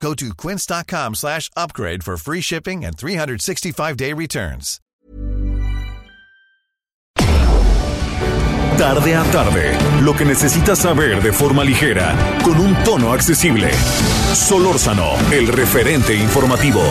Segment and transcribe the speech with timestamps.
[0.00, 4.80] Go to quince.com slash upgrade for free shipping and 365-day returns.
[8.78, 12.14] Tarde a tarde, lo que necesitas saber de forma ligera,
[12.44, 13.72] con un tono accesible.
[14.34, 16.82] Solórzano, el referente informativo.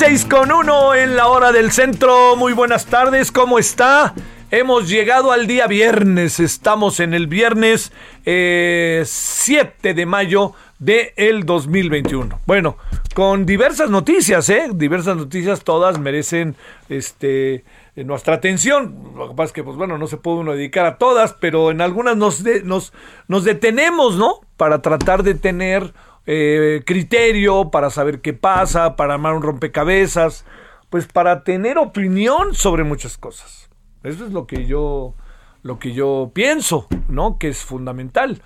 [0.00, 2.34] Dieciséis con uno en la hora del centro.
[2.34, 4.14] Muy buenas tardes, ¿cómo está?
[4.50, 6.40] Hemos llegado al día viernes.
[6.40, 7.92] Estamos en el viernes
[8.24, 12.40] 7 eh, de mayo del el 2021.
[12.46, 12.78] Bueno,
[13.14, 14.68] con diversas noticias, ¿eh?
[14.72, 16.56] Diversas noticias, todas merecen
[16.88, 17.64] este
[17.94, 19.12] nuestra atención.
[19.14, 21.70] Lo que pasa es que, pues bueno, no se puede uno dedicar a todas, pero
[21.70, 22.94] en algunas nos, nos,
[23.28, 24.40] nos detenemos, ¿no?
[24.56, 25.92] Para tratar de tener
[26.26, 30.44] eh, criterio, para saber qué pasa, para armar un rompecabezas,
[30.90, 33.70] pues para tener opinión sobre muchas cosas.
[34.02, 35.14] Eso es lo que yo,
[35.62, 37.38] lo que yo pienso, ¿no?
[37.38, 38.42] Que es fundamental.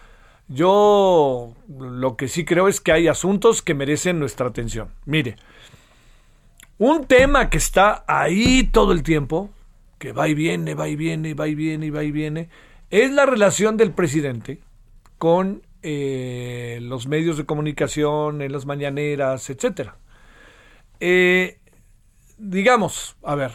[0.48, 4.90] Yo lo que sí creo es que hay asuntos que merecen nuestra atención.
[5.06, 5.36] Mire,
[6.78, 9.50] un tema que está ahí todo el tiempo,
[9.98, 12.50] que va y viene, va y viene, va y viene, va y viene,
[12.90, 14.60] es la relación del presidente
[15.18, 19.98] con eh, los medios de comunicación, en las mañaneras, etcétera.
[20.98, 21.58] Eh,
[22.38, 23.52] digamos, a ver,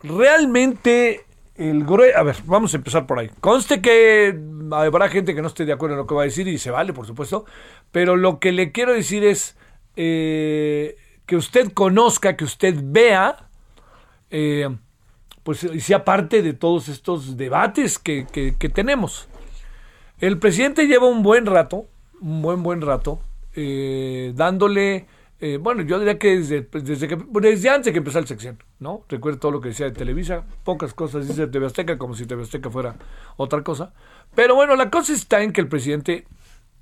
[0.00, 1.84] realmente el
[2.16, 3.32] a ver, vamos a empezar por ahí.
[3.40, 4.40] Conste que
[4.70, 6.70] habrá gente que no esté de acuerdo en lo que va a decir y se
[6.70, 7.44] vale, por supuesto,
[7.90, 9.56] pero lo que le quiero decir es
[9.96, 10.96] eh,
[11.26, 13.48] que usted conozca, que usted vea,
[15.42, 19.29] pues y sea parte de todos estos debates que, que tenemos.
[20.20, 21.86] El presidente lleva un buen rato,
[22.20, 23.20] un buen, buen rato,
[23.54, 25.06] eh, dándole,
[25.40, 29.04] eh, bueno, yo diría que desde, desde, que desde antes que empezó el sección, ¿no?
[29.08, 32.42] Recuerdo todo lo que decía de Televisa, pocas cosas dice TV Azteca, como si TV
[32.42, 32.96] Azteca fuera
[33.38, 33.94] otra cosa.
[34.34, 36.26] Pero bueno, la cosa está en que el presidente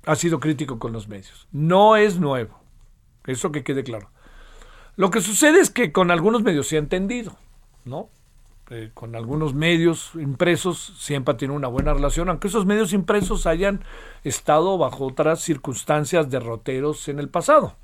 [0.05, 1.47] ha sido crítico con los medios.
[1.53, 2.59] No es nuevo,
[3.25, 4.11] eso que quede claro.
[4.97, 7.37] Lo que sucede es que con algunos medios se ha entendido,
[7.85, 8.09] ¿no?
[8.71, 13.81] Eh, con algunos medios impresos siempre tiene una buena relación, aunque esos medios impresos hayan
[14.23, 17.75] estado bajo otras circunstancias derroteros en el pasado.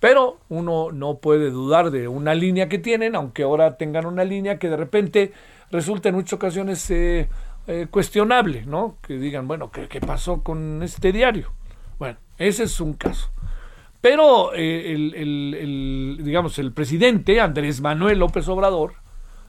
[0.00, 4.58] Pero uno no puede dudar de una línea que tienen, aunque ahora tengan una línea
[4.58, 5.32] que de repente
[5.70, 7.28] resulta en muchas ocasiones eh,
[7.68, 8.96] eh, cuestionable, ¿no?
[9.02, 11.52] Que digan, bueno, ¿qué, ¿qué, pasó con este diario?
[12.00, 13.30] Bueno, ese es un caso.
[14.00, 19.03] Pero el, el, digamos, el presidente Andrés Manuel López Obrador,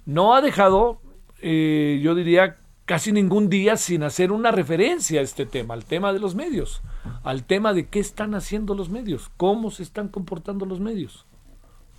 [0.05, 1.01] no ha dejado,
[1.41, 6.13] eh, yo diría, casi ningún día sin hacer una referencia a este tema, al tema
[6.13, 6.81] de los medios,
[7.23, 11.25] al tema de qué están haciendo los medios, cómo se están comportando los medios.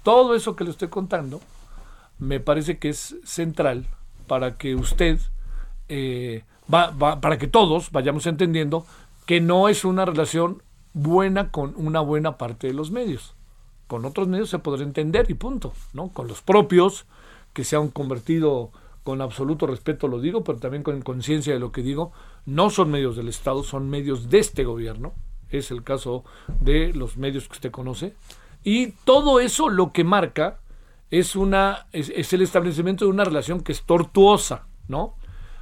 [0.02, 1.40] Todo eso que le estoy contando
[2.18, 3.86] me parece que es central
[4.26, 5.18] para que usted,
[5.88, 8.86] eh, para que todos vayamos entendiendo
[9.26, 10.62] que no es una relación
[10.94, 13.34] buena con una buena parte de los medios.
[13.88, 16.08] Con otros medios se podrá entender y punto, ¿no?
[16.08, 17.06] Con los propios,
[17.56, 18.70] que se han convertido,
[19.02, 22.12] con absoluto respeto lo digo, pero también con conciencia de lo que digo,
[22.44, 25.14] no son medios del Estado, son medios de este gobierno,
[25.48, 26.22] es el caso
[26.60, 28.12] de los medios que usted conoce.
[28.62, 30.58] Y todo eso lo que marca
[31.10, 35.14] es, una, es, el establecimiento de una relación que es tortuosa, ¿no?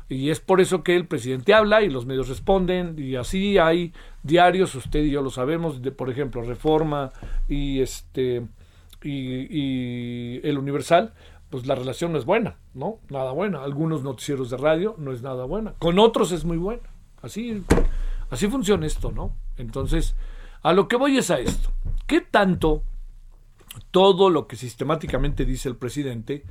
[0.09, 3.93] Y es por eso que el presidente habla y los medios responden y así hay
[4.25, 7.13] diarios, usted y yo lo sabemos, por ejemplo Reforma
[7.49, 8.43] y este
[9.05, 11.13] y, el Universal,
[11.55, 12.99] pues la relación no es buena, ¿no?
[13.11, 13.63] Nada buena.
[13.63, 15.75] Algunos noticieros de radio no es nada buena.
[15.79, 16.83] Con otros es muy buena.
[17.23, 17.63] Así,
[18.29, 19.37] así funciona esto, ¿no?
[19.57, 20.17] Entonces,
[20.63, 21.71] a lo que voy es a esto.
[22.09, 22.83] ¿Qué tanto
[23.93, 26.43] todo lo que sistemáticamente dice el presidente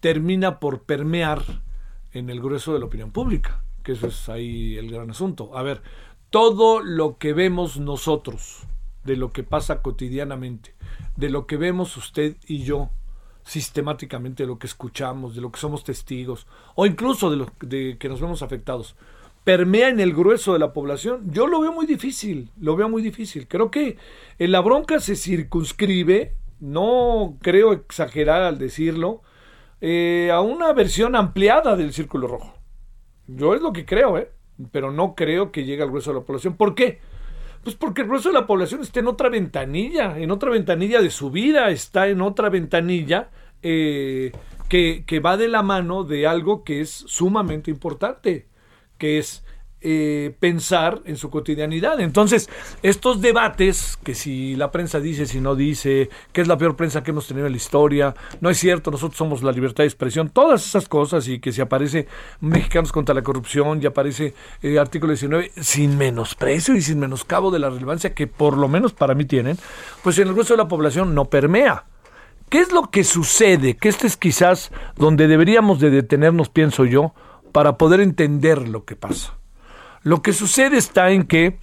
[0.00, 1.42] termina por permear
[2.14, 3.62] en el grueso de la opinión pública?
[3.82, 5.58] Que eso es ahí el gran asunto.
[5.58, 5.82] A ver,
[6.30, 8.62] todo lo que vemos nosotros,
[9.04, 10.74] de lo que pasa cotidianamente,
[11.16, 12.88] de lo que vemos usted y yo
[13.48, 17.96] sistemáticamente, de lo que escuchamos, de lo que somos testigos, o incluso de lo de
[17.98, 18.94] que nos vemos afectados,
[19.42, 23.00] permea en el grueso de la población, yo lo veo muy difícil, lo veo muy
[23.00, 23.48] difícil.
[23.48, 23.96] Creo que
[24.38, 29.22] en la bronca se circunscribe, no creo exagerar al decirlo,
[29.80, 32.52] eh, a una versión ampliada del círculo rojo.
[33.28, 34.30] Yo es lo que creo, ¿eh?
[34.72, 36.54] pero no creo que llegue al grueso de la población.
[36.54, 37.00] ¿Por qué?
[37.62, 41.10] Pues porque el grueso de la población está en otra ventanilla, en otra ventanilla de
[41.10, 43.30] su vida, está en otra ventanilla
[43.62, 44.32] eh,
[44.68, 48.46] que, que va de la mano de algo que es sumamente importante,
[48.96, 49.44] que es
[49.80, 52.00] eh, pensar en su cotidianidad.
[52.00, 52.48] Entonces,
[52.82, 57.02] estos debates, que si la prensa dice, si no dice, que es la peor prensa
[57.02, 60.30] que hemos tenido en la historia, no es cierto, nosotros somos la libertad de expresión,
[60.30, 62.08] todas esas cosas, y que si aparece
[62.40, 67.58] Mexicanos contra la corrupción, y aparece eh, artículo 19, sin menosprecio y sin menoscabo de
[67.58, 69.58] la relevancia que por lo menos para mí tienen,
[70.02, 71.84] pues en el resto de la población no permea.
[72.48, 73.76] ¿Qué es lo que sucede?
[73.76, 77.12] Que este es quizás donde deberíamos de detenernos, pienso yo,
[77.52, 79.34] para poder entender lo que pasa.
[80.08, 81.58] Lo que sucede está en que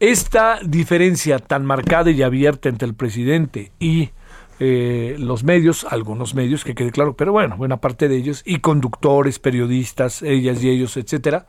[0.00, 4.12] esta diferencia tan marcada y abierta entre el presidente y
[4.60, 8.60] eh, los medios, algunos medios, que quede claro, pero bueno, buena parte de ellos, y
[8.60, 11.48] conductores, periodistas, ellas y ellos, etcétera,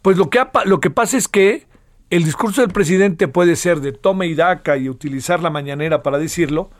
[0.00, 1.66] pues lo que, lo que pasa es que
[2.08, 6.16] el discurso del presidente puede ser de toma y daca y utilizar la mañanera para
[6.16, 6.70] decirlo,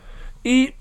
[0.43, 0.73] y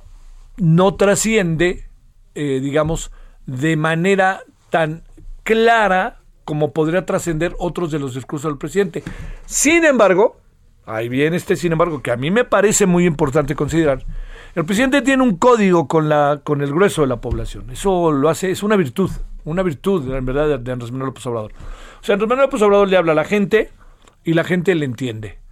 [0.56, 1.90] no trasciende,
[2.34, 3.12] eh, digamos,
[3.46, 4.40] de manera
[4.70, 5.04] tan
[5.44, 9.04] clara como podría trascender otros de los discursos del presidente.
[9.46, 10.38] Sin embargo,
[10.86, 14.06] ahí viene este sin embargo, que a mí me parece muy importante considerar,
[14.54, 17.70] el presidente tiene un código con, la, con el grueso de la población.
[17.72, 19.12] Eso lo hace, es una virtud,
[19.44, 21.52] una virtud, en verdad, de Andrés Manuel López Obrador.
[22.00, 23.72] O sea, Andrés Manuel López Obrador le habla a la gente
[24.24, 25.45] y la gente le entiende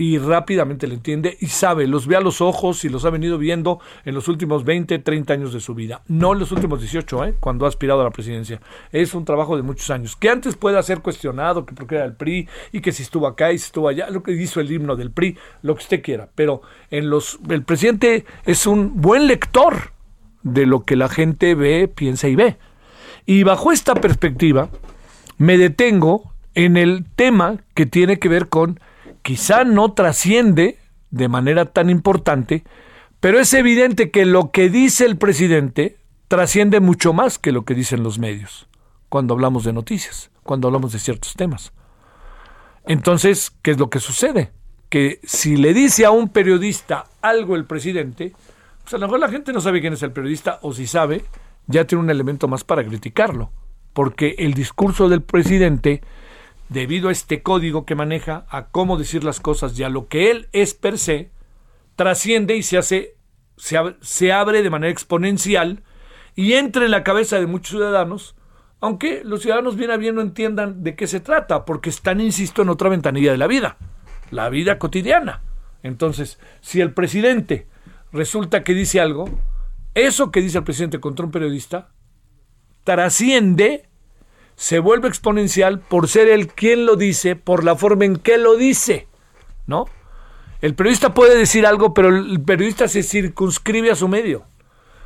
[0.00, 3.36] y rápidamente le entiende y sabe, los ve a los ojos y los ha venido
[3.36, 6.00] viendo en los últimos 20, 30 años de su vida.
[6.08, 7.34] No en los últimos 18, ¿eh?
[7.38, 8.62] cuando ha aspirado a la presidencia.
[8.92, 10.16] Es un trabajo de muchos años.
[10.16, 13.52] Que antes pueda ser cuestionado, que porque era el PRI y que si estuvo acá
[13.52, 16.30] y si estuvo allá, lo que hizo el himno del PRI, lo que usted quiera.
[16.34, 19.92] Pero en los, el presidente es un buen lector
[20.42, 22.56] de lo que la gente ve, piensa y ve.
[23.26, 24.70] Y bajo esta perspectiva,
[25.36, 28.80] me detengo en el tema que tiene que ver con
[29.22, 30.78] quizá no trasciende
[31.10, 32.64] de manera tan importante,
[33.20, 37.74] pero es evidente que lo que dice el presidente trasciende mucho más que lo que
[37.74, 38.68] dicen los medios
[39.10, 41.72] cuando hablamos de noticias, cuando hablamos de ciertos temas.
[42.86, 44.52] Entonces, ¿qué es lo que sucede?
[44.88, 48.32] Que si le dice a un periodista algo el presidente,
[48.82, 51.24] pues a lo mejor la gente no sabe quién es el periodista o si sabe,
[51.66, 53.50] ya tiene un elemento más para criticarlo,
[53.92, 56.02] porque el discurso del presidente
[56.70, 60.30] debido a este código que maneja, a cómo decir las cosas y a lo que
[60.30, 61.30] él es per se,
[61.96, 63.16] trasciende y se hace,
[63.56, 65.82] se, abre de manera exponencial
[66.36, 68.36] y entra en la cabeza de muchos ciudadanos,
[68.80, 72.62] aunque los ciudadanos bien a bien no entiendan de qué se trata, porque están, insisto,
[72.62, 73.76] en otra ventanilla de la vida,
[74.30, 75.42] la vida cotidiana.
[75.82, 77.66] Entonces, si el presidente
[78.12, 79.28] resulta que dice algo,
[79.94, 81.90] eso que dice el presidente contra un periodista
[82.84, 83.89] trasciende
[84.60, 88.56] se vuelve exponencial por ser él quien lo dice, por la forma en que lo
[88.56, 89.08] dice,
[89.66, 89.86] ¿no?
[90.60, 94.44] El periodista puede decir algo, pero el periodista se circunscribe a su medio.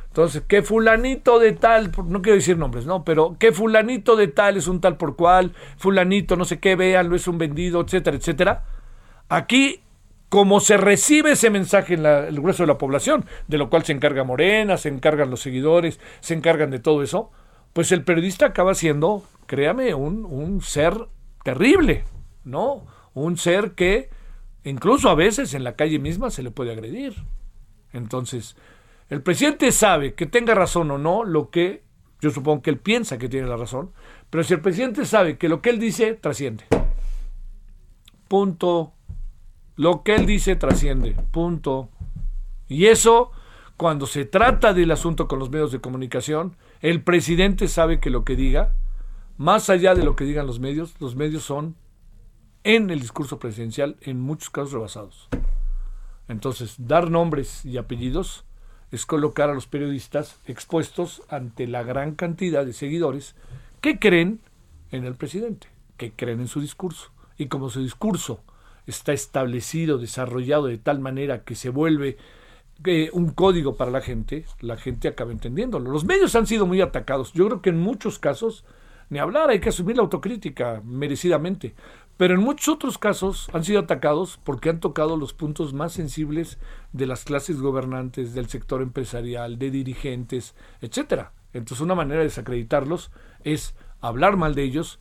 [0.07, 3.05] Entonces, que fulanito de tal, no quiero decir nombres, ¿no?
[3.05, 7.15] Pero que fulanito de tal es un tal por cual, fulanito no sé qué, véanlo,
[7.15, 8.65] es un vendido, etcétera, etcétera.
[9.29, 9.79] Aquí,
[10.27, 13.93] como se recibe ese mensaje en el grueso de la población, de lo cual se
[13.93, 17.31] encarga Morena, se encargan los seguidores, se encargan de todo eso,
[17.75, 21.09] pues el periodista acaba siendo créame, un, un ser
[21.43, 22.05] terrible,
[22.45, 22.85] ¿no?
[23.13, 24.09] Un ser que
[24.63, 27.15] incluso a veces en la calle misma se le puede agredir.
[27.91, 28.55] Entonces,
[29.09, 31.83] el presidente sabe que tenga razón o no lo que
[32.21, 33.91] yo supongo que él piensa que tiene la razón,
[34.29, 36.63] pero si el presidente sabe que lo que él dice trasciende.
[38.29, 38.93] Punto
[39.75, 41.13] Lo que él dice trasciende.
[41.31, 41.89] Punto.
[42.69, 43.31] Y eso,
[43.75, 46.55] cuando se trata del asunto con los medios de comunicación,
[46.85, 48.75] el presidente sabe que lo que diga,
[49.37, 51.75] más allá de lo que digan los medios, los medios son
[52.63, 55.27] en el discurso presidencial en muchos casos rebasados.
[56.27, 58.45] Entonces, dar nombres y apellidos
[58.91, 63.33] es colocar a los periodistas expuestos ante la gran cantidad de seguidores
[63.81, 64.39] que creen
[64.91, 67.09] en el presidente, que creen en su discurso.
[67.35, 68.43] Y como su discurso
[68.85, 72.17] está establecido, desarrollado de tal manera que se vuelve
[73.13, 75.91] un código para la gente, la gente acaba entendiéndolo.
[75.91, 77.33] Los medios han sido muy atacados.
[77.33, 78.65] Yo creo que en muchos casos,
[79.09, 81.73] ni hablar, hay que asumir la autocrítica merecidamente.
[82.17, 86.59] Pero en muchos otros casos han sido atacados porque han tocado los puntos más sensibles
[86.93, 91.33] de las clases gobernantes, del sector empresarial, de dirigentes, etcétera.
[91.51, 93.11] Entonces una manera de desacreditarlos
[93.43, 94.99] es hablar mal de ellos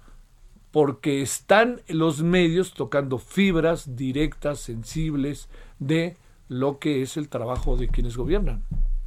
[0.73, 6.17] porque están los medios tocando fibras directas, sensibles de
[6.49, 8.65] lo que es el trabajo de quienes gobiernan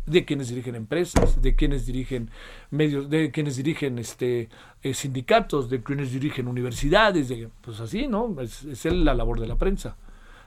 [0.08, 2.32] de quienes dirigen empresas, de quienes dirigen
[2.72, 4.50] medios, de quienes dirigen este
[4.82, 8.34] eh, sindicatos, de quienes dirigen universidades, de, pues así, ¿no?
[8.42, 9.98] Es, es la labor de la prensa.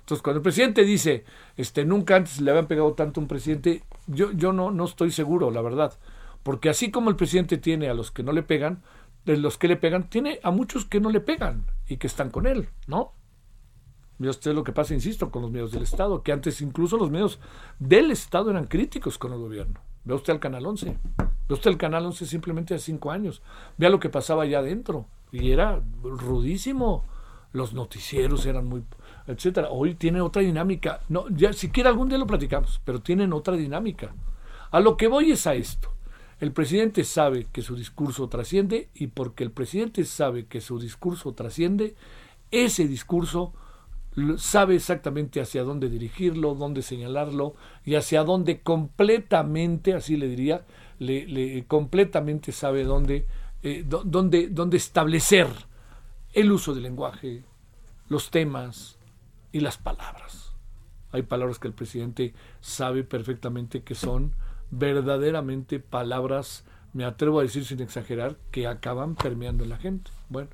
[0.01, 1.25] Entonces, cuando el presidente dice,
[1.57, 5.11] este, nunca antes le habían pegado tanto a un presidente, yo, yo no, no estoy
[5.11, 5.93] seguro, la verdad.
[6.43, 8.83] Porque así como el presidente tiene a los que no le pegan,
[9.27, 12.31] de los que le pegan, tiene a muchos que no le pegan y que están
[12.31, 13.13] con él, ¿no?
[14.21, 17.11] Mira usted lo que pasa, insisto, con los medios del Estado, que antes incluso los
[17.11, 17.41] medios
[17.79, 19.81] del Estado eran críticos con el gobierno.
[20.05, 20.85] Vea usted al Canal 11.
[21.17, 23.41] Vea usted el Canal 11 simplemente hace cinco años.
[23.79, 25.07] Vea lo que pasaba allá adentro.
[25.33, 27.07] Y era rudísimo.
[27.55, 28.85] Los noticieros eran muy,
[29.27, 29.71] etcétera.
[29.71, 31.01] Hoy tiene otra dinámica.
[31.09, 34.15] No, ya siquiera algún día lo platicamos, pero tienen otra dinámica.
[34.71, 35.95] A lo que voy es a esto.
[36.41, 41.33] El presidente sabe que su discurso trasciende y porque el presidente sabe que su discurso
[41.33, 41.95] trasciende,
[42.51, 43.55] ese discurso
[44.37, 50.65] sabe exactamente hacia dónde dirigirlo, dónde señalarlo y hacia dónde completamente, así le diría,
[50.99, 53.27] le, completamente sabe dónde,
[53.63, 55.49] eh, dónde, dónde establecer
[56.33, 57.45] el uso del lenguaje,
[58.09, 58.99] los temas
[59.53, 60.55] y las palabras.
[61.13, 64.35] Hay palabras que el presidente sabe perfectamente que son
[64.71, 70.11] verdaderamente palabras, me atrevo a decir sin exagerar, que acaban permeando en la gente.
[70.29, 70.51] Bueno,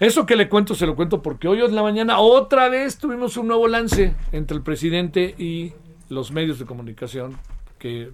[0.00, 3.36] eso que le cuento se lo cuento porque hoy en la mañana otra vez tuvimos
[3.36, 5.74] un nuevo lance entre el presidente y
[6.08, 7.36] los medios de comunicación
[7.78, 8.10] que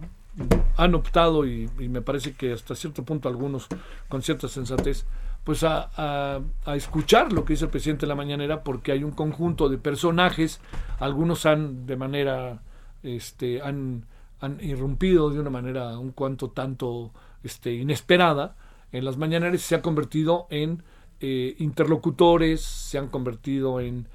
[0.77, 3.69] han optado y, me parece que hasta cierto punto algunos
[4.09, 5.07] con cierta sensatez
[5.45, 6.41] pues a,
[6.75, 10.61] escuchar lo que dice el presidente en la mañanera porque hay un conjunto de personajes
[10.99, 12.63] algunos han de manera
[13.05, 14.07] este han,
[14.41, 17.13] han irrumpido de una manera un cuanto tanto
[17.45, 18.57] este inesperada
[18.91, 20.83] en las mañaneras se ha convertido en
[21.21, 24.07] eh, interlocutores, se han convertido en,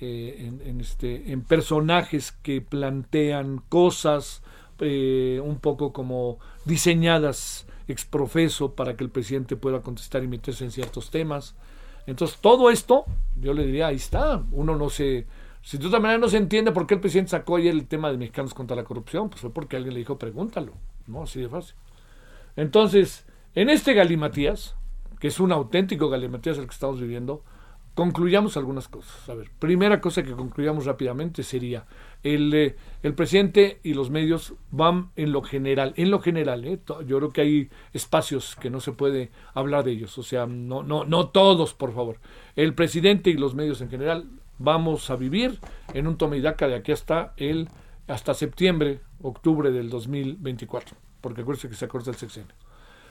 [0.00, 4.42] eh, en, este, en personajes que plantean cosas
[4.80, 10.70] eh, un poco como diseñadas exprofeso para que el presidente pueda contestar y meterse en
[10.70, 11.54] ciertos temas.
[12.06, 13.04] Entonces, todo esto,
[13.40, 14.42] yo le diría, ahí está.
[14.52, 15.26] Uno no se.
[15.62, 18.10] Si de otra manera no se entiende por qué el presidente sacó ayer el tema
[18.10, 20.72] de mexicanos contra la corrupción, pues fue porque alguien le dijo, pregúntalo.
[21.06, 21.74] No, así de fácil.
[22.54, 24.76] Entonces, en este Galimatías,
[25.26, 27.42] es un auténtico galimatías el que estamos viviendo,
[27.96, 29.28] concluyamos algunas cosas.
[29.28, 31.86] A ver, primera cosa que concluyamos rápidamente sería
[32.22, 36.78] el, eh, el presidente y los medios van en lo general, en lo general, ¿eh?
[37.06, 40.82] yo creo que hay espacios que no se puede hablar de ellos, o sea, no,
[40.82, 42.20] no, no todos, por favor.
[42.54, 44.28] El presidente y los medios en general
[44.58, 45.58] vamos a vivir
[45.94, 47.70] en un toma y daca de aquí hasta el
[48.08, 52.54] hasta septiembre, octubre del 2024, porque acuérdense que se acorta el sexenio.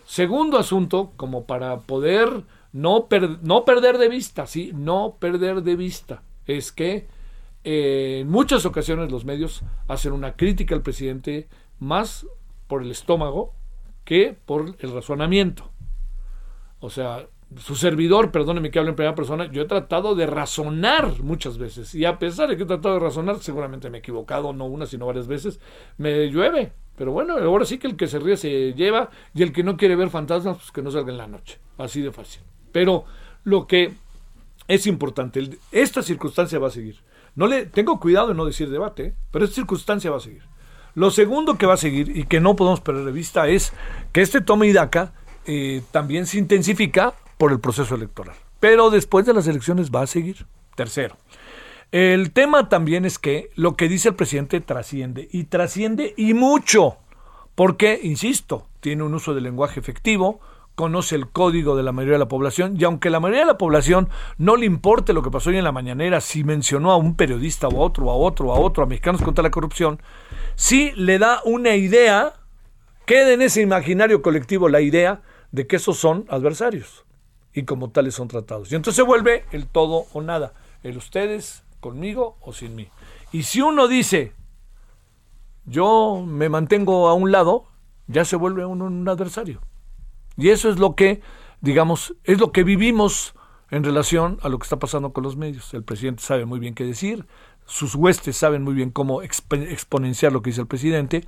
[0.06, 3.08] Segundo asunto, como para poder no,
[3.42, 7.08] no perder de vista, sí, no perder de vista, es que
[7.64, 11.48] eh, en muchas ocasiones los medios hacen una crítica al presidente
[11.80, 12.28] más
[12.68, 13.54] por el estómago
[14.04, 15.72] que por el razonamiento.
[16.80, 21.22] O sea, su servidor, perdóneme que hable en primera persona, yo he tratado de razonar
[21.24, 21.96] muchas veces.
[21.96, 24.86] Y a pesar de que he tratado de razonar, seguramente me he equivocado, no una,
[24.86, 25.60] sino varias veces,
[25.98, 26.74] me llueve.
[26.98, 29.78] Pero bueno, ahora sí que el que se ríe se lleva y el que no
[29.78, 31.60] quiere ver fantasmas, pues que no salga en la noche.
[31.78, 32.42] Así de fácil.
[32.72, 33.06] Pero
[33.44, 33.94] lo que
[34.68, 36.98] es importante, esta circunstancia va a seguir.
[37.36, 39.14] No le tengo cuidado de no decir debate, ¿eh?
[39.32, 40.44] pero esta circunstancia va a seguir.
[40.94, 43.74] Lo segundo que va a seguir y que no podemos perder de vista es
[44.14, 45.14] que este toma y daca
[45.46, 48.36] eh, también se intensifica por el proceso electoral.
[48.62, 50.46] Pero después de las elecciones va a seguir.
[50.76, 51.18] Tercero,
[51.92, 56.98] el tema también es que lo que dice el presidente trasciende y trasciende y mucho,
[57.56, 60.40] porque, insisto, tiene un uso de lenguaje efectivo,
[60.76, 63.58] conoce el código de la mayoría de la población y aunque la mayoría de la
[63.58, 67.16] población no le importe lo que pasó hoy en la mañanera, si mencionó a un
[67.16, 70.02] periodista o a otro, a otro, a otro, a mexicanos contra la corrupción,
[70.56, 72.34] sí le da una idea,
[73.06, 77.06] queda en ese imaginario colectivo la idea de que esos son adversarios
[77.54, 78.72] y como tales son tratados.
[78.72, 82.88] Y entonces se vuelve el todo o nada, el ustedes conmigo o sin mí.
[83.32, 84.34] Y si uno dice,
[85.66, 87.68] yo me mantengo a un lado,
[88.08, 89.62] ya se vuelve uno un adversario.
[90.36, 91.22] Y eso es lo que,
[91.62, 93.36] digamos, es lo que vivimos
[93.70, 95.76] en relación a lo que está pasando con los medios.
[95.76, 97.28] El presidente sabe muy bien qué decir,
[97.68, 101.24] sus huestes saben muy bien cómo exponenciar lo que dice el presidente,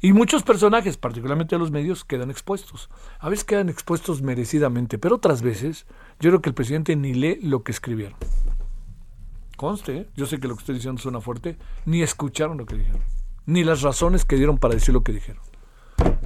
[0.00, 2.90] y muchos personajes, particularmente los medios, quedan expuestos.
[3.20, 5.86] A veces quedan expuestos merecidamente, pero otras veces
[6.18, 8.18] yo creo que el presidente ni lee lo que escribieron.
[9.60, 10.06] Conste, ¿eh?
[10.16, 13.02] yo sé que lo que estoy diciendo suena fuerte, ni escucharon lo que dijeron,
[13.44, 15.42] ni las razones que dieron para decir lo que dijeron.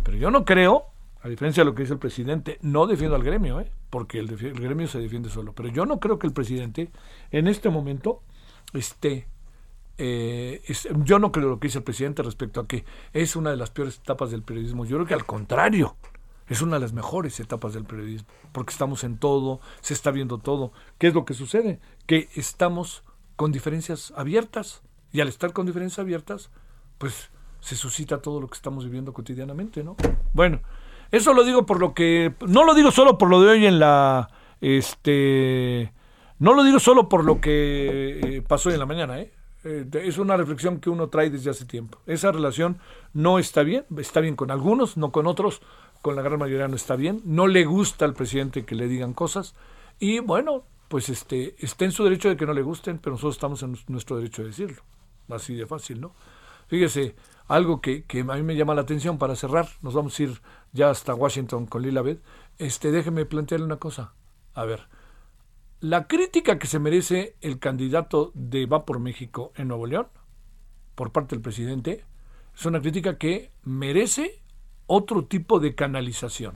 [0.05, 0.85] Pero yo no creo
[1.21, 3.73] a diferencia de lo que dice el presidente, no defiendo al gremio, ¿eh?
[3.91, 5.53] porque el, gremio se defiende solo.
[5.53, 6.93] Pero yo no creo que el presidente
[7.33, 8.23] en este momento
[8.73, 9.26] esté...
[9.99, 10.62] Eh,
[11.03, 13.73] yo no creo lo que dice el presidente respecto a que es una de las
[13.73, 14.85] peores etapas del periodismo.
[14.85, 15.97] Yo creo que al contrario,
[16.49, 20.38] es una de las mejores etapas del periodismo, porque estamos en todo, se está viendo
[20.38, 20.73] todo.
[20.99, 21.81] ¿Qué es lo que sucede?
[22.07, 23.03] Que estamos
[23.37, 26.50] con diferencias abiertas y al estar con diferencias abiertas,
[26.99, 29.97] pues se suscita todo lo que estamos viviendo cotidianamente, ¿no?
[30.33, 30.61] Bueno,
[31.11, 32.35] eso lo digo por lo que.
[32.47, 34.29] No lo digo solo por lo de hoy en la.
[34.61, 35.93] Este.
[36.38, 39.33] No lo digo solo por lo que eh, pasó hoy en la mañana, ¿eh?
[39.62, 39.87] ¿eh?
[39.93, 41.99] Es una reflexión que uno trae desde hace tiempo.
[42.07, 42.79] Esa relación
[43.12, 45.62] no está bien, está bien con algunos, no con otros,
[46.03, 47.23] con la gran mayoría no está bien.
[47.25, 49.55] No le gusta al presidente que le digan cosas.
[50.00, 50.64] Y bueno,
[50.95, 53.77] pues este, está en su derecho de que no le gusten, pero nosotros estamos en
[53.89, 54.85] nuestro derecho de decirlo.
[55.29, 56.15] Así de fácil, ¿no?
[56.69, 57.17] Fíjese,
[57.49, 60.41] algo que, que, a mí me llama la atención para cerrar, nos vamos a ir
[60.71, 62.23] ya hasta Washington con Lila Beth,
[62.59, 64.15] este, déjeme plantearle una cosa.
[64.55, 64.87] A ver,
[65.81, 70.07] la crítica que se merece el candidato de Va por México en Nuevo León,
[70.95, 72.05] por parte del presidente,
[72.57, 74.45] es una crítica que merece
[74.87, 76.55] otro tipo de canalización.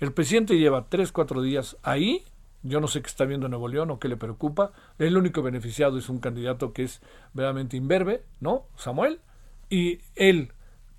[0.00, 2.26] El presidente lleva tres, cuatro días ahí,
[2.62, 5.42] yo no sé qué está viendo en Nuevo León o qué le preocupa, el único
[5.42, 7.00] beneficiado es un candidato que es
[7.32, 8.66] verdaderamente imberbe, ¿no?
[8.76, 9.20] Samuel,
[9.68, 10.52] y él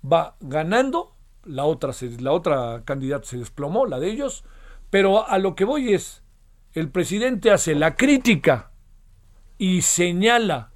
[0.04, 4.44] va ganando, la otra, la otra candidata se desplomó, la de ellos,
[4.90, 6.22] pero a lo que voy es,
[6.72, 8.70] el presidente hace la crítica
[9.58, 10.72] y señala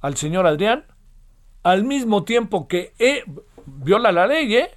[0.00, 0.84] al señor Adrián
[1.62, 3.24] al mismo tiempo que eh,
[3.66, 4.70] viola la ley, ¿eh?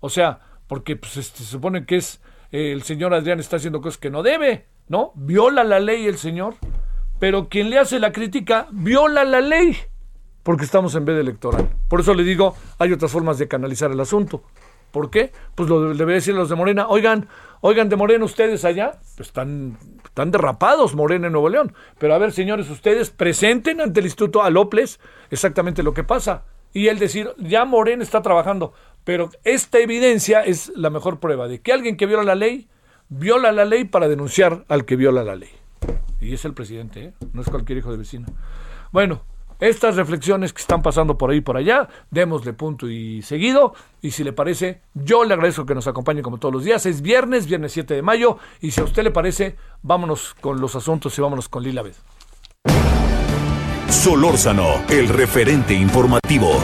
[0.00, 2.20] O sea, porque pues, este, se supone que es
[2.52, 5.12] eh, el señor Adrián está haciendo cosas que no debe, ¿no?
[5.14, 6.54] Viola la ley el señor,
[7.18, 9.76] pero quien le hace la crítica viola la ley
[10.46, 11.68] porque estamos en vez de electoral.
[11.88, 14.44] Por eso le digo, hay otras formas de canalizar el asunto.
[14.92, 15.32] ¿Por qué?
[15.56, 17.28] Pues lo debe decir los de Morena, oigan,
[17.62, 21.74] oigan de Morena ustedes allá, pues están, están derrapados Morena en Nuevo León.
[21.98, 25.00] Pero a ver, señores, ustedes presenten ante el Instituto a López
[25.32, 26.44] exactamente lo que pasa.
[26.72, 28.72] Y él decir, ya Morena está trabajando.
[29.02, 32.68] Pero esta evidencia es la mejor prueba de que alguien que viola la ley,
[33.08, 35.50] viola la ley para denunciar al que viola la ley.
[36.20, 37.12] Y es el presidente, ¿eh?
[37.32, 38.26] no es cualquier hijo de vecino.
[38.92, 39.22] Bueno,
[39.60, 43.74] estas reflexiones que están pasando por ahí y por allá, démosle punto y seguido.
[44.02, 46.84] Y si le parece, yo le agradezco que nos acompañe como todos los días.
[46.86, 48.38] Es viernes, viernes 7 de mayo.
[48.60, 52.02] Y si a usted le parece, vámonos con los asuntos y vámonos con Lila Vez.
[53.88, 56.60] Solórzano, el referente informativo.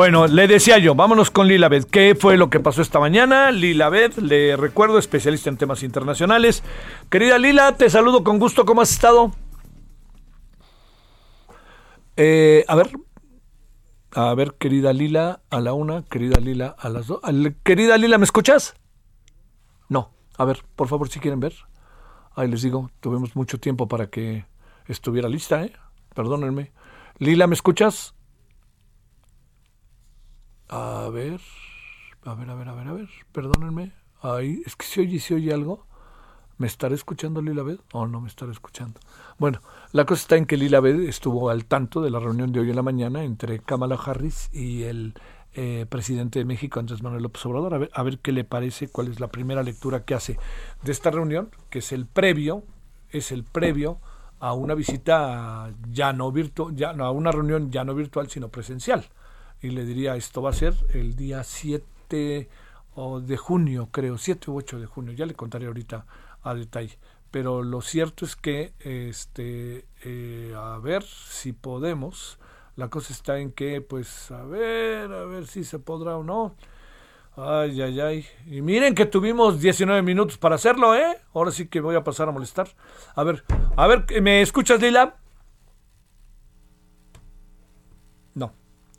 [0.00, 1.84] Bueno, le decía yo, vámonos con Lila Beth.
[1.84, 3.50] ¿Qué fue lo que pasó esta mañana?
[3.50, 6.62] Lila Beth, le recuerdo, especialista en temas internacionales.
[7.10, 8.64] Querida Lila, te saludo con gusto.
[8.64, 9.30] ¿Cómo has estado?
[12.16, 12.90] Eh, a ver,
[14.12, 17.20] a ver, querida Lila, a la una, querida Lila, a las dos.
[17.62, 18.76] Querida Lila, ¿me escuchas?
[19.90, 20.14] No.
[20.38, 21.52] A ver, por favor, si quieren ver.
[22.34, 24.46] Ahí les digo, tuvimos mucho tiempo para que
[24.86, 25.74] estuviera lista, ¿eh?
[26.14, 26.72] Perdónenme.
[27.18, 28.14] Lila, ¿me escuchas?
[30.72, 31.40] A ver,
[32.24, 33.90] a ver, a ver, a ver, a ver, perdónenme.
[34.22, 35.84] Ahí, es que si oye, si oye algo.
[36.58, 39.00] ¿Me estará escuchando Lila Bed o no me estará escuchando?
[39.36, 42.60] Bueno, la cosa está en que Lila Bed estuvo al tanto de la reunión de
[42.60, 45.14] hoy en la mañana entre Kamala Harris y el
[45.54, 48.88] eh, presidente de México, Andrés Manuel López Obrador, a ver, a ver qué le parece,
[48.88, 50.38] cuál es la primera lectura que hace
[50.84, 52.62] de esta reunión, que es el previo,
[53.08, 53.98] es el previo
[54.38, 58.50] a una visita ya no virtual, ya no, a una reunión ya no virtual, sino
[58.50, 59.08] presencial
[59.62, 62.48] y le diría, esto va a ser el día 7,
[62.94, 66.06] o de junio, creo, 7 u 8 de junio, ya le contaré ahorita
[66.42, 66.98] a detalle.
[67.30, 72.38] Pero lo cierto es que, este, eh, a ver si podemos,
[72.76, 76.56] la cosa está en que, pues, a ver, a ver si se podrá o no.
[77.36, 78.26] Ay, ay, ay.
[78.46, 81.16] Y miren que tuvimos 19 minutos para hacerlo, ¿eh?
[81.32, 82.68] Ahora sí que voy a pasar a molestar.
[83.14, 83.44] A ver,
[83.76, 85.16] a ver, ¿me escuchas, Lila?
[88.34, 88.52] No.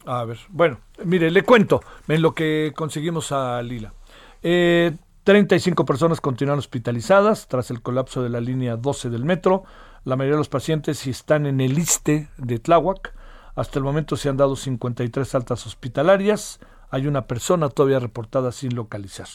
[0.06, 3.94] A ver, bueno, mire, le cuento en lo que conseguimos a Lila.
[4.42, 9.64] Eh, 35 personas continúan hospitalizadas tras el colapso de la línea 12 del metro.
[10.04, 13.14] La mayoría de los pacientes están en el ISTE de Tláhuac.
[13.54, 16.60] Hasta el momento se han dado 53 altas hospitalarias.
[16.90, 19.28] Hay una persona todavía reportada sin localizar.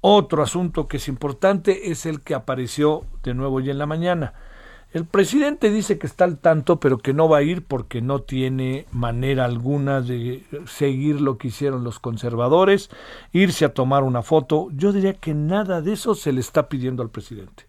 [0.00, 4.34] Otro asunto que es importante es el que apareció de nuevo hoy en la mañana.
[4.92, 8.20] El presidente dice que está al tanto, pero que no va a ir porque no
[8.20, 12.90] tiene manera alguna de seguir lo que hicieron los conservadores,
[13.32, 14.68] irse a tomar una foto.
[14.72, 17.64] Yo diría que nada de eso se le está pidiendo al presidente.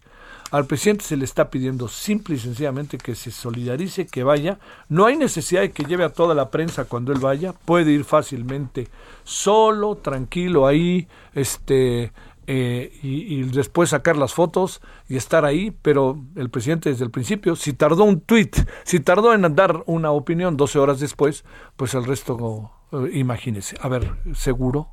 [0.50, 4.58] Al presidente se le está pidiendo simple y sencillamente que se solidarice, que vaya.
[4.90, 7.54] No hay necesidad de que lleve a toda la prensa cuando él vaya.
[7.54, 8.88] Puede ir fácilmente
[9.24, 12.12] solo, tranquilo ahí, este,
[12.46, 17.56] eh, y, después sacar las fotos y estar ahí, pero el presidente desde el principio,
[17.56, 18.50] si tardó un tweet,
[18.84, 21.44] si tardó en dar una opinión 12 horas después,
[21.76, 23.76] pues el resto, eh, imagínese.
[23.80, 24.92] A ver, ¿seguro?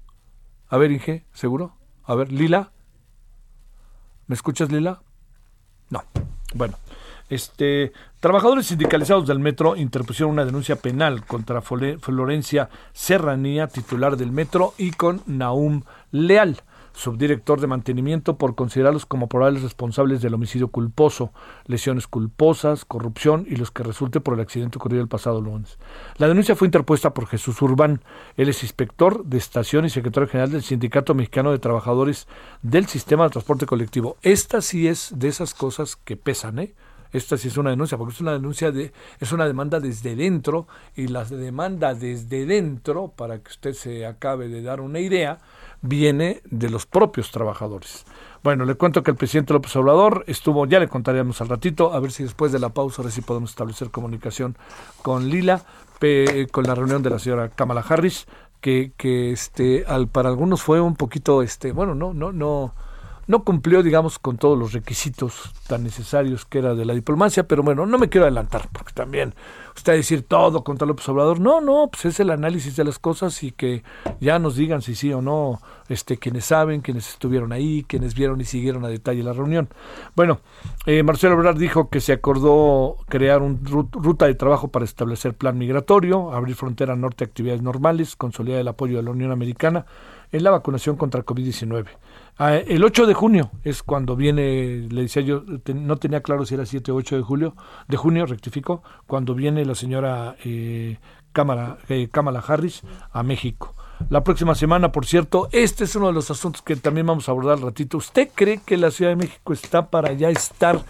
[0.69, 1.75] A ver, Inge, ¿seguro?
[2.03, 2.71] A ver, Lila.
[4.27, 5.01] ¿Me escuchas, Lila?
[5.89, 6.03] No.
[6.53, 6.77] Bueno,
[7.29, 14.73] este, trabajadores sindicalizados del metro interpusieron una denuncia penal contra Florencia Serranía, titular del metro,
[14.77, 16.61] y con Naum Leal
[16.93, 21.31] subdirector de mantenimiento, por considerarlos como probables responsables del homicidio culposo,
[21.65, 25.77] lesiones culposas, corrupción y los que resulte por el accidente ocurrido el pasado lunes.
[26.17, 28.01] La denuncia fue interpuesta por Jesús Urbán.
[28.37, 32.27] Él es inspector de estación y secretario general del Sindicato Mexicano de Trabajadores
[32.61, 34.17] del Sistema de Transporte Colectivo.
[34.21, 36.73] Esta sí es de esas cosas que pesan, ¿eh?
[37.13, 40.67] esta sí es una denuncia, porque es una denuncia de, es una demanda desde dentro,
[40.95, 45.39] y la demanda desde dentro, para que usted se acabe de dar una idea,
[45.81, 48.05] viene de los propios trabajadores.
[48.43, 51.99] Bueno, le cuento que el presidente López Obrador estuvo, ya le contaríamos al ratito, a
[51.99, 54.57] ver si después de la pausa, ahora sí podemos establecer comunicación
[55.03, 55.63] con Lila,
[56.51, 58.25] con la reunión de la señora Kamala Harris,
[58.61, 62.73] que, que este, al, para algunos fue un poquito, este, bueno, no, no, no,
[63.31, 67.63] no cumplió, digamos, con todos los requisitos tan necesarios que era de la diplomacia, pero
[67.63, 69.33] bueno, no me quiero adelantar, porque también
[69.73, 73.41] usted decir todo contra López Obrador, no, no, pues es el análisis de las cosas
[73.41, 73.83] y que
[74.19, 78.41] ya nos digan si sí o no, este, quienes saben, quienes estuvieron ahí, quienes vieron
[78.41, 79.69] y siguieron a detalle la reunión.
[80.13, 80.41] Bueno,
[80.85, 85.57] eh, Marcelo Ebrard dijo que se acordó crear una ruta de trabajo para establecer plan
[85.57, 89.85] migratorio, abrir frontera norte a actividades normales, consolidar el apoyo de la Unión Americana
[90.33, 91.87] en la vacunación contra el COVID-19.
[92.43, 95.43] Ah, el 8 de junio es cuando viene, le decía yo,
[95.75, 97.55] no tenía claro si era 7 o 8 de julio,
[97.87, 100.97] de junio, rectifico, cuando viene la señora eh,
[101.33, 103.75] Cámara, eh, Kamala Harris a México.
[104.09, 107.31] La próxima semana, por cierto, este es uno de los asuntos que también vamos a
[107.31, 107.97] abordar al ratito.
[107.97, 110.81] ¿Usted cree que la Ciudad de México está para ya estar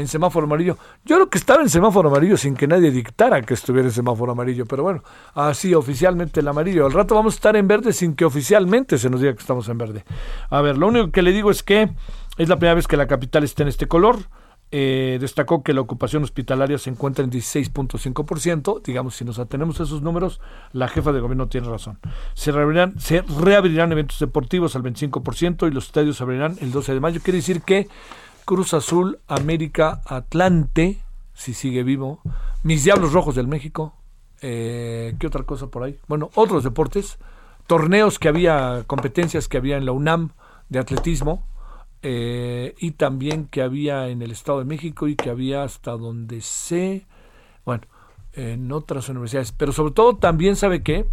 [0.00, 0.78] en semáforo amarillo?
[1.04, 4.32] Yo creo que estaba en semáforo amarillo sin que nadie dictara que estuviera en semáforo
[4.32, 5.02] amarillo, pero bueno,
[5.34, 6.86] así oficialmente el amarillo.
[6.86, 9.68] Al rato vamos a estar en verde sin que oficialmente se nos diga que estamos
[9.68, 10.04] en verde.
[10.50, 11.90] A ver, lo único que le digo es que
[12.36, 14.18] es la primera vez que la capital está en este color.
[14.70, 18.82] Eh, destacó que la ocupación hospitalaria se encuentra en 16.5%.
[18.82, 20.40] Digamos, si nos atenemos a esos números,
[20.72, 21.98] la jefa de gobierno tiene razón.
[22.34, 26.92] Se reabrirán, se reabrirán eventos deportivos al 25% y los estadios se abrirán el 12
[26.92, 27.20] de mayo.
[27.22, 27.88] Quiere decir que
[28.48, 31.02] Cruz Azul, América, Atlante,
[31.34, 32.22] si sigue vivo,
[32.62, 33.94] mis Diablos Rojos del México,
[34.40, 35.98] eh, ¿qué otra cosa por ahí?
[36.08, 37.18] Bueno, otros deportes,
[37.66, 40.30] torneos que había, competencias que había en la UNAM
[40.70, 41.46] de atletismo,
[42.00, 46.40] eh, y también que había en el Estado de México y que había hasta donde
[46.40, 47.06] sé,
[47.66, 47.82] bueno,
[48.32, 51.04] en otras universidades, pero sobre todo también sabe que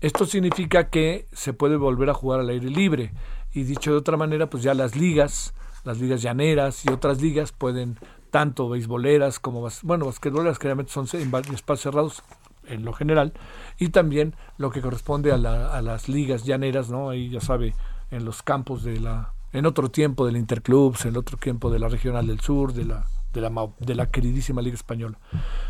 [0.00, 3.12] esto significa que se puede volver a jugar al aire libre.
[3.52, 5.52] Y dicho de otra manera, pues ya las ligas,
[5.84, 7.98] las ligas llaneras y otras ligas pueden
[8.30, 12.22] tanto beisboleras como bueno, basquetboleras son en espacios cerrados
[12.66, 13.32] en lo general
[13.78, 17.10] y también lo que corresponde a, a las ligas llaneras, ¿no?
[17.10, 17.74] Ahí ya sabe
[18.10, 21.88] en los campos de la en otro tiempo del Interclubs, en otro tiempo de la
[21.88, 25.18] Regional del Sur, de la de la, queridísima Liga Española.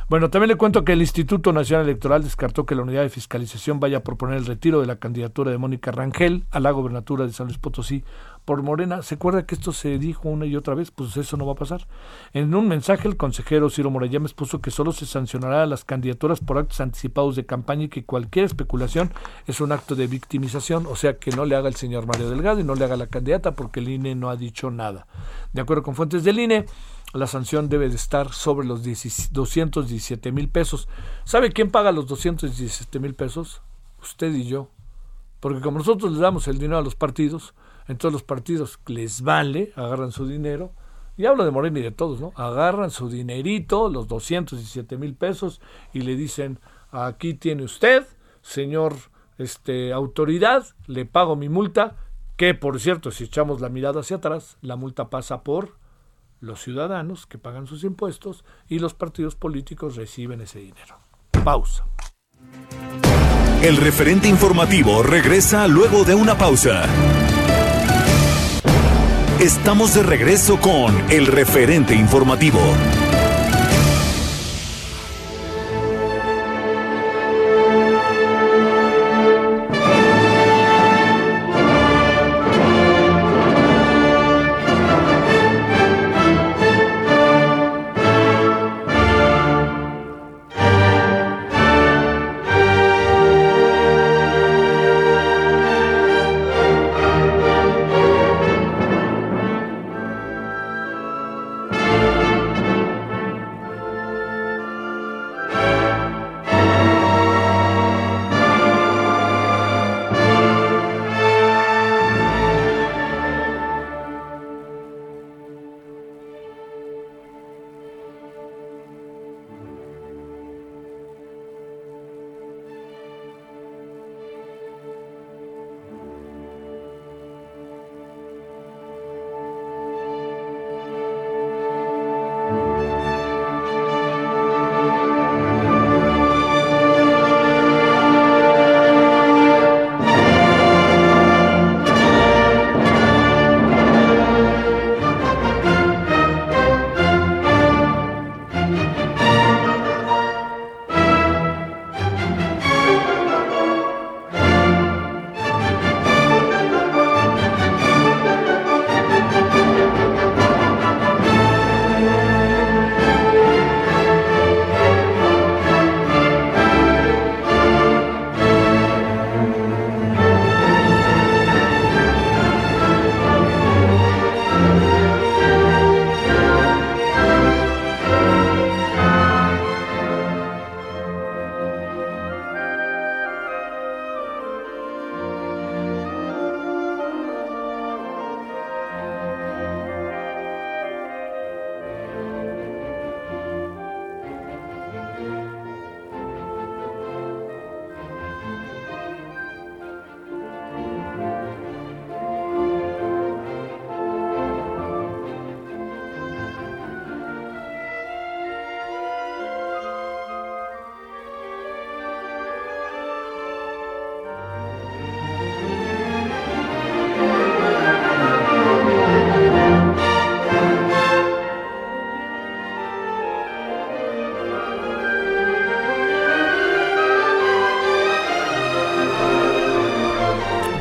[0.09, 3.81] Bueno, también le cuento que el Instituto Nacional Electoral descartó que la unidad de fiscalización
[3.81, 7.33] vaya a proponer el retiro de la candidatura de Mónica Rangel a la gobernatura de
[7.33, 8.05] San Luis Potosí
[8.49, 9.03] por Morena.
[9.03, 10.91] ¿Se acuerda que esto se dijo una y otra vez?
[10.91, 11.87] Pues eso no va a pasar.
[12.33, 16.41] En un mensaje, el consejero Ciro Morayames puso que solo se sancionará a las candidaturas
[16.41, 19.11] por actos anticipados de campaña y que cualquier especulación
[19.47, 22.61] es un acto de victimización, o sea que no le haga el señor Mario Delgado
[22.61, 25.07] y no le haga la candidata porque el INE no ha dicho nada.
[25.53, 26.65] De acuerdo con fuentes del INE,
[27.13, 30.89] la sanción debe de estar sobre los 217 mil pesos.
[31.25, 33.63] ¿Sabe quién paga los 217 mil pesos?
[34.03, 34.69] Usted y yo.
[35.41, 37.55] Porque como nosotros le damos el dinero a los partidos,
[37.87, 40.73] entonces los partidos les vale, agarran su dinero,
[41.17, 42.33] y hablo de Morena y de todos, ¿no?
[42.37, 45.61] Agarran su dinerito, los 217 mil pesos,
[45.93, 46.61] y le dicen,
[46.93, 48.07] aquí tiene usted,
[48.43, 48.95] señor
[49.39, 51.97] este, autoridad, le pago mi multa,
[52.37, 55.78] que por cierto, si echamos la mirada hacia atrás, la multa pasa por
[56.41, 60.99] los ciudadanos que pagan sus impuestos y los partidos políticos reciben ese dinero.
[61.45, 61.85] Pausa.
[63.63, 66.85] El referente informativo regresa luego de una pausa.
[69.41, 72.61] Estamos de regreso con el referente informativo.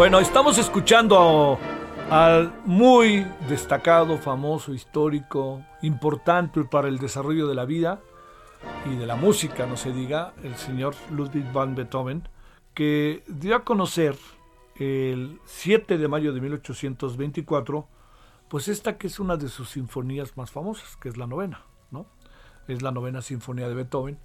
[0.08, 1.60] Bueno, estamos escuchando
[2.10, 8.00] al muy destacado, famoso, histórico, importante para el desarrollo de la vida
[8.86, 12.26] y de la música, no se diga, el señor Ludwig van Beethoven,
[12.74, 14.16] que dio a conocer
[14.78, 17.90] el 7 de mayo de 1824,
[18.48, 22.06] pues esta que es una de sus sinfonías más famosas, que es la novena, ¿no?
[22.70, 24.18] Es la novena sinfonía de Beethoven.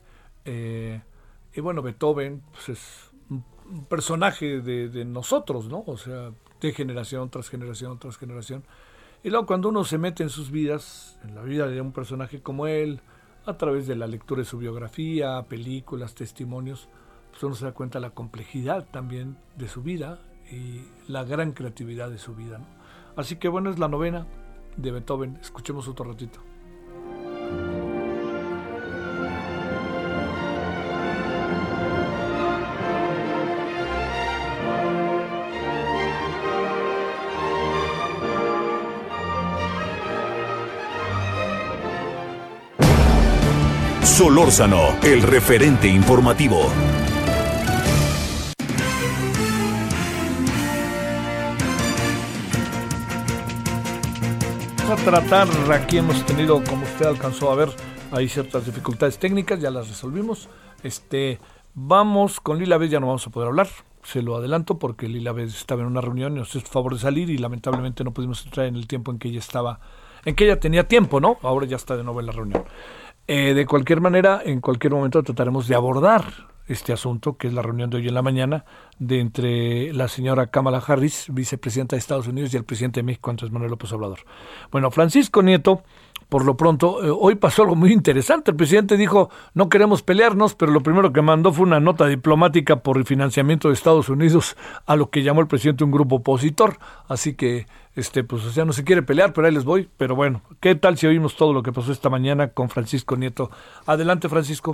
[0.44, 1.02] Eh,
[1.52, 3.12] y bueno, Beethoven pues es
[3.88, 5.84] personaje de, nosotros, ¿no?
[5.86, 6.30] O sea,
[6.60, 8.64] de generación tras generación tras generación.
[9.24, 12.40] Y luego cuando uno se mete en sus vidas, en la vida de un personaje
[12.40, 13.00] como él,
[13.46, 16.88] a través de la lectura de su biografía, películas, testimonios,
[17.30, 21.52] pues uno se da cuenta de la complejidad también de su vida y la gran
[21.52, 22.60] creatividad de su vida.
[23.16, 24.26] Así que bueno, es la novena
[24.76, 25.38] de Beethoven.
[25.40, 26.51] Escuchemos otro ratito.
[44.42, 46.62] Solórzano, el referente informativo.
[54.78, 57.68] Vamos a tratar, aquí hemos tenido, como usted alcanzó a ver,
[58.10, 60.48] hay ciertas dificultades técnicas, ya las resolvimos.
[60.82, 61.38] Este,
[61.74, 63.68] vamos con Lila Vez, ya no vamos a poder hablar,
[64.02, 66.98] se lo adelanto porque Lila Vez estaba en una reunión y nos hizo favor de
[66.98, 69.78] salir y lamentablemente no pudimos entrar en el tiempo en que ella estaba,
[70.24, 71.38] en que ella tenía tiempo, ¿no?
[71.42, 72.64] Ahora ya está de nuevo en la reunión.
[73.26, 76.24] Eh, de cualquier manera, en cualquier momento trataremos de abordar
[76.66, 78.64] este asunto, que es la reunión de hoy en la mañana,
[78.98, 83.30] de entre la señora Kamala Harris, vicepresidenta de Estados Unidos, y el presidente de México,
[83.30, 84.20] Andrés Manuel López Obrador.
[84.70, 85.82] Bueno, Francisco Nieto,
[86.32, 88.52] por lo pronto, eh, hoy pasó algo muy interesante.
[88.52, 92.76] El presidente dijo, no queremos pelearnos, pero lo primero que mandó fue una nota diplomática
[92.76, 96.76] por el financiamiento de Estados Unidos a lo que llamó el presidente un grupo opositor.
[97.06, 97.66] Así que
[97.96, 99.90] este, pues, o sea, no se quiere pelear, pero ahí les voy.
[99.98, 103.50] Pero bueno, ¿qué tal si oímos todo lo que pasó esta mañana con Francisco Nieto?
[103.86, 104.72] Adelante, Francisco.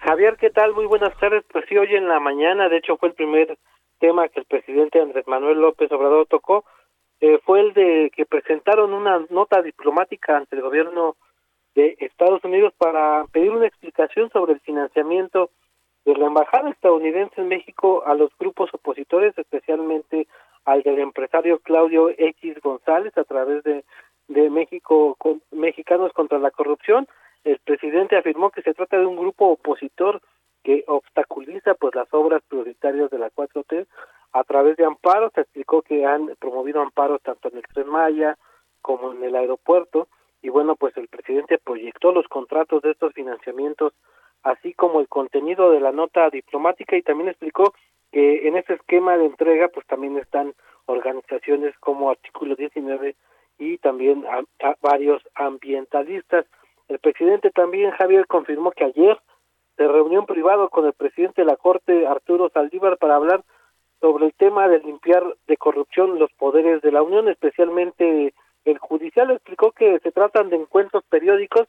[0.00, 0.74] Javier, ¿qué tal?
[0.74, 1.44] Muy buenas tardes.
[1.50, 3.56] Pues sí, hoy en la mañana, de hecho, fue el primer
[4.00, 6.66] tema que el presidente Andrés Manuel López Obrador tocó.
[7.22, 11.14] Eh, fue el de que presentaron una nota diplomática ante el gobierno
[11.76, 15.50] de Estados Unidos para pedir una explicación sobre el financiamiento
[16.04, 20.26] de la embajada estadounidense en México a los grupos opositores, especialmente
[20.64, 23.84] al del empresario Claudio X González a través de,
[24.26, 25.16] de México
[25.52, 27.06] Mexicanos contra la Corrupción.
[27.44, 30.20] El presidente afirmó que se trata de un grupo opositor
[30.62, 33.86] que obstaculiza pues las obras prioritarias de la 4T
[34.32, 35.32] a través de amparos.
[35.34, 38.38] Se explicó que han promovido amparos tanto en el Tren Maya
[38.80, 40.08] como en el aeropuerto
[40.42, 43.92] y bueno pues el presidente proyectó los contratos de estos financiamientos
[44.42, 47.74] así como el contenido de la nota diplomática y también explicó
[48.10, 50.54] que en ese esquema de entrega pues también están
[50.86, 53.14] organizaciones como Artículo 19
[53.58, 54.24] y también
[54.80, 56.46] varios ambientalistas.
[56.88, 59.18] El presidente también, Javier, confirmó que ayer
[59.82, 63.42] se reunió en privado con el presidente de la Corte, Arturo Saldívar, para hablar
[64.00, 68.32] sobre el tema de limpiar de corrupción los poderes de la Unión, especialmente
[68.64, 69.32] el judicial.
[69.32, 71.66] Explicó que se tratan de encuentros periódicos,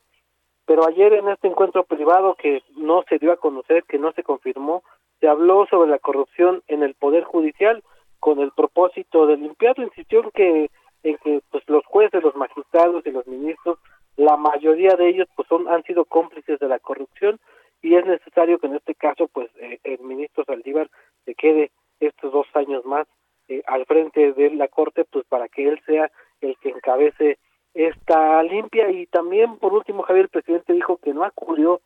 [0.68, 4.22] pero ayer en este encuentro privado que no se dio a conocer, que no se
[4.22, 4.84] confirmó,
[5.20, 7.84] se habló sobre la corrupción en el poder judicial
[8.20, 9.86] con el propósito de limpiarlo.
[9.86, 10.70] Insistió en que
[11.02, 13.80] en que pues los jueces, los magistrados y los ministros,
[14.18, 17.40] la mayoría de ellos pues son han sido cómplices de la corrupción
[17.84, 20.90] y es necesario que en este caso pues eh, el ministro Saldívar
[21.26, 23.08] se quede estos dos años más
[23.48, 27.38] eh, al frente de la corte pues para que él sea el que encabece
[27.76, 31.82] esta limpia y también por último Javier el presidente dijo que no acudió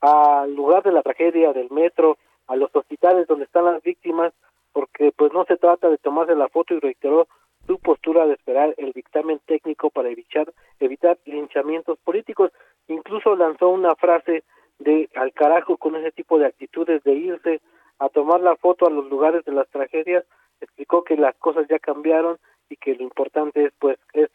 [0.00, 4.32] al lugar de la tragedia del metro a los hospitales donde están las víctimas,
[4.72, 7.28] porque pues no se trata de tomarse la foto y reiteró
[7.66, 12.50] su postura de esperar el dictamen técnico para evitar, evitar linchamientos políticos.
[12.88, 14.42] Incluso lanzó una frase
[14.80, 17.60] de al carajo con ese tipo de actitudes de irse
[17.98, 20.24] a tomar la foto a los lugares de las tragedias,
[20.60, 22.38] explicó que las cosas ya cambiaron
[22.68, 24.30] y que lo importante es pues es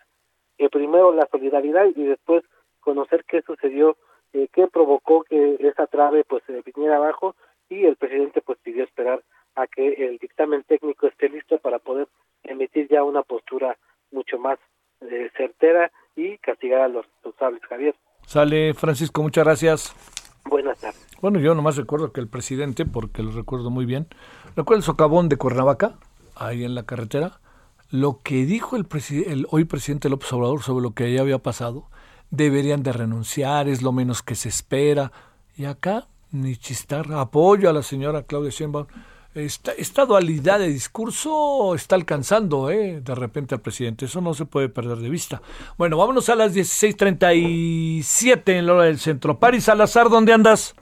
[0.57, 2.43] eh, primero la solidaridad y después
[2.79, 3.97] conocer qué sucedió,
[4.33, 7.35] eh, qué provocó que esa trave pues se viniera abajo
[7.67, 9.23] y el presidente pues pidió esperar
[9.55, 12.07] a que el dictamen técnico esté listo para poder
[12.43, 13.77] emitir ya una postura
[14.11, 14.59] mucho más
[15.01, 17.95] eh, certera y castigar a los responsables, Javier.
[18.27, 20.14] Sale, Francisco, muchas gracias.
[20.49, 21.05] Buenas tardes.
[21.21, 24.07] Bueno, yo nomás recuerdo que el presidente, porque lo recuerdo muy bien,
[24.55, 25.95] recuerda el socavón de Cuernavaca,
[26.35, 27.39] ahí en la carretera,
[27.89, 28.87] lo que dijo el,
[29.25, 31.87] el hoy presidente López Obrador sobre lo que allá había pasado,
[32.29, 35.11] deberían de renunciar, es lo menos que se espera.
[35.55, 38.87] Y acá ni chistar, apoyo a la señora Claudia Sheinbaum.
[39.35, 43.01] Esta, esta, dualidad de discurso está alcanzando ¿eh?
[43.03, 44.05] de repente al presidente.
[44.05, 45.41] Eso no se puede perder de vista.
[45.77, 49.37] Bueno, vámonos a las 16.37 en la hora del centro.
[49.37, 50.73] Paris Salazar, ¿dónde andas?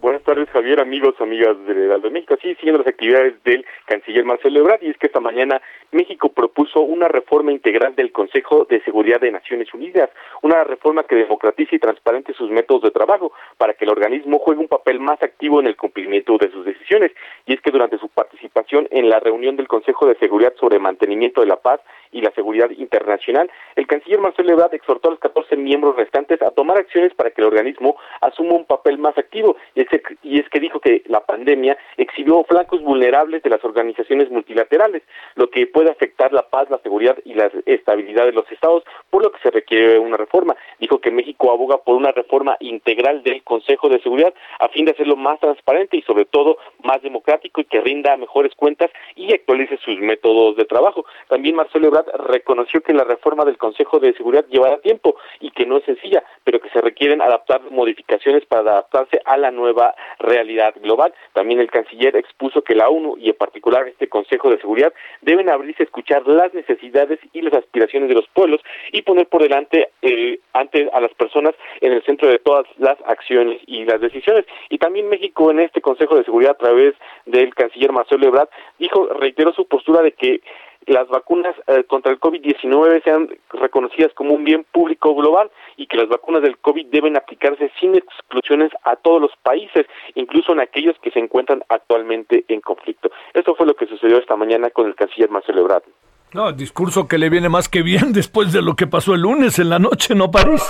[0.00, 2.34] Buenas tardes, Javier, amigos, amigas de Heraldo de México.
[2.40, 5.60] Sí, siguiendo las actividades del canciller Marcelo Ebrard, y es que esta mañana
[5.92, 10.08] México propuso una reforma integral del Consejo de Seguridad de Naciones Unidas,
[10.40, 14.62] una reforma que democratice y transparente sus métodos de trabajo para que el organismo juegue
[14.62, 17.12] un papel más activo en el cumplimiento de sus decisiones.
[17.44, 21.42] Y es que durante su participación en la reunión del Consejo de Seguridad sobre mantenimiento
[21.42, 21.78] de la paz
[22.12, 26.50] y la seguridad internacional, el canciller Marcelo Ebrard exhortó a los 14 miembros restantes a
[26.50, 29.56] tomar acciones para que el organismo asuma un papel más activo.
[29.74, 33.64] Y es que, y es que dijo que la pandemia exhibió flancos vulnerables de las
[33.64, 35.02] organizaciones multilaterales,
[35.34, 39.22] lo que puede afectar la paz, la seguridad y la estabilidad de los estados, por
[39.22, 40.56] lo que se requiere una reforma.
[40.78, 44.92] Dijo que México aboga por una reforma integral del Consejo de Seguridad a fin de
[44.92, 49.78] hacerlo más transparente y sobre todo más democrático y que rinda mejores cuentas y actualice
[49.78, 51.04] sus métodos de trabajo.
[51.28, 55.66] También Marcelo Ebrard Reconoció que la reforma del Consejo de Seguridad llevará tiempo y que
[55.66, 60.74] no es sencilla, pero que se requieren adaptar modificaciones para adaptarse a la nueva realidad
[60.82, 61.12] global.
[61.32, 65.48] También el canciller expuso que la ONU y en particular este Consejo de Seguridad deben
[65.48, 68.60] abrirse a escuchar las necesidades y las aspiraciones de los pueblos
[68.92, 72.98] y poner por delante eh, ante a las personas en el centro de todas las
[73.06, 74.44] acciones y las decisiones.
[74.68, 76.94] Y también México en este Consejo de Seguridad a través
[77.26, 78.48] del canciller Marcelo Ebrard
[78.78, 80.40] dijo, reiteró su postura de que
[80.86, 85.96] las vacunas eh, contra el COVID-19 sean reconocidas como un bien público global y que
[85.96, 90.98] las vacunas del COVID deben aplicarse sin exclusiones a todos los países, incluso en aquellos
[91.00, 93.10] que se encuentran actualmente en conflicto.
[93.34, 95.84] Esto fue lo que sucedió esta mañana con el canciller Marcelo Ebrard.
[96.32, 99.58] No, discurso que le viene más que bien después de lo que pasó el lunes
[99.58, 100.62] en la noche, ¿no, París?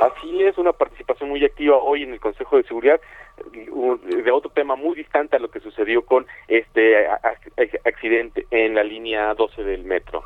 [0.00, 3.00] Así es, una participación muy activa hoy en el Consejo de Seguridad
[3.74, 7.06] de otro tema muy distante a lo que sucedió con este
[7.84, 10.22] accidente en la línea 12 del metro.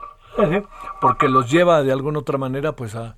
[1.01, 3.17] Porque los lleva de alguna otra manera pues a,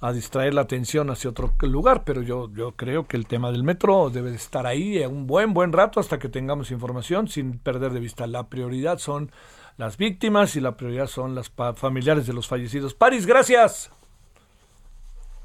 [0.00, 3.64] a distraer la atención hacia otro lugar, pero yo, yo creo que el tema del
[3.64, 8.00] metro debe estar ahí un buen, buen rato hasta que tengamos información sin perder de
[8.00, 8.26] vista.
[8.26, 9.30] La prioridad son
[9.76, 12.94] las víctimas y la prioridad son las familiares de los fallecidos.
[12.94, 13.90] París, gracias.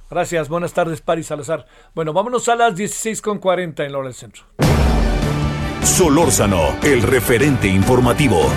[0.09, 1.65] Gracias, buenas tardes, Paris Salazar.
[1.95, 4.43] Bueno, vámonos a las 16.40 en la hora del centro.
[5.83, 8.49] Solórzano, el referente informativo.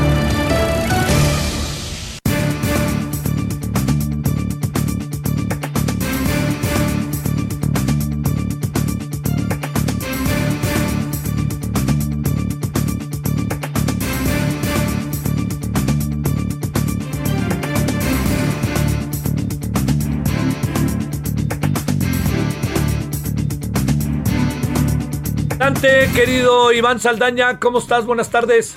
[26.14, 28.06] Querido Iván Saldaña, ¿cómo estás?
[28.06, 28.76] Buenas tardes.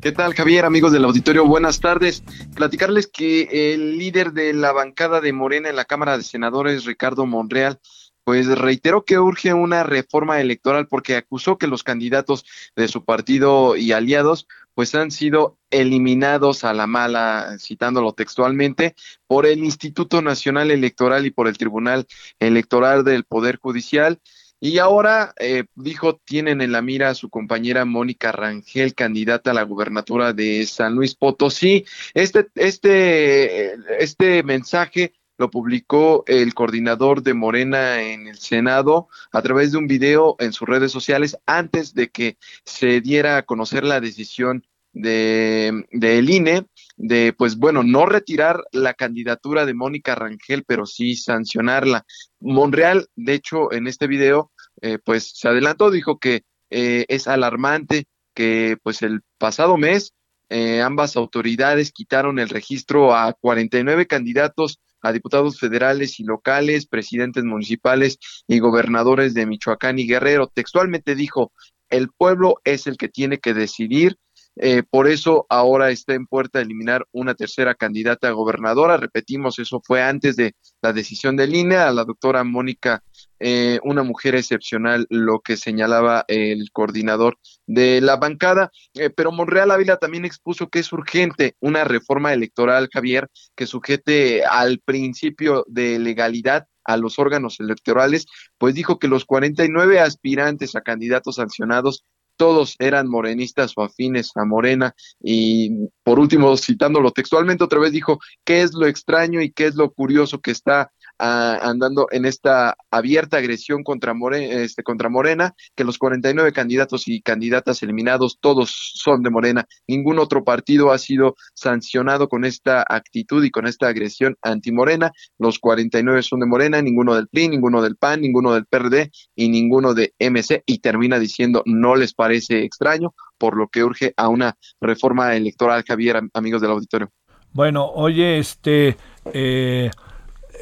[0.00, 0.64] ¿Qué tal, Javier?
[0.64, 2.24] Amigos del auditorio, buenas tardes.
[2.56, 7.24] Platicarles que el líder de la bancada de Morena en la Cámara de Senadores, Ricardo
[7.24, 7.78] Monreal,
[8.24, 12.44] pues reiteró que urge una reforma electoral porque acusó que los candidatos
[12.74, 18.96] de su partido y aliados pues han sido eliminados a la mala, citándolo textualmente,
[19.28, 22.06] por el Instituto Nacional Electoral y por el Tribunal
[22.40, 24.20] Electoral del Poder Judicial.
[24.60, 29.54] Y ahora, eh, dijo, tienen en la mira a su compañera Mónica Rangel, candidata a
[29.54, 31.84] la gubernatura de San Luis Potosí.
[32.14, 39.70] Este, este, este mensaje lo publicó el coordinador de Morena en el Senado a través
[39.70, 44.00] de un video en sus redes sociales antes de que se diera a conocer la
[44.00, 46.66] decisión de, del INE
[46.98, 52.04] de, pues bueno, no retirar la candidatura de Mónica Rangel, pero sí sancionarla.
[52.40, 58.04] Monreal, de hecho, en este video, eh, pues se adelantó, dijo que eh, es alarmante
[58.34, 60.12] que pues el pasado mes
[60.50, 67.44] eh, ambas autoridades quitaron el registro a 49 candidatos a diputados federales y locales, presidentes
[67.44, 70.48] municipales y gobernadores de Michoacán y Guerrero.
[70.48, 71.52] Textualmente dijo,
[71.90, 74.16] el pueblo es el que tiene que decidir
[74.60, 78.96] eh, por eso ahora está en puerta eliminar una tercera candidata a gobernadora.
[78.96, 81.88] Repetimos, eso fue antes de la decisión de línea.
[81.88, 83.02] A la doctora Mónica,
[83.38, 88.70] eh, una mujer excepcional, lo que señalaba el coordinador de la bancada.
[88.94, 94.44] Eh, pero Monreal Ávila también expuso que es urgente una reforma electoral, Javier, que sujete
[94.44, 100.80] al principio de legalidad a los órganos electorales, pues dijo que los 49 aspirantes a
[100.80, 102.04] candidatos sancionados
[102.38, 104.94] todos eran morenistas o afines a Morena.
[105.20, 109.74] Y por último, citándolo textualmente, otra vez dijo, ¿qué es lo extraño y qué es
[109.74, 115.84] lo curioso que está andando en esta abierta agresión contra Morena, este, contra Morena, que
[115.84, 119.66] los 49 candidatos y candidatas eliminados todos son de Morena.
[119.86, 125.12] Ningún otro partido ha sido sancionado con esta actitud y con esta agresión anti-Morena.
[125.38, 129.48] Los 49 son de Morena, ninguno del PRI, ninguno del PAN, ninguno del PRD y
[129.48, 130.62] ninguno de MC.
[130.66, 135.84] Y termina diciendo, no les parece extraño, por lo que urge a una reforma electoral,
[135.86, 137.10] Javier, amigos del auditorio.
[137.52, 138.96] Bueno, oye, este...
[139.32, 139.90] Eh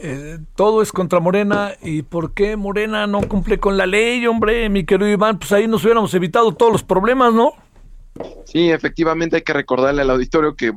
[0.02, 4.68] eh, todo es contra Morena y por qué Morena no cumple con la ley, hombre,
[4.68, 7.52] mi querido Iván, pues ahí nos hubiéramos evitado todos los problemas, ¿no?
[8.44, 10.72] Sí, efectivamente hay que recordarle al auditorio que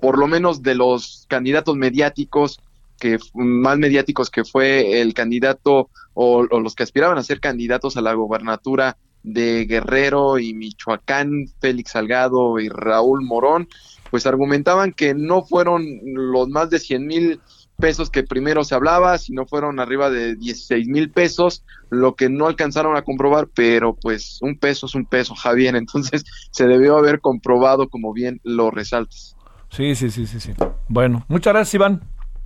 [0.00, 2.60] por lo menos de los candidatos mediáticos,
[2.98, 7.96] que más mediáticos que fue el candidato o, o los que aspiraban a ser candidatos
[7.96, 13.68] a la gobernatura de Guerrero y Michoacán, Félix Salgado y Raúl Morón,
[14.10, 17.40] pues argumentaban que no fueron los más de 100 mil
[17.82, 22.28] pesos que primero se hablaba, si no fueron arriba de 16 mil pesos, lo que
[22.28, 26.96] no alcanzaron a comprobar, pero pues un peso es un peso, Javier, entonces se debió
[26.96, 29.36] haber comprobado como bien lo resaltas.
[29.68, 30.52] Sí, sí, sí, sí, sí.
[30.86, 32.02] Bueno, muchas gracias, Iván.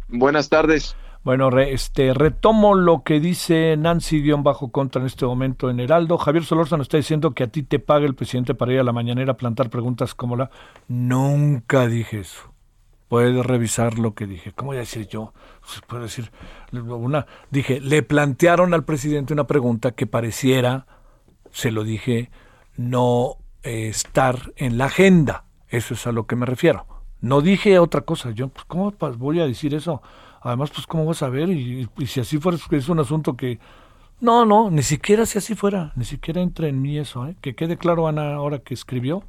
[0.08, 0.96] Buenas tardes.
[1.22, 6.16] Bueno, este retomo lo que dice Nancy-Contra en este momento en Heraldo.
[6.16, 8.92] Javier Solórzano está diciendo que a ti te paga el presidente para ir a la
[8.92, 10.50] mañanera a plantar preguntas como la...
[10.88, 12.55] Nunca dije eso.
[13.08, 14.52] Puedes revisar lo que dije.
[14.52, 15.32] ¿Cómo voy a decir yo?
[15.60, 16.32] Pues puedo decir
[16.72, 17.26] una...
[17.50, 20.86] Dije, le plantearon al presidente una pregunta que pareciera,
[21.52, 22.30] se lo dije,
[22.76, 25.44] no eh, estar en la agenda.
[25.68, 26.86] Eso es a lo que me refiero.
[27.20, 28.32] No dije otra cosa.
[28.32, 30.02] Yo, pues, ¿cómo voy a decir eso?
[30.40, 31.48] Además, pues, ¿cómo vas a ver?
[31.50, 33.58] Y, si así fuera, es un asunto que...
[34.20, 37.36] No, no, ni siquiera si así fuera, ni siquiera entra en mí eso, ¿eh?
[37.42, 39.22] Que quede claro, Ana, ahora que escribió,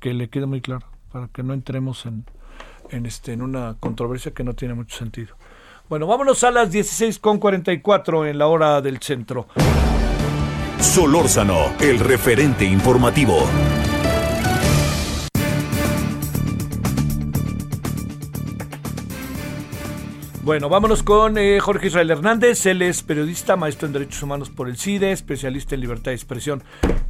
[0.00, 2.24] que le quede muy claro, para que no entremos en,
[2.94, 5.36] en, este, en una controversia que no tiene mucho sentido.
[5.88, 9.46] Bueno, vámonos a las 16.44 en la hora del centro.
[10.78, 13.38] Solórzano, el referente informativo.
[20.42, 22.66] Bueno, vámonos con eh, Jorge Israel Hernández.
[22.66, 26.62] Él es periodista, maestro en Derechos Humanos por el CIDE, especialista en libertad de expresión.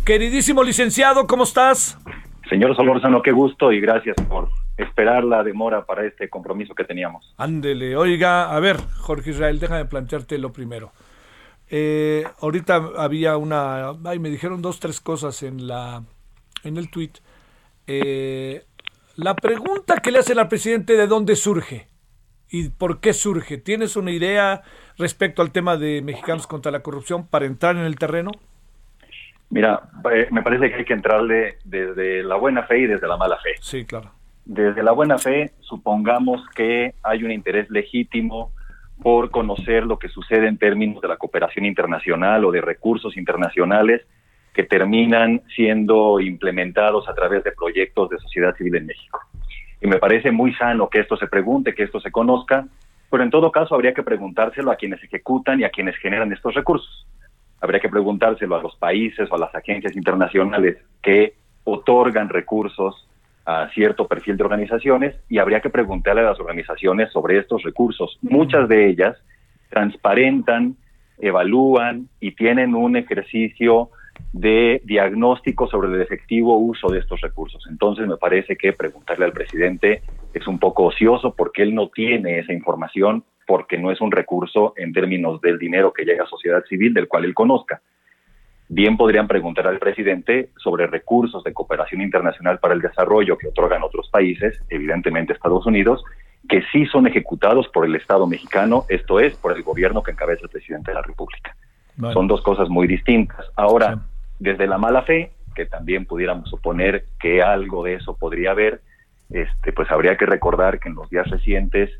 [0.04, 1.98] Queridísimo licenciado, ¿cómo estás?
[2.48, 7.34] Señor Solórzano, qué gusto y gracias por esperar la demora para este compromiso que teníamos.
[7.36, 10.92] Ándele, oiga, a ver, Jorge Israel, déjame plantearte lo primero.
[11.70, 16.02] Eh, ahorita había una, ay, me dijeron dos, tres cosas en la,
[16.62, 17.12] en el tweet.
[17.86, 18.64] Eh,
[19.16, 21.86] la pregunta que le hacen al presidente de dónde surge
[22.50, 23.58] y por qué surge.
[23.58, 24.62] ¿Tienes una idea
[24.98, 28.32] respecto al tema de mexicanos contra la corrupción para entrar en el terreno?
[29.50, 33.16] Mira, eh, me parece que hay que entrarle desde la buena fe y desde la
[33.16, 33.54] mala fe.
[33.60, 34.10] Sí, claro.
[34.44, 38.52] Desde la buena fe, supongamos que hay un interés legítimo
[39.02, 44.02] por conocer lo que sucede en términos de la cooperación internacional o de recursos internacionales
[44.52, 49.20] que terminan siendo implementados a través de proyectos de sociedad civil en México
[49.84, 52.66] y me parece muy sano que esto se pregunte, que esto se conozca,
[53.10, 56.54] pero en todo caso habría que preguntárselo a quienes ejecutan y a quienes generan estos
[56.54, 57.06] recursos.
[57.60, 61.34] Habría que preguntárselo a los países o a las agencias internacionales que
[61.64, 63.06] otorgan recursos
[63.44, 68.18] a cierto perfil de organizaciones y habría que preguntarle a las organizaciones sobre estos recursos.
[68.22, 69.16] Muchas de ellas
[69.68, 70.76] transparentan,
[71.18, 73.90] evalúan y tienen un ejercicio
[74.32, 77.66] de diagnóstico sobre el efectivo uso de estos recursos.
[77.68, 82.38] Entonces me parece que preguntarle al presidente es un poco ocioso porque él no tiene
[82.38, 86.64] esa información porque no es un recurso en términos del dinero que llega a sociedad
[86.64, 87.82] civil del cual él conozca.
[88.68, 93.82] Bien podrían preguntar al presidente sobre recursos de cooperación internacional para el desarrollo que otorgan
[93.82, 96.02] otros países, evidentemente Estados Unidos,
[96.48, 100.42] que sí son ejecutados por el Estado mexicano, esto es, por el gobierno que encabeza
[100.42, 101.54] el presidente de la República.
[102.12, 103.46] Son dos cosas muy distintas.
[103.54, 104.00] Ahora,
[104.38, 108.80] desde la mala fe, que también pudiéramos suponer que algo de eso podría haber,
[109.30, 111.90] este, pues habría que recordar que en los días recientes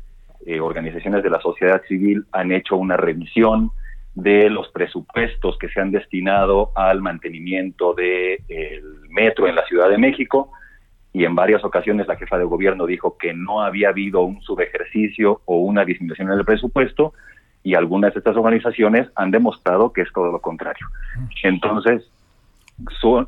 [0.45, 3.71] eh, organizaciones de la sociedad civil han hecho una revisión
[4.15, 8.39] de los presupuestos que se han destinado al mantenimiento del
[9.09, 10.51] metro en la Ciudad de México
[11.11, 15.41] y en varias ocasiones la jefa de gobierno dijo que no había habido un subejercicio
[15.45, 17.13] o una disminución en el presupuesto
[17.63, 20.87] y algunas de estas organizaciones han demostrado que es todo lo contrario.
[21.43, 22.09] Entonces,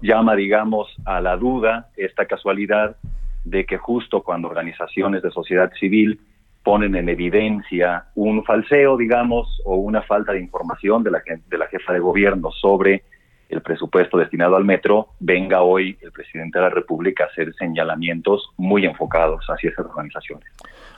[0.02, 2.98] llama, digamos, a la duda esta casualidad
[3.46, 6.20] de que justo cuando organizaciones de sociedad civil
[6.68, 11.66] ponen en evidencia un falseo, digamos, o una falta de información de la, de la
[11.68, 13.04] jefa de gobierno sobre
[13.48, 18.50] el presupuesto destinado al metro, venga hoy el presidente de la República a hacer señalamientos
[18.58, 20.46] muy enfocados hacia esas organizaciones.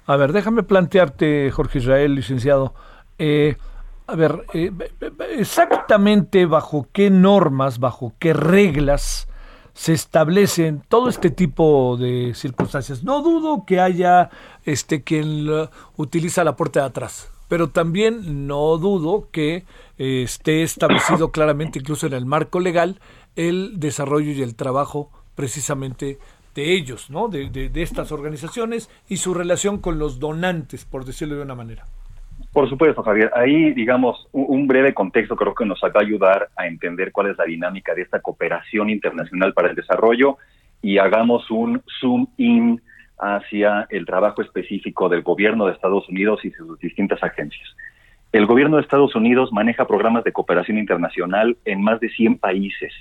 [0.07, 2.73] A ver, déjame plantearte, Jorge Israel, licenciado,
[3.19, 3.55] eh,
[4.07, 4.71] a ver, eh,
[5.37, 9.29] exactamente bajo qué normas, bajo qué reglas
[9.79, 13.05] se establecen todo este tipo de circunstancias.
[13.05, 14.29] No dudo que haya
[14.65, 15.47] este quien
[15.95, 19.63] utiliza la puerta de atrás, pero también no dudo que
[19.97, 22.99] eh, esté establecido claramente, incluso en el marco legal,
[23.37, 26.19] el desarrollo y el trabajo precisamente
[26.55, 27.29] de ellos, ¿no?
[27.29, 31.85] de estas organizaciones y su relación con los donantes, por decirlo de una manera.
[32.51, 33.31] Por supuesto, Javier.
[33.35, 37.37] Ahí, digamos, un breve contexto creo que nos va a ayudar a entender cuál es
[37.37, 40.37] la dinámica de esta cooperación internacional para el desarrollo
[40.81, 42.81] y hagamos un zoom in
[43.19, 47.67] hacia el trabajo específico del gobierno de Estados Unidos y sus distintas agencias.
[48.31, 52.93] El gobierno de Estados Unidos maneja programas de cooperación internacional en más de 100 países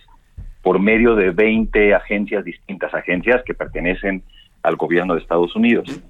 [0.63, 4.23] por medio de 20 agencias, distintas agencias que pertenecen
[4.63, 6.03] al gobierno de Estados Unidos.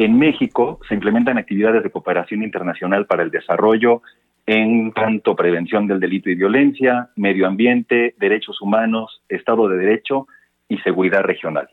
[0.00, 4.00] En México se implementan actividades de cooperación internacional para el desarrollo
[4.46, 10.26] en tanto prevención del delito y violencia, medio ambiente, derechos humanos, Estado de Derecho
[10.70, 11.68] y seguridad regional.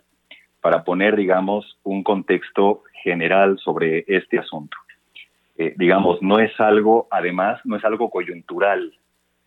[0.60, 4.76] para poner, digamos, un contexto general sobre este asunto.
[5.58, 8.94] Eh, digamos, no es algo, además, no es algo coyuntural,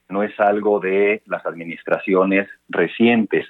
[0.08, 3.46] no es algo de las administraciones recientes.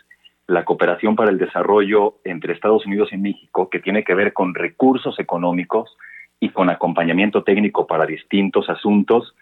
[0.50, 4.52] La cooperación para el desarrollo entre Estados Unidos y México, que tiene que ver con
[4.52, 5.96] recursos económicos
[6.40, 9.36] y con acompañamiento técnico para distintos asuntos,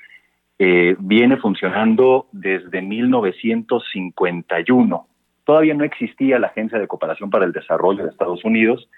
[0.58, 5.06] eh, viene funcionando desde 1951.
[5.44, 8.90] Todavía no existía la Agencia de Cooperación para el Desarrollo de Estados Unidos,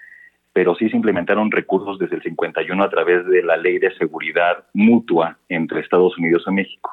[0.51, 4.65] pero sí se implementaron recursos desde el 51 a través de la Ley de Seguridad
[4.73, 6.91] Mutua entre Estados Unidos y México.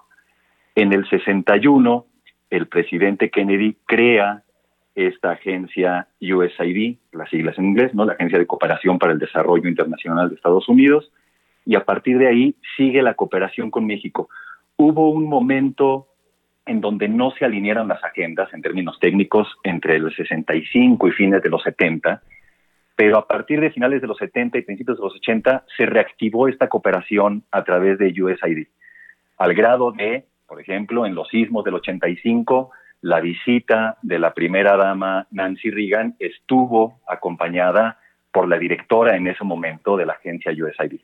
[0.77, 2.07] En el 61,
[2.51, 4.45] el presidente Kennedy crea
[5.07, 8.05] esta agencia USAID, las siglas en inglés, ¿no?
[8.05, 11.13] La Agencia de Cooperación para el Desarrollo Internacional de Estados Unidos,
[11.65, 14.29] y a partir de ahí sigue la cooperación con México.
[14.77, 16.09] Hubo un momento
[16.67, 21.43] en donde no se alinearon las agendas en términos técnicos entre el 65 y fines
[21.43, 22.23] de los 70,
[22.97, 26.49] pero a partir de finales de los 70 y principios de los 80 se reactivó
[26.49, 28.67] esta cooperación a través de USAID,
[29.39, 34.77] al grado de, por ejemplo, en los sismos del 85, la visita de la primera
[34.77, 37.99] dama Nancy Reagan estuvo acompañada
[38.33, 41.01] por la directora en ese momento de la agencia USAID.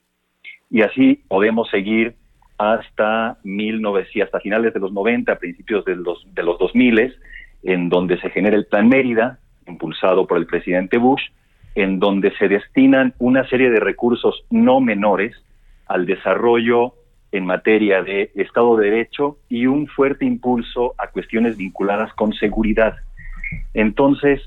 [0.70, 2.14] Y así podemos seguir
[2.58, 7.16] hasta 1900, hasta finales de los 90, principios de los, de los 2000,
[7.62, 11.22] en donde se genera el Plan Mérida, impulsado por el presidente Bush,
[11.74, 15.34] en donde se destinan una serie de recursos no menores
[15.86, 16.94] al desarrollo
[17.34, 22.94] en materia de Estado de Derecho y un fuerte impulso a cuestiones vinculadas con seguridad.
[23.74, 24.40] Entonces,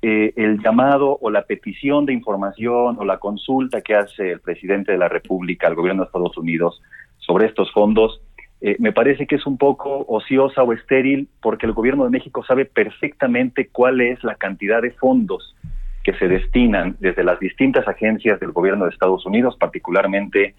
[0.00, 4.92] eh, el llamado o la petición de información o la consulta que hace el presidente
[4.92, 6.80] de la República al gobierno de Estados Unidos
[7.18, 8.22] sobre estos fondos,
[8.62, 12.42] eh, me parece que es un poco ociosa o estéril porque el gobierno de México
[12.42, 15.54] sabe perfectamente cuál es la cantidad de fondos
[16.02, 20.54] que se destinan desde las distintas agencias del gobierno de Estados Unidos, particularmente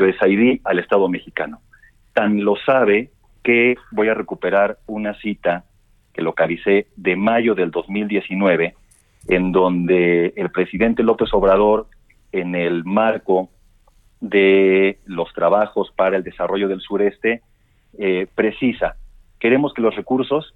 [0.00, 1.60] USAID, al Estado mexicano.
[2.12, 3.10] Tan lo sabe
[3.42, 5.64] que voy a recuperar una cita
[6.12, 8.74] que localicé de mayo del 2019,
[9.28, 11.86] en donde el presidente López Obrador,
[12.32, 13.50] en el marco
[14.20, 17.42] de los trabajos para el desarrollo del sureste,
[17.98, 18.96] eh, precisa,
[19.38, 20.54] queremos que los recursos,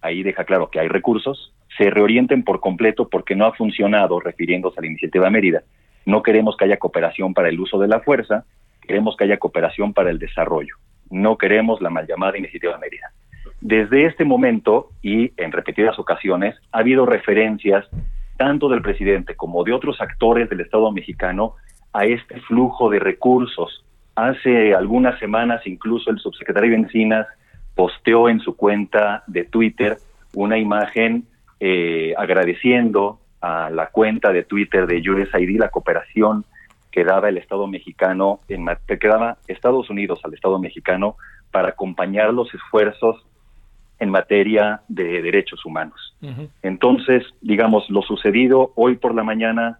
[0.00, 4.78] ahí deja claro que hay recursos, se reorienten por completo porque no ha funcionado, refiriéndose
[4.78, 5.62] a la iniciativa Mérida.
[6.04, 8.44] No queremos que haya cooperación para el uso de la fuerza,
[8.86, 10.76] queremos que haya cooperación para el desarrollo.
[11.10, 13.12] No queremos la mal llamada iniciativa Mérida.
[13.60, 17.86] Desde este momento y en repetidas ocasiones ha habido referencias
[18.36, 21.54] tanto del presidente como de otros actores del Estado mexicano
[21.92, 23.84] a este flujo de recursos.
[24.14, 27.26] Hace algunas semanas incluso el subsecretario Encinas
[27.74, 29.98] posteó en su cuenta de Twitter
[30.34, 31.24] una imagen
[31.60, 36.44] eh, agradeciendo a la cuenta de Twitter de USAID la cooperación
[36.96, 41.16] que daba el Estado mexicano, en, que daba Estados Unidos al Estado mexicano
[41.50, 43.22] para acompañar los esfuerzos
[43.98, 46.16] en materia de derechos humanos.
[46.62, 49.78] Entonces, digamos, lo sucedido hoy por la mañana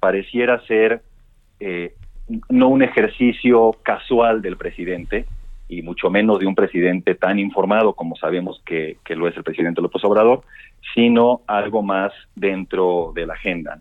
[0.00, 1.02] pareciera ser
[1.60, 1.92] eh,
[2.48, 5.26] no un ejercicio casual del presidente,
[5.68, 9.82] y mucho menos de un presidente tan informado como sabemos que, lo es el presidente
[9.82, 10.44] López Obrador,
[10.94, 13.80] sino algo más dentro de la agenda.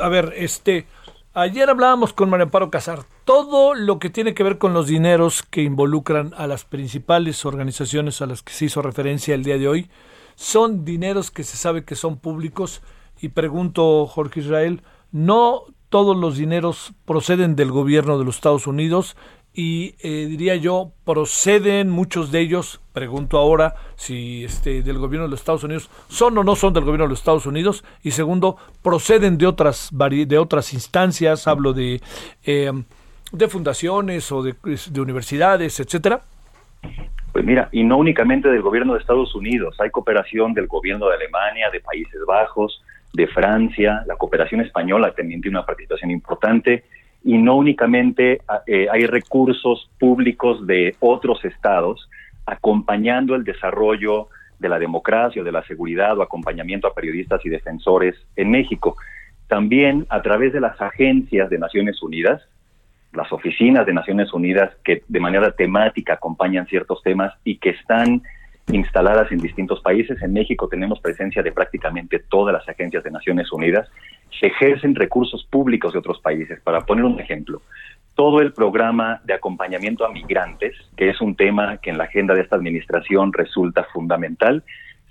[0.00, 0.86] A ver, este,
[1.32, 3.04] ayer hablábamos con María Amparo Casar.
[3.24, 8.20] Todo lo que tiene que ver con los dineros que involucran a las principales organizaciones
[8.20, 9.90] a las que se hizo referencia el día de hoy,
[10.34, 12.82] son dineros que se sabe que son públicos.
[13.18, 19.16] Y pregunto, Jorge Israel, no todos los dineros proceden del gobierno de los Estados Unidos
[19.54, 25.30] y eh, diría yo proceden muchos de ellos pregunto ahora si este del gobierno de
[25.30, 28.56] los Estados Unidos son o no son del gobierno de los Estados Unidos y segundo
[28.82, 32.00] proceden de otras de otras instancias hablo de
[32.44, 32.72] eh,
[33.32, 34.54] de fundaciones o de,
[34.90, 36.22] de universidades etcétera.
[37.32, 41.16] Pues mira, y no únicamente del gobierno de Estados Unidos, hay cooperación del gobierno de
[41.16, 42.80] Alemania, de Países Bajos,
[43.12, 46.84] de Francia, la cooperación española también tiene una participación importante,
[47.24, 52.08] y no únicamente eh, hay recursos públicos de otros estados
[52.46, 58.14] acompañando el desarrollo de la democracia de la seguridad o acompañamiento a periodistas y defensores
[58.36, 58.96] en México.
[59.48, 62.42] También a través de las agencias de Naciones Unidas,
[63.12, 68.22] las oficinas de Naciones Unidas que de manera temática acompañan ciertos temas y que están
[68.72, 70.20] instaladas en distintos países.
[70.22, 73.88] En México tenemos presencia de prácticamente todas las agencias de Naciones Unidas.
[74.40, 76.60] Se ejercen recursos públicos de otros países.
[76.60, 77.62] Para poner un ejemplo,
[78.14, 82.34] todo el programa de acompañamiento a migrantes, que es un tema que en la agenda
[82.34, 84.62] de esta administración resulta fundamental,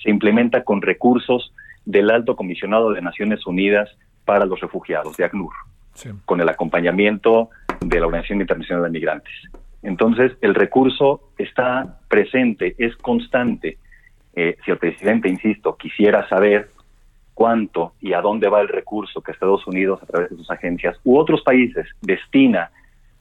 [0.02, 1.54] se implementa con recursos
[1.86, 3.90] del Alto Comisionado de Naciones Unidas
[4.26, 5.54] para los Refugiados, de ACNUR,
[6.26, 7.50] con el acompañamiento
[7.82, 9.34] de la Organización Internacional de Migrantes.
[9.82, 13.78] Entonces, el recurso está presente, es constante.
[14.34, 16.70] Eh, si el presidente, insisto, quisiera saber
[17.34, 20.98] cuánto y a dónde va el recurso que Estados Unidos, a través de sus agencias,
[21.04, 22.72] u otros países destina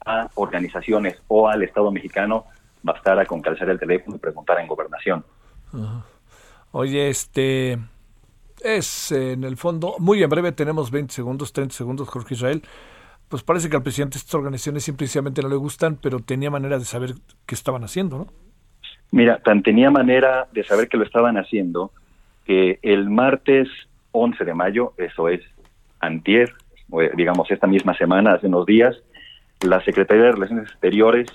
[0.05, 2.45] a organizaciones o al Estado mexicano,
[2.81, 5.23] bastara con calzar el teléfono y preguntar en gobernación.
[6.71, 7.79] Oye, este
[8.61, 12.63] es en el fondo, muy en breve tenemos 20 segundos, 30 segundos, Jorge Israel.
[13.29, 16.85] Pues parece que al presidente estas organizaciones simplemente no le gustan, pero tenía manera de
[16.85, 17.13] saber
[17.47, 18.27] qué estaban haciendo, ¿no?
[19.11, 21.91] Mira, tan tenía manera de saber que lo estaban haciendo
[22.45, 23.69] que el martes
[24.13, 25.41] 11 de mayo, eso es
[25.99, 26.53] antier,
[27.15, 28.95] digamos esta misma semana, hace unos días,
[29.61, 31.27] la Secretaría de Relaciones Exteriores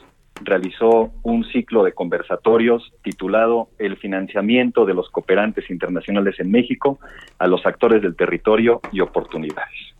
[0.42, 6.98] realizó un ciclo de conversatorios titulado El financiamiento de los cooperantes internacionales en México
[7.38, 9.94] a los actores del territorio y oportunidades,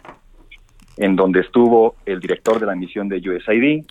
[0.97, 3.85] en donde estuvo el director de la misión de USAID,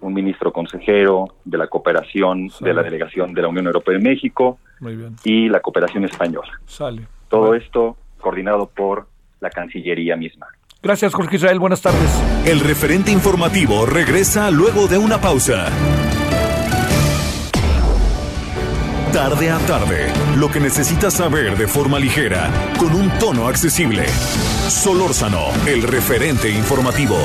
[0.00, 4.58] un ministro consejero de la cooperación de la delegación de la Unión Europea en México
[5.24, 6.60] y la cooperación española.
[7.28, 7.96] Todo esto
[8.26, 9.06] coordinado por
[9.38, 10.48] la Cancillería misma.
[10.82, 11.60] Gracias, Jorge Israel.
[11.60, 12.10] Buenas tardes.
[12.44, 15.68] El referente informativo regresa luego de una pausa.
[19.12, 22.50] Tarde a tarde, lo que necesitas saber de forma ligera,
[22.80, 24.08] con un tono accesible.
[24.08, 27.16] Solórzano, el referente informativo.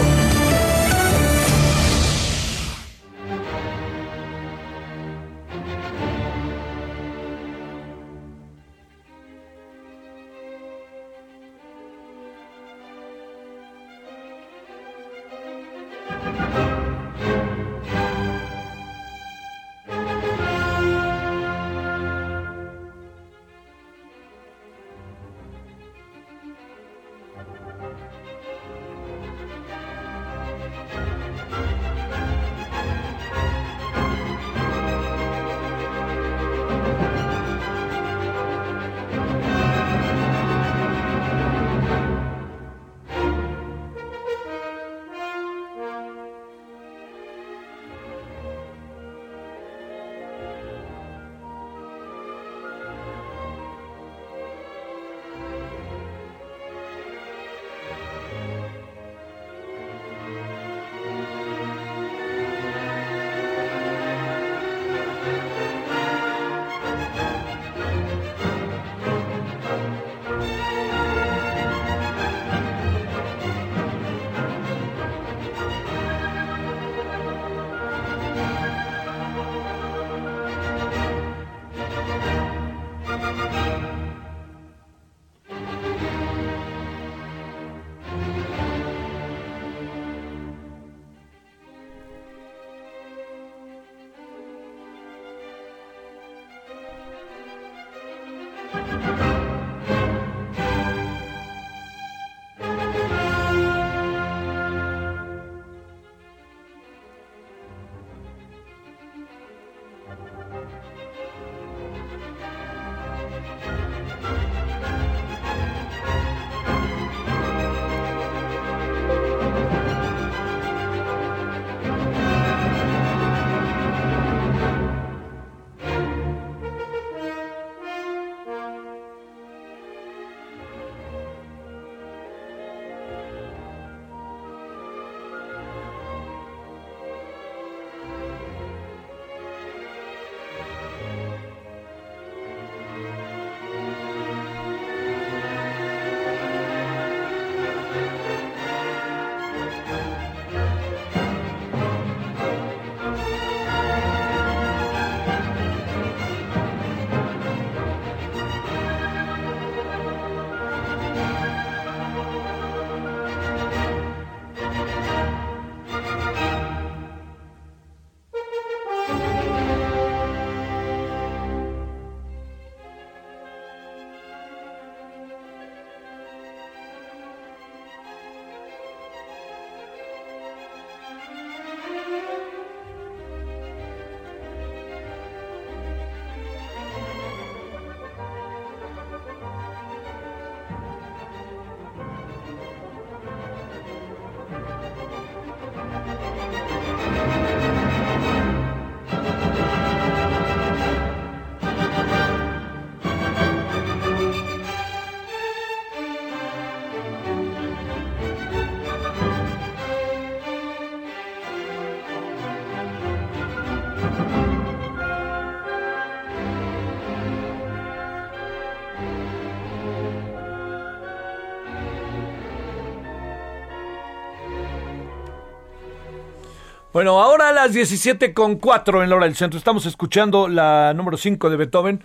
[226.93, 229.57] Bueno, ahora a las 17 con 4 en la hora del centro.
[229.57, 232.03] Estamos escuchando la número 5 de Beethoven.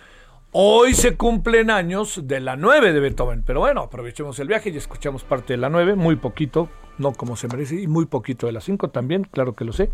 [0.53, 4.77] Hoy se cumplen años de la 9 de Beethoven, pero bueno, aprovechemos el viaje y
[4.77, 6.69] escuchamos parte de la 9, muy poquito,
[6.99, 9.91] no como se merece, y muy poquito de la 5 también, claro que lo sé.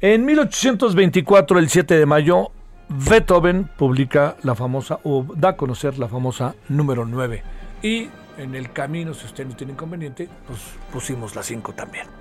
[0.00, 2.52] En 1824, el 7 de mayo,
[2.88, 7.42] Beethoven publica la famosa, o da a conocer la famosa número 9.
[7.82, 8.08] Y
[8.38, 10.60] en el camino, si usted no tiene inconveniente, pues
[10.92, 12.19] pusimos la 5 también.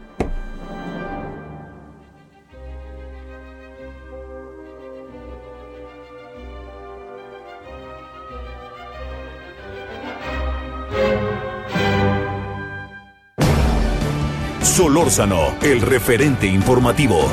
[14.61, 17.29] Solórzano, el referente informativo.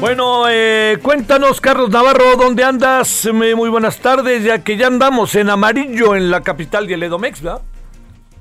[0.00, 3.26] Bueno, eh, cuéntanos, Carlos Navarro, ¿dónde andas?
[3.32, 7.62] Muy buenas tardes, ya que ya andamos en amarillo en la capital de Ledomex, ¿verdad?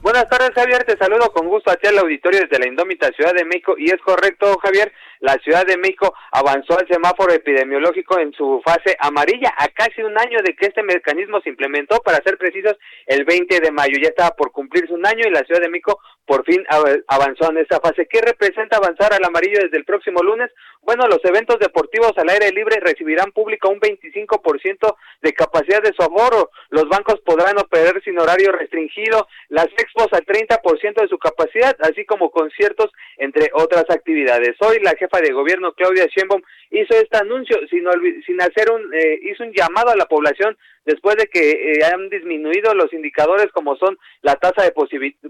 [0.03, 0.83] Buenas tardes, Javier.
[0.83, 3.75] Te saludo con gusto aquí al auditorio desde la indómita Ciudad de México.
[3.77, 4.91] Y es correcto, Javier,
[5.21, 10.19] la Ciudad de México avanzó al semáforo epidemiológico en su fase amarilla a casi un
[10.19, 12.75] año de que este mecanismo se implementó, para ser precisos,
[13.05, 13.97] el 20 de mayo.
[13.97, 16.63] Ya estaba por cumplirse un año y la Ciudad de México por fin
[17.07, 18.07] avanzó en esa fase.
[18.09, 20.49] ¿Qué representa avanzar al amarillo desde el próximo lunes?
[20.81, 26.01] Bueno, los eventos deportivos al aire libre recibirán público un 25% de capacidad de su
[26.01, 26.49] aforo.
[26.69, 32.05] Los bancos podrán operar sin horario restringido, las expos al 30% de su capacidad, así
[32.05, 34.55] como conciertos, entre otras actividades.
[34.59, 37.85] Hoy la jefa de gobierno, Claudia Sheinbaum, hizo este anuncio sin,
[38.25, 42.09] sin hacer un, eh, hizo un llamado a la población después de que eh, han
[42.09, 44.73] disminuido los indicadores como son la tasa de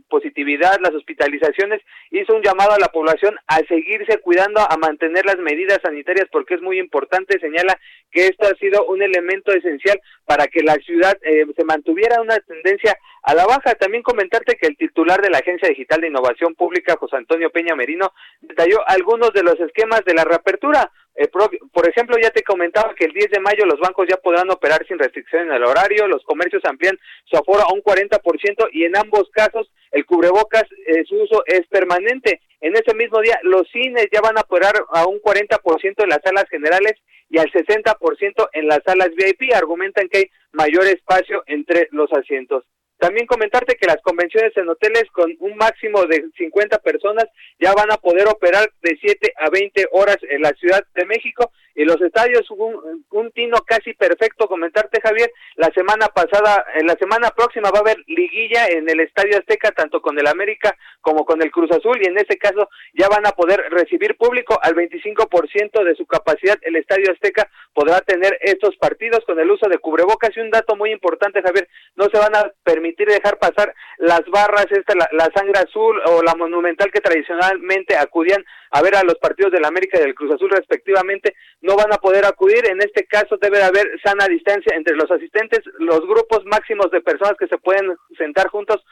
[0.09, 1.81] positividad, las hospitalizaciones,
[2.11, 6.55] hizo un llamado a la población a seguirse cuidando, a mantener las medidas sanitarias porque
[6.55, 7.79] es muy importante, señala
[8.11, 12.39] que esto ha sido un elemento esencial para que la ciudad eh, se mantuviera una
[12.39, 13.75] tendencia a la baja.
[13.75, 17.75] También comentarte que el titular de la Agencia Digital de Innovación Pública, José Antonio Peña
[17.75, 20.91] Merino, detalló algunos de los esquemas de la reapertura.
[21.15, 24.49] Eh, por ejemplo, ya te comentaba que el 10 de mayo los bancos ya podrán
[24.49, 28.85] operar sin restricción en el horario, los comercios amplían su aforo a un 40% y
[28.85, 32.41] en ambos casos el cubrebocas, eh, su uso es permanente.
[32.61, 36.19] En ese mismo día los cines ya van a operar a un 40% en las
[36.23, 36.93] salas generales
[37.29, 39.53] y al 60% en las salas VIP.
[39.53, 42.63] Argumentan que hay mayor espacio entre los asientos.
[43.03, 47.25] También comentarte que las convenciones en hoteles con un máximo de 50 personas
[47.59, 51.51] ya van a poder operar de 7 a 20 horas en la Ciudad de México.
[51.75, 56.93] Y los estadios un, un tino casi perfecto comentarte Javier la semana pasada en la
[56.93, 61.25] semana próxima va a haber liguilla en el Estadio Azteca tanto con el América como
[61.25, 64.75] con el Cruz Azul y en ese caso ya van a poder recibir público al
[64.75, 66.57] 25% de su capacidad.
[66.61, 70.29] El Estadio Azteca podrá tener estos partidos con el uso de cubrebocas.
[70.37, 74.67] Y un dato muy importante Javier no se van a permitir dejar pasar las barras
[74.71, 79.15] esta la, la sangre azul o la monumental que tradicionalmente acudían a ver a los
[79.19, 82.67] partidos del América y del Cruz Azul respectivamente, no van a poder acudir.
[82.67, 85.59] En este caso debe haber sana distancia entre los asistentes.
[85.77, 88.83] Los grupos máximos de personas que se pueden sentar juntos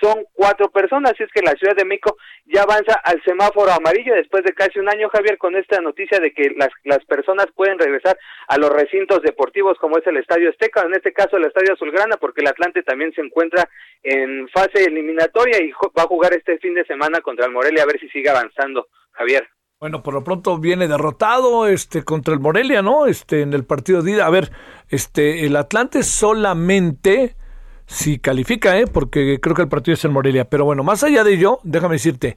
[0.00, 4.14] son cuatro personas, así es que la Ciudad de México ya avanza al semáforo amarillo
[4.14, 7.78] después de casi un año, Javier, con esta noticia de que las, las personas pueden
[7.78, 11.74] regresar a los recintos deportivos como es el Estadio Azteca, en este caso el Estadio
[11.74, 13.68] Azulgrana, porque el Atlante también se encuentra
[14.02, 17.86] en fase eliminatoria y va a jugar este fin de semana contra el Morelia a
[17.86, 18.86] ver si sigue avanzando.
[19.12, 19.48] Javier.
[19.78, 23.06] Bueno, por lo pronto viene derrotado este contra el Morelia, ¿no?
[23.06, 24.26] Este en el partido de ida.
[24.26, 24.50] A ver,
[24.88, 27.36] este el Atlante solamente
[27.90, 28.86] si califica, ¿eh?
[28.86, 31.96] Porque creo que el partido es en Morelia, pero bueno, más allá de ello, déjame
[31.96, 32.36] decirte,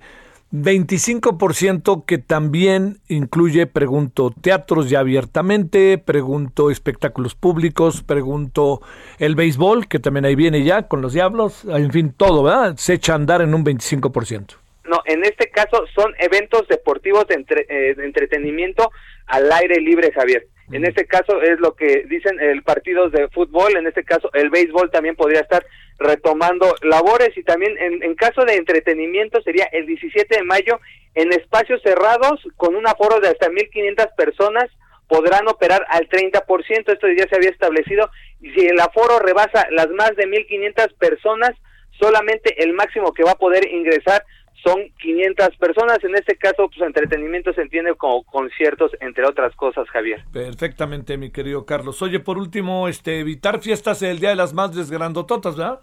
[0.51, 8.81] 25% que también incluye, pregunto, teatros ya abiertamente, pregunto espectáculos públicos, pregunto
[9.19, 12.75] el béisbol, que también ahí viene ya con los diablos, en fin, todo, ¿verdad?
[12.77, 14.55] Se echa a andar en un 25%.
[14.85, 18.91] No, en este caso son eventos deportivos de, eh, de entretenimiento
[19.27, 20.47] al aire libre, Javier.
[20.71, 24.49] En este caso es lo que dicen el partidos de fútbol, en este caso el
[24.49, 25.65] béisbol también podría estar
[25.99, 27.37] retomando labores.
[27.37, 30.79] Y también en, en caso de entretenimiento sería el 17 de mayo
[31.15, 34.69] en espacios cerrados con un aforo de hasta 1.500 personas
[35.07, 38.09] podrán operar al 30%, esto ya se había establecido,
[38.41, 41.51] y si el aforo rebasa las más de 1.500 personas,
[41.99, 44.25] solamente el máximo que va a poder ingresar
[44.63, 46.03] son 500 personas.
[46.03, 50.23] En este caso, pues entretenimiento se entiende como conciertos, entre otras cosas, Javier.
[50.31, 52.01] Perfectamente, mi querido Carlos.
[52.01, 55.79] Oye, por último, este, evitar fiestas el Día de las Madres grandototas, ¿verdad?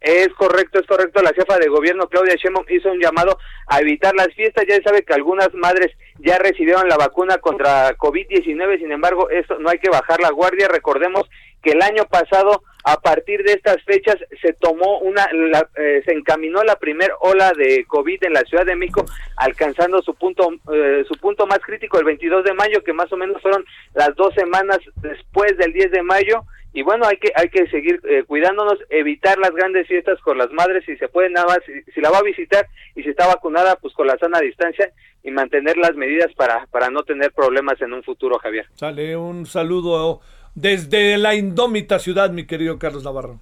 [0.00, 1.22] Es correcto, es correcto.
[1.22, 4.64] La jefa de gobierno, Claudia Sheinbaum, hizo un llamado a evitar las fiestas.
[4.68, 9.70] Ya sabe que algunas madres ya recibieron la vacuna contra COVID-19, sin embargo, eso no
[9.70, 10.68] hay que bajar la guardia.
[10.68, 11.28] Recordemos
[11.62, 15.28] que el año pasado a partir de estas fechas se tomó una,
[15.76, 19.04] eh, se encaminó la primera ola de COVID en la Ciudad de México,
[19.36, 23.16] alcanzando su punto, eh, su punto más crítico el 22 de mayo, que más o
[23.16, 23.64] menos fueron
[23.94, 26.42] las dos semanas después del 10 de mayo.
[26.74, 30.50] Y bueno, hay que hay que seguir eh, cuidándonos, evitar las grandes fiestas con las
[30.52, 33.26] madres, si se puede nada más, si, si, la va a visitar y si está
[33.26, 34.92] vacunada, pues con la sana distancia
[35.24, 38.66] y mantener las medidas para, para no tener problemas en un futuro, Javier.
[38.74, 40.20] Sale un saludo
[40.60, 43.40] desde la indómita ciudad, mi querido Carlos Navarro.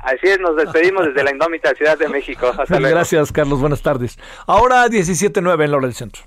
[0.00, 2.46] Así es, nos despedimos desde la indómita Ciudad de México.
[2.56, 2.94] Hasta luego.
[2.94, 3.60] Gracias, Carlos.
[3.60, 4.16] Buenas tardes.
[4.46, 6.22] Ahora 17.9 en la hora del centro.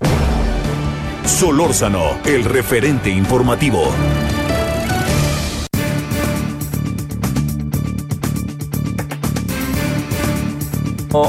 [1.24, 3.94] Solórzano, el referente informativo.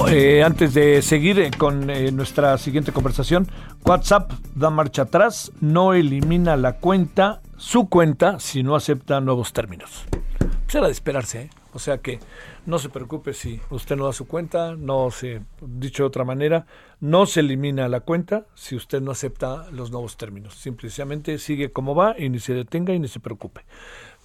[0.08, 3.50] Eh, antes de seguir eh, con eh, nuestra siguiente conversación,
[3.84, 10.06] WhatsApp da marcha atrás, no elimina la cuenta, su cuenta, si no acepta nuevos términos.
[10.40, 11.50] Pues era de esperarse, ¿eh?
[11.74, 12.20] O sea que
[12.66, 16.66] no se preocupe si usted no da su cuenta, no se, dicho de otra manera,
[17.02, 20.54] no se elimina la cuenta si usted no acepta los nuevos términos.
[20.54, 23.66] Simplemente sigue como va y ni se detenga y ni se preocupe.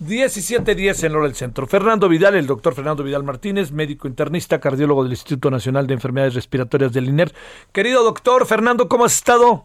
[0.00, 1.66] 17.10 en Hora del Centro.
[1.66, 6.36] Fernando Vidal, el doctor Fernando Vidal Martínez, médico internista, cardiólogo del Instituto Nacional de Enfermedades
[6.36, 7.32] Respiratorias del INER.
[7.72, 9.64] Querido doctor Fernando, ¿cómo has estado?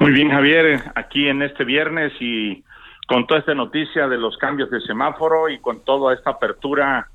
[0.00, 2.62] Muy bien, Javier, aquí en este viernes y
[3.06, 7.08] con toda esta noticia de los cambios de semáforo y con toda esta apertura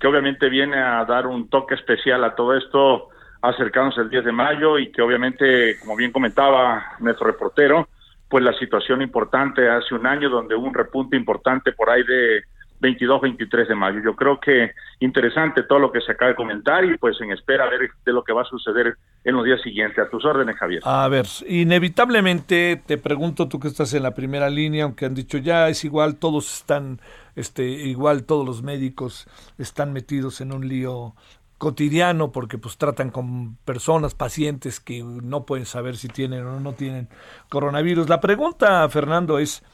[0.00, 3.10] que obviamente viene a dar un toque especial a todo esto,
[3.42, 7.88] acercándose el 10 de mayo y que obviamente, como bien comentaba nuestro reportero,
[8.28, 12.42] pues la situación importante hace un año donde hubo un repunte importante por ahí de
[12.80, 14.00] 22, 23 de mayo.
[14.04, 17.64] Yo creo que interesante todo lo que se acaba de comentar y pues en espera
[17.64, 19.98] a ver de lo que va a suceder en los días siguientes.
[19.98, 20.82] A tus órdenes, Javier.
[20.84, 25.38] A ver, inevitablemente te pregunto tú que estás en la primera línea, aunque han dicho
[25.38, 27.00] ya es igual, todos están,
[27.34, 29.26] este, igual todos los médicos
[29.58, 31.14] están metidos en un lío
[31.58, 36.74] cotidiano porque pues tratan con personas, pacientes que no pueden saber si tienen o no
[36.74, 37.08] tienen
[37.48, 38.08] coronavirus.
[38.08, 39.64] La pregunta, Fernando, es,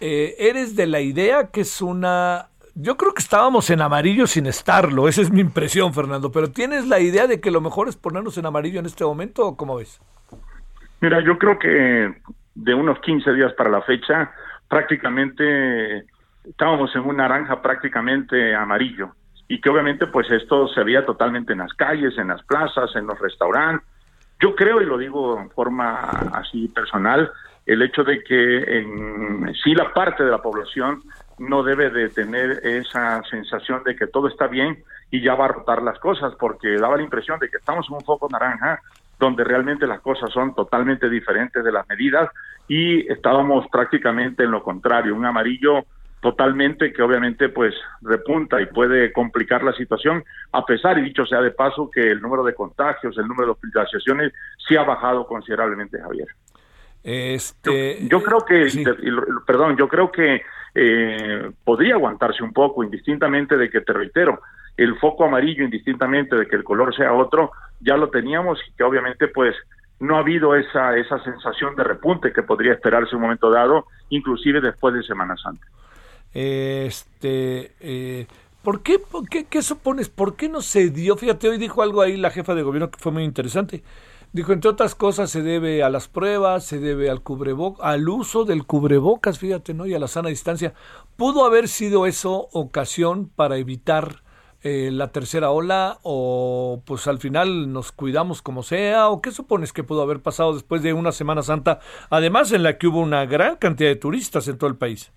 [0.00, 2.48] eh, ¿eres de la idea que es una...
[2.74, 6.88] Yo creo que estábamos en amarillo sin estarlo, esa es mi impresión, Fernando, pero ¿tienes
[6.88, 9.76] la idea de que lo mejor es ponernos en amarillo en este momento o cómo
[9.76, 10.00] ves?
[11.00, 12.14] Mira, yo creo que
[12.54, 14.32] de unos 15 días para la fecha,
[14.68, 16.04] prácticamente
[16.44, 19.14] estábamos en un naranja prácticamente amarillo
[19.48, 23.06] y que obviamente pues esto se veía totalmente en las calles, en las plazas, en
[23.06, 23.86] los restaurantes.
[24.40, 26.00] Yo creo, y lo digo en forma
[26.32, 27.30] así personal,
[27.66, 31.02] el hecho de que en sí la parte de la población
[31.38, 35.48] no debe de tener esa sensación de que todo está bien y ya va a
[35.48, 38.80] rotar las cosas, porque daba la impresión de que estamos en un foco naranja
[39.18, 42.28] donde realmente las cosas son totalmente diferentes de las medidas
[42.68, 45.84] y estábamos prácticamente en lo contrario, un amarillo
[46.24, 51.42] totalmente que obviamente pues repunta y puede complicar la situación, a pesar, y dicho sea
[51.42, 54.32] de paso, que el número de contagios, el número de hospitalizaciones
[54.66, 56.28] sí ha bajado considerablemente, Javier.
[57.02, 58.68] Este, yo, creo que,
[59.46, 60.40] perdón, yo creo que
[60.74, 64.40] eh, podría aguantarse un poco, indistintamente de que, te reitero,
[64.78, 67.50] el foco amarillo, indistintamente de que el color sea otro,
[67.80, 69.54] ya lo teníamos y que obviamente pues
[70.00, 73.84] no ha habido esa, esa sensación de repunte que podría esperarse en un momento dado,
[74.08, 75.66] inclusive después de Semana Santa.
[76.34, 78.26] Este, eh,
[78.62, 79.00] ¿por, qué,
[79.48, 80.08] qué supones?
[80.08, 81.16] ¿Por qué no se dio?
[81.16, 83.82] Fíjate, hoy dijo algo ahí la jefa de gobierno que fue muy interesante.
[84.32, 88.44] Dijo, entre otras cosas, se debe a las pruebas, se debe al cubrebocas, al uso
[88.44, 89.86] del cubrebocas, fíjate, ¿no?
[89.86, 90.74] Y a la sana distancia.
[91.14, 94.24] ¿Pudo haber sido eso ocasión para evitar
[94.62, 99.08] eh, la tercera ola o pues al final nos cuidamos como sea?
[99.08, 101.78] ¿O qué supones que pudo haber pasado después de una Semana Santa,
[102.10, 105.12] además en la que hubo una gran cantidad de turistas en todo el país?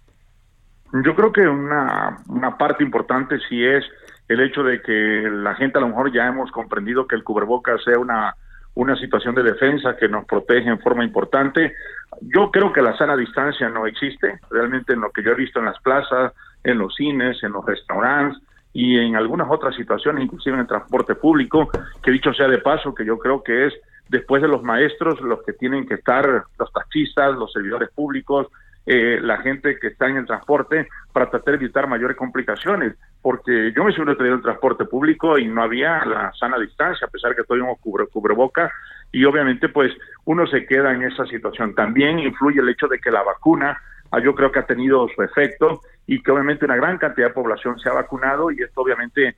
[1.04, 3.84] Yo creo que una, una parte importante sí es
[4.28, 7.84] el hecho de que la gente a lo mejor ya hemos comprendido que el cubrebocas
[7.84, 8.36] sea una,
[8.76, 11.74] una situación de defensa que nos protege en forma importante.
[12.22, 15.60] Yo creo que la sana distancia no existe, realmente en lo que yo he visto
[15.60, 16.34] en las plazas,
[16.64, 18.42] en los cines, en los restaurantes
[18.74, 21.70] y en algunas otras situaciones, inclusive en el transporte público,
[22.04, 23.74] que dicho sea de paso, que yo creo que es
[24.10, 28.48] después de los maestros los que tienen que estar, los taxistas, los servidores públicos,
[28.90, 33.74] eh, la gente que está en el transporte para tratar de evitar mayores complicaciones, porque
[33.76, 37.36] yo me suelo tener el transporte público y no había la sana distancia, a pesar
[37.36, 38.72] que tuvimos cubre, cubreboca,
[39.12, 39.92] y obviamente pues
[40.24, 41.76] uno se queda en esa situación.
[41.76, 43.78] También influye el hecho de que la vacuna,
[44.12, 47.34] ah, yo creo que ha tenido su efecto y que obviamente una gran cantidad de
[47.34, 49.36] población se ha vacunado y esto obviamente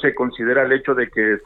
[0.00, 1.38] se considera el hecho de que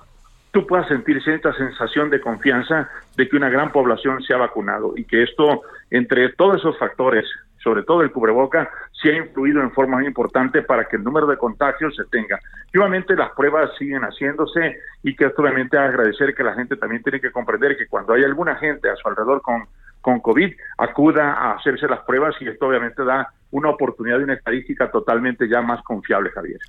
[0.51, 4.93] tú puedas sentir cierta sensación de confianza de que una gran población se ha vacunado
[4.97, 7.25] y que esto, entre todos esos factores,
[7.67, 11.37] sobre todo el cubreboca, sí ha influido en forma importante para que el número de
[11.37, 12.39] contagios se tenga.
[12.73, 17.03] Y obviamente las pruebas siguen haciéndose y que esto obviamente agradecer que la gente también
[17.03, 19.65] tiene que comprender que cuando hay alguna gente a su alrededor con,
[20.01, 24.35] con COVID, acuda a hacerse las pruebas y esto obviamente da una oportunidad de una
[24.35, 26.61] estadística totalmente ya más confiable, Javier.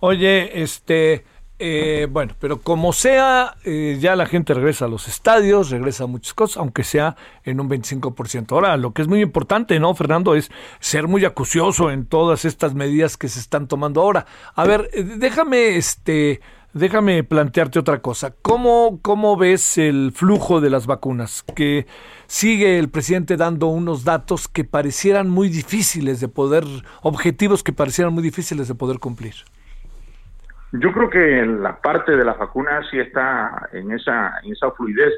[0.00, 1.24] Oye, este,
[1.64, 6.06] eh, bueno, pero como sea, eh, ya la gente regresa a los estadios, regresa a
[6.08, 8.50] muchas cosas, aunque sea en un 25%.
[8.50, 10.34] Ahora, lo que es muy importante, ¿no, Fernando?
[10.34, 10.50] Es
[10.80, 14.26] ser muy acucioso en todas estas medidas que se están tomando ahora.
[14.56, 16.40] A ver, eh, déjame, este,
[16.74, 18.34] déjame plantearte otra cosa.
[18.42, 21.44] ¿Cómo, cómo ves el flujo de las vacunas?
[21.54, 21.86] Que
[22.26, 26.64] sigue el presidente dando unos datos que parecieran muy difíciles de poder,
[27.02, 29.34] objetivos que parecieran muy difíciles de poder cumplir.
[30.72, 35.12] Yo creo que la parte de la vacuna sí está en esa, en esa fluidez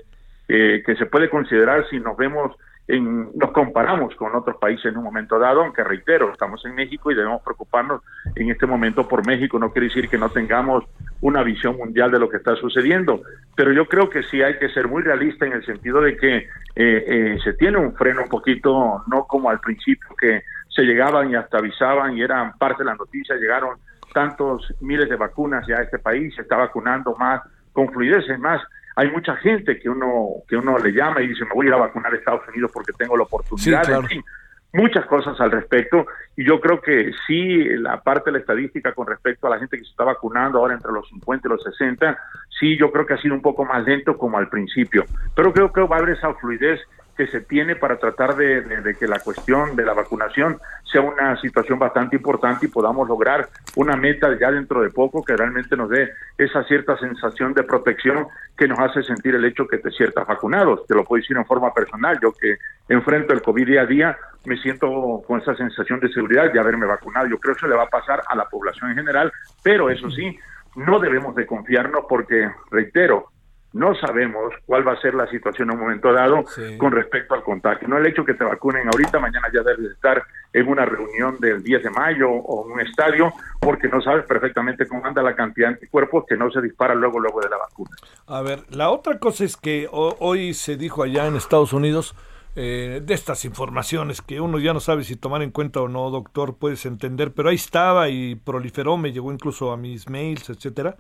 [0.49, 2.57] eh, que se puede considerar si nos vemos,
[2.89, 7.11] en, nos comparamos con otros países en un momento dado, aunque reitero, estamos en México
[7.11, 8.03] y debemos preocuparnos
[8.35, 9.59] en este momento por México.
[9.59, 10.85] No quiere decir que no tengamos
[11.21, 13.23] una visión mundial de lo que está sucediendo,
[13.55, 16.37] pero yo creo que sí hay que ser muy realista en el sentido de que
[16.37, 16.47] eh,
[16.77, 21.37] eh, se tiene un freno un poquito, no como al principio que se llegaban y
[21.37, 23.79] hasta avisaban y eran parte de la noticia, llegaron
[24.15, 27.43] tantos miles de vacunas ya a este país, se está vacunando más
[27.75, 28.63] con fluidez, es más,
[28.97, 31.75] hay mucha gente que uno que uno le llama y dice me voy a ir
[31.75, 34.25] a vacunar a Estados Unidos porque tengo la oportunidad, en fin,
[34.73, 36.07] muchas cosas al respecto.
[36.37, 39.77] Y yo creo que sí la parte de la estadística con respecto a la gente
[39.77, 42.19] que se está vacunando ahora entre los 50 y los 60,
[42.59, 45.05] sí yo creo que ha sido un poco más lento como al principio,
[45.35, 46.81] pero creo que va a haber esa fluidez
[47.17, 50.59] que se tiene para tratar de, que la cuestión de la vacunación
[50.91, 55.37] sea una situación bastante importante y podamos lograr una meta ya dentro de poco que
[55.37, 59.79] realmente nos dé esa cierta sensación de protección que nos hace sentir el hecho que
[59.79, 60.87] te ciertas vacunados.
[60.87, 62.59] Te lo puedo decir en forma personal, yo que
[62.89, 66.87] enfrento el COVID día a día, me siento con esa sensación de seguridad de haberme
[66.87, 67.27] vacunado.
[67.27, 70.11] Yo creo que eso le va a pasar a la población en general, pero eso
[70.11, 70.39] sí,
[70.77, 73.31] no debemos de confiarnos porque, reitero,
[73.75, 76.45] no sabemos cuál va a ser la situación en un momento dado
[76.79, 77.89] con respecto al contagio.
[77.89, 80.23] No el hecho que te vacunen ahorita, mañana ya debes estar
[80.53, 84.87] en una reunión del 10 de mayo o en un estadio, porque no sabes perfectamente
[84.87, 87.91] cómo anda la cantidad de anticuerpos que no se dispara luego luego de la vacuna.
[88.29, 92.15] A ver, la otra cosa es que hoy se dijo allá en Estados Unidos
[92.55, 96.09] eh, de estas informaciones que uno ya no sabe si tomar en cuenta o no,
[96.11, 100.97] doctor, puedes entender, pero ahí estaba y proliferó, me llegó incluso a mis mails, etcétera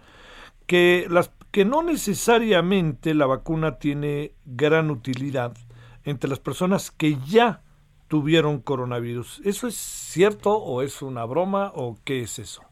[0.66, 5.52] que, las, que no necesariamente la vacuna tiene gran utilidad
[6.02, 7.60] entre las personas que ya
[8.08, 9.40] tuvieron coronavirus.
[9.44, 12.64] ¿Eso es cierto o es una broma o qué es eso?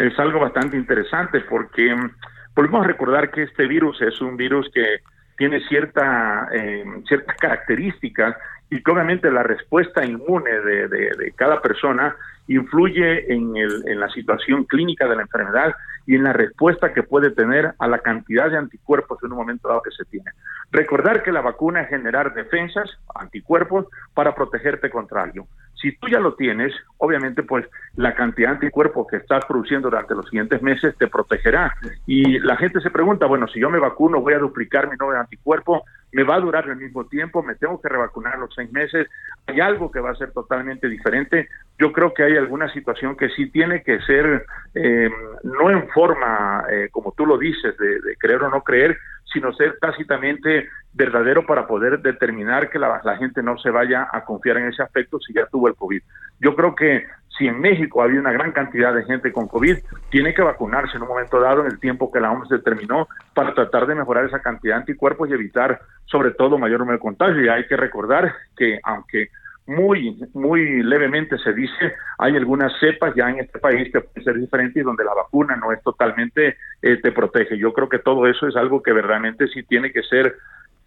[0.00, 2.10] Es algo bastante interesante porque mm,
[2.56, 4.98] volvemos a recordar que este virus es un virus que
[5.36, 8.34] tiene cierta, eh, ciertas características
[8.70, 12.14] y que obviamente la respuesta inmune de, de, cada persona
[12.48, 15.74] influye en, el, en la situación clínica de la enfermedad
[16.06, 19.68] y en la respuesta que puede tener a la cantidad de anticuerpos en un momento
[19.68, 20.30] dado que se tiene.
[20.70, 25.46] Recordar que la vacuna es generar defensas, anticuerpos, para protegerte contra algo.
[25.80, 27.66] Si tú ya lo tienes, obviamente pues
[27.96, 31.74] la cantidad de anticuerpos que estás produciendo durante los siguientes meses te protegerá.
[32.06, 35.14] Y la gente se pregunta, bueno, si yo me vacuno, voy a duplicar mi nuevo
[35.14, 39.08] anticuerpo, me va a durar el mismo tiempo, me tengo que revacunar los seis meses,
[39.46, 41.48] hay algo que va a ser totalmente diferente.
[41.78, 45.10] Yo creo que hay alguna situación que sí tiene que ser, eh,
[45.44, 48.98] no en forma, eh, como tú lo dices, de, creer o no creer,
[49.32, 54.58] sino ser tácitamente verdadero para poder determinar que la, gente no se vaya a confiar
[54.58, 56.02] en ese aspecto si ya tuvo el COVID.
[56.40, 57.06] Yo creo que
[57.36, 59.78] si en México había una gran cantidad de gente con COVID,
[60.10, 63.54] tiene que vacunarse en un momento dado en el tiempo que la OMS determinó para
[63.54, 67.44] tratar de mejorar esa cantidad de anticuerpos y evitar sobre todo mayor número de contagios.
[67.44, 69.28] Y hay que recordar que aunque
[69.68, 74.38] muy, muy levemente se dice, hay algunas cepas ya en este país que pueden ser
[74.38, 77.58] diferentes y donde la vacuna no es totalmente, eh, te protege.
[77.58, 80.36] Yo creo que todo eso es algo que verdaderamente sí tiene que ser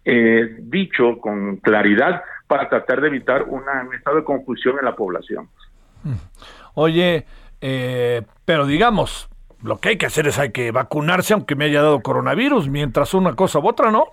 [0.04, 3.62] eh, dicho con claridad para tratar de evitar un
[3.94, 5.48] estado de confusión en la población.
[6.02, 6.14] Mm.
[6.74, 7.24] Oye,
[7.60, 9.30] eh, pero digamos,
[9.62, 13.14] lo que hay que hacer es hay que vacunarse aunque me haya dado coronavirus, mientras
[13.14, 14.06] una cosa u otra, ¿no?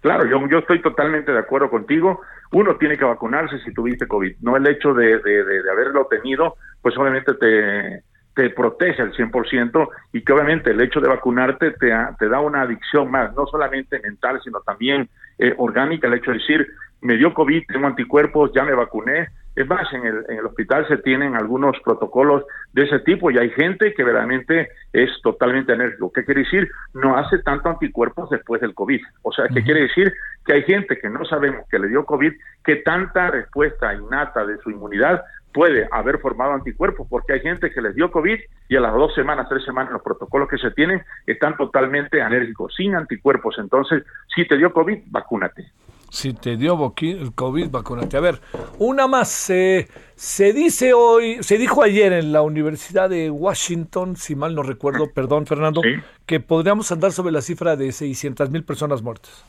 [0.00, 2.20] Claro, yo, yo estoy totalmente de acuerdo contigo.
[2.52, 4.36] Uno tiene que vacunarse si tuviste COVID.
[4.40, 8.02] No el hecho de, de, de, haberlo tenido, pues obviamente te,
[8.34, 12.62] te protege al 100% y que obviamente el hecho de vacunarte te, te da una
[12.62, 15.08] adicción más, no solamente mental, sino también
[15.38, 16.66] eh, orgánica, el hecho de decir,
[17.02, 19.28] me dio COVID, tengo anticuerpos, ya me vacuné,
[19.60, 23.38] es más, en el, en el hospital se tienen algunos protocolos de ese tipo y
[23.38, 26.12] hay gente que verdaderamente es totalmente enérgico.
[26.12, 26.70] ¿Qué quiere decir?
[26.94, 29.00] No hace tanto anticuerpos después del COVID.
[29.22, 30.12] O sea, ¿qué quiere decir?
[30.44, 32.32] Que hay gente que no sabemos que le dio COVID,
[32.64, 35.22] que tanta respuesta innata de su inmunidad
[35.52, 38.38] puede haber formado anticuerpos, porque hay gente que les dio COVID
[38.68, 42.74] y a las dos semanas, tres semanas, los protocolos que se tienen están totalmente alérgicos,
[42.76, 43.56] sin anticuerpos.
[43.58, 44.04] Entonces,
[44.34, 45.66] si te dio COVID, vacúnate.
[46.10, 48.16] Si te dio el COVID, vacúnate.
[48.16, 48.40] A ver,
[48.78, 49.30] una más.
[49.30, 55.12] se dice hoy, se dijo ayer en la Universidad de Washington, si mal no recuerdo,
[55.14, 55.82] perdón Fernando,
[56.26, 59.44] que podríamos andar sobre la cifra de 600 mil personas muertas.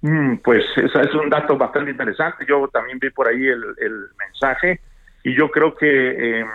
[0.00, 2.46] Mm, pues ese es un dato bastante interesante.
[2.48, 3.64] Yo también vi por ahí el,
[4.18, 4.80] mensaje
[5.24, 6.48] y yo creo que em,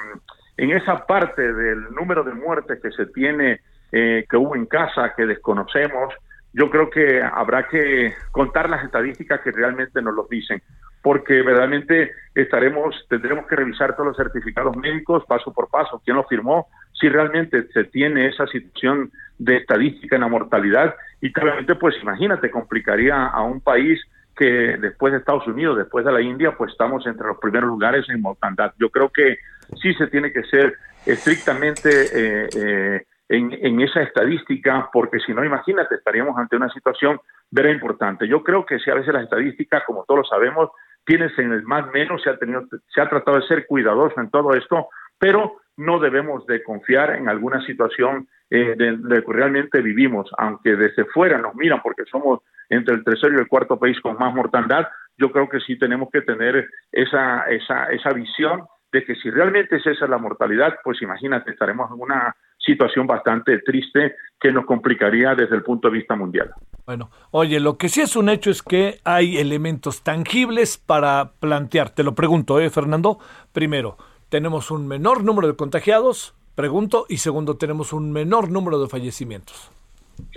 [0.57, 3.61] en esa parte del número de muertes que se tiene,
[3.91, 6.13] eh, que hubo en casa, que desconocemos,
[6.53, 10.61] yo creo que habrá que contar las estadísticas que realmente nos lo dicen,
[11.01, 16.23] porque verdaderamente estaremos, tendremos que revisar todos los certificados médicos paso por paso, quién lo
[16.25, 21.95] firmó, si realmente se tiene esa situación de estadística en la mortalidad y claramente pues
[22.01, 23.99] imagínate, complicaría a un país
[24.35, 28.07] que después de Estados Unidos, después de la India, pues estamos entre los primeros lugares
[28.09, 28.73] en mortandad.
[28.79, 29.37] Yo creo que
[29.81, 30.75] sí se tiene que ser
[31.05, 37.71] estrictamente eh, eh, en, esa estadística, porque si no, imagínate, estaríamos ante una situación very
[37.71, 38.27] importante.
[38.27, 40.69] Yo creo que si a veces las estadísticas, como todos sabemos,
[41.05, 42.63] tienes en el más menos, se ha, tenido,
[42.93, 47.29] se ha tratado de ser cuidadoso en todo esto, pero no debemos de confiar en
[47.29, 52.41] alguna situación eh, de, de, que realmente vivimos, aunque desde fuera nos miran porque somos
[52.69, 54.87] entre el tercero y el cuarto país con más mortandad,
[55.17, 59.77] yo creo que sí tenemos que tener esa, esa, esa visión de que si realmente
[59.77, 62.35] es esa la mortalidad, pues imagínate, estaremos en una
[62.65, 66.51] situación bastante triste que nos complicaría desde el punto de vista mundial.
[66.85, 71.89] Bueno, oye, lo que sí es un hecho es que hay elementos tangibles para plantear.
[71.89, 73.19] Te lo pregunto, ¿eh, Fernando?
[73.53, 73.97] Primero,
[74.29, 79.71] tenemos un menor número de contagiados, pregunto, y segundo, tenemos un menor número de fallecimientos.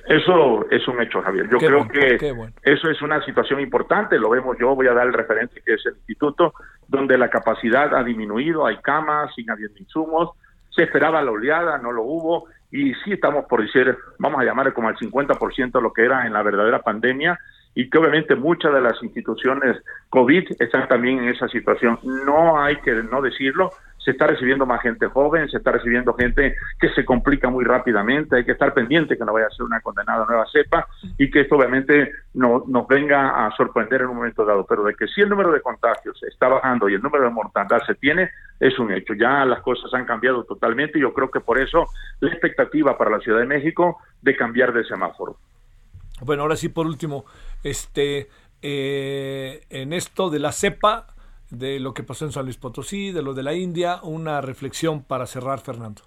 [0.06, 1.48] Eso es un hecho, Javier.
[1.50, 2.16] Yo creo que
[2.62, 5.86] eso es una situación importante, lo vemos yo, voy a dar el referente que es
[5.86, 6.54] el instituto,
[6.88, 10.30] donde la capacidad ha disminuido, hay camas, sin habiendo insumos,
[10.74, 14.72] se esperaba la oleada, no lo hubo, y sí estamos por decir, vamos a llamar
[14.72, 17.38] como al 50% lo que era en la verdadera pandemia,
[17.74, 21.98] y que obviamente muchas de las instituciones COVID están también en esa situación.
[22.24, 23.70] No hay que no decirlo,
[24.04, 28.36] se está recibiendo más gente joven, se está recibiendo gente que se complica muy rápidamente,
[28.36, 30.86] hay que estar pendiente que no vaya a ser una condenada nueva cepa
[31.16, 34.94] y que esto obviamente no, nos venga a sorprender en un momento dado, pero de
[34.94, 38.30] que si el número de contagios está bajando y el número de mortandad se tiene,
[38.60, 39.14] es un hecho.
[39.14, 41.86] Ya las cosas han cambiado totalmente y yo creo que por eso
[42.20, 45.36] la expectativa para la Ciudad de México de cambiar de semáforo.
[46.20, 47.24] Bueno, ahora sí, por último,
[47.62, 48.28] este,
[48.62, 51.06] eh, en esto de la cepa,
[51.56, 55.02] de lo que pasó en San Luis Potosí, de lo de la India, una reflexión
[55.04, 56.02] para cerrar, Fernando.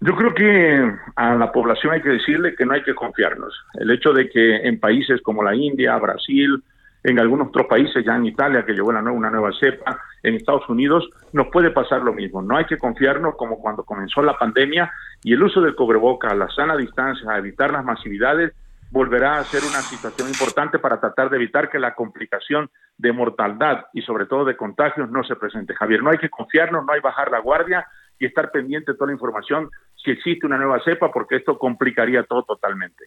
[0.00, 3.52] Yo creo que a la población hay que decirle que no hay que confiarnos.
[3.74, 6.62] El hecho de que en países como la India, Brasil,
[7.02, 11.08] en algunos otros países, ya en Italia, que llegó una nueva cepa, en Estados Unidos,
[11.32, 12.42] nos puede pasar lo mismo.
[12.42, 14.90] No hay que confiarnos como cuando comenzó la pandemia
[15.22, 18.52] y el uso del cobreboca, la sana distancia, evitar las masividades,
[18.90, 23.86] volverá a ser una situación importante para tratar de evitar que la complicación de mortalidad
[23.92, 25.74] y sobre todo de contagios no se presente.
[25.74, 27.86] Javier, no hay que confiarnos, no hay bajar la guardia
[28.18, 29.70] y estar pendiente de toda la información
[30.02, 33.04] si existe una nueva cepa, porque esto complicaría todo totalmente.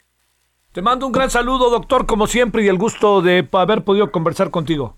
[0.71, 4.51] Te mando un gran saludo, doctor, como siempre, y el gusto de haber podido conversar
[4.51, 4.95] contigo.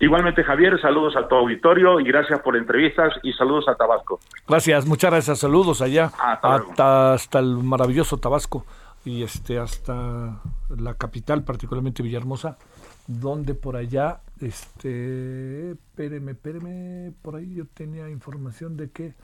[0.00, 4.18] Igualmente, Javier, saludos a tu auditorio y gracias por entrevistas y saludos a Tabasco.
[4.48, 8.64] Gracias, muchas gracias, saludos allá, hasta, hasta el maravilloso Tabasco
[9.04, 10.40] y este hasta
[10.76, 12.56] la capital, particularmente Villahermosa,
[13.06, 19.14] donde por allá, este, espéreme, espéreme, por ahí yo tenía información de que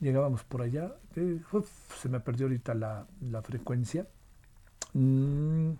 [0.00, 4.06] llegábamos por allá, se me perdió ahorita la, la frecuencia.
[4.94, 5.72] Mm,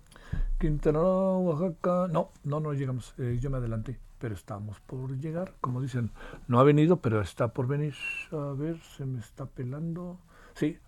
[0.59, 5.81] Quintana Oaxaca, no, no, no llegamos, eh, yo me adelanté, pero estamos por llegar, como
[5.81, 6.11] dicen,
[6.49, 7.95] no ha venido, pero está por venir,
[8.33, 10.19] a ver, se me está pelando,
[10.55, 10.79] sí,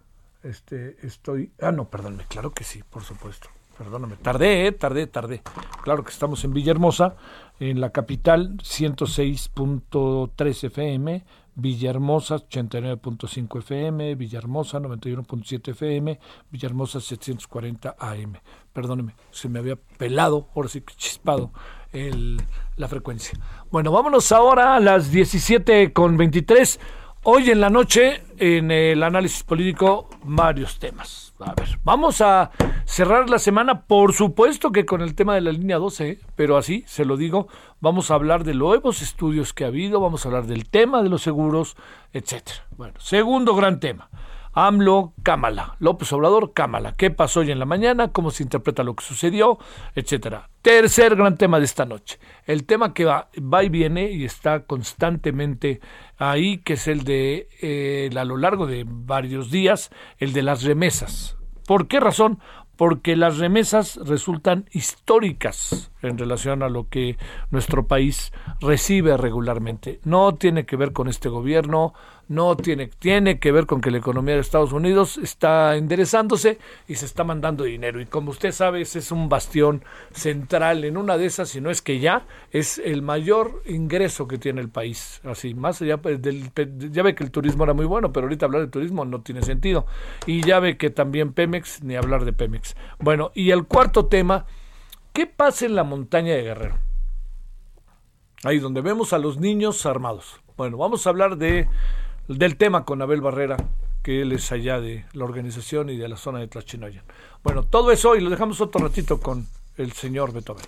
[0.42, 1.52] este, estoy.
[1.60, 3.48] Ah, no, perdóname, claro que sí, por supuesto.
[3.76, 5.42] Perdóname, tardé, eh, tardé, tardé.
[5.82, 7.16] Claro que estamos en Villahermosa,
[7.60, 18.34] en la capital, 106.3 FM, Villahermosa 89.5 FM, Villahermosa 91.7 FM, Villahermosa 740 AM.
[18.72, 21.50] Perdóneme, se me había pelado, ahora sí que chispado
[21.92, 22.40] el,
[22.76, 23.38] la frecuencia.
[23.70, 26.80] Bueno, vámonos ahora a las 17 con 23.
[27.22, 31.34] Hoy en la noche, en el análisis político, varios temas.
[31.38, 32.50] A ver, vamos a
[32.86, 36.18] cerrar la semana, por supuesto que con el tema de la línea 12, ¿eh?
[36.34, 37.46] pero así, se lo digo,
[37.78, 41.10] vamos a hablar de nuevos estudios que ha habido, vamos a hablar del tema de
[41.10, 41.76] los seguros,
[42.14, 42.66] etcétera.
[42.78, 44.08] Bueno, segundo gran tema.
[44.52, 45.76] AMLO, Cámala.
[45.78, 46.94] López Obrador, Cámala.
[46.96, 48.12] ¿Qué pasó hoy en la mañana?
[48.12, 49.58] ¿Cómo se interpreta lo que sucedió?
[49.94, 50.48] Etcétera.
[50.62, 52.18] Tercer gran tema de esta noche.
[52.46, 55.80] El tema que va, va y viene y está constantemente
[56.18, 60.64] ahí, que es el de, eh, a lo largo de varios días, el de las
[60.64, 61.36] remesas.
[61.66, 62.40] ¿Por qué razón?
[62.80, 67.18] porque las remesas resultan históricas en relación a lo que
[67.50, 70.00] nuestro país recibe regularmente.
[70.04, 71.92] No tiene que ver con este gobierno,
[72.30, 76.94] no tiene, tiene que ver con que la economía de Estados Unidos está enderezándose y
[76.94, 78.00] se está mandando dinero.
[78.00, 79.82] Y como usted sabe, ese es un bastión
[80.12, 84.38] central en una de esas, si no es que ya, es el mayor ingreso que
[84.38, 85.20] tiene el país.
[85.24, 86.52] Así, más allá pues, del,
[86.92, 89.42] ya ve que el turismo era muy bueno, pero ahorita hablar de turismo no tiene
[89.42, 89.86] sentido.
[90.24, 92.76] Y ya ve que también Pemex, ni hablar de Pemex.
[93.00, 94.46] Bueno, y el cuarto tema,
[95.12, 96.78] ¿qué pasa en la montaña de Guerrero?
[98.44, 100.40] Ahí donde vemos a los niños armados.
[100.56, 101.66] Bueno, vamos a hablar de
[102.38, 103.56] del tema con Abel Barrera,
[104.02, 107.04] que él es allá de la organización y de la zona de Tlachinoyan.
[107.42, 109.46] Bueno, todo eso y lo dejamos otro ratito con
[109.76, 110.64] el señor Beethoven.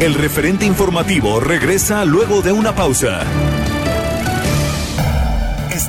[0.00, 3.26] El referente informativo regresa luego de una pausa.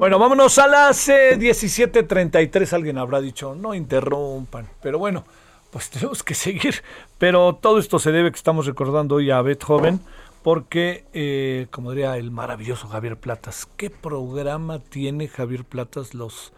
[0.00, 2.72] Bueno, vámonos a las 17:33.
[2.72, 4.66] Alguien habrá dicho, no interrumpan.
[4.80, 5.26] Pero bueno,
[5.70, 6.76] pues tenemos que seguir.
[7.18, 10.00] Pero todo esto se debe que estamos recordando hoy a Beethoven,
[10.42, 16.54] porque, eh, como diría el maravilloso Javier Platas, ¿qué programa tiene Javier Platas los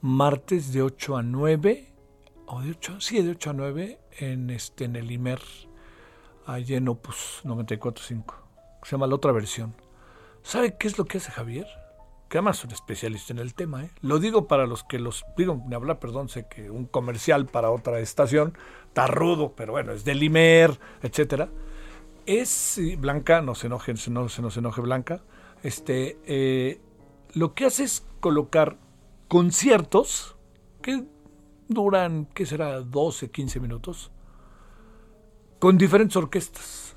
[0.00, 1.92] martes de 8 a 9?
[2.46, 3.00] ¿O de 8?
[3.00, 5.40] Sí, de 8 a 9 en, este, en el IMER,
[6.44, 8.34] allí en Opus 94.5.
[8.82, 9.76] Se llama la otra versión.
[10.42, 11.68] ¿Sabe qué es lo que hace Javier?
[12.30, 13.84] Que además es un especialista en el tema.
[13.84, 13.90] ¿eh?
[14.02, 17.72] Lo digo para los que los digo, me habla, perdón, sé que un comercial para
[17.72, 21.48] otra estación está rudo, pero bueno, es de Limer, etcétera.
[22.26, 25.22] es Blanca, no se enoje, no se nos enoje Blanca.
[25.64, 26.80] Este, eh,
[27.34, 28.78] lo que hace es colocar
[29.26, 30.36] conciertos
[30.82, 31.04] que
[31.66, 32.80] duran, ¿qué será?
[32.80, 34.12] 12, 15 minutos,
[35.58, 36.96] con diferentes orquestas.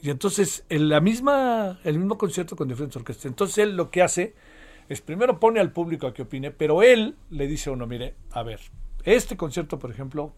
[0.00, 3.26] Y entonces, en la misma, el mismo concierto con diferentes orquestas.
[3.26, 4.36] Entonces, él lo que hace
[4.88, 8.14] es primero pone al público a que opine, pero él le dice a uno, mire,
[8.30, 8.60] a ver,
[9.04, 10.32] este concierto, por ejemplo,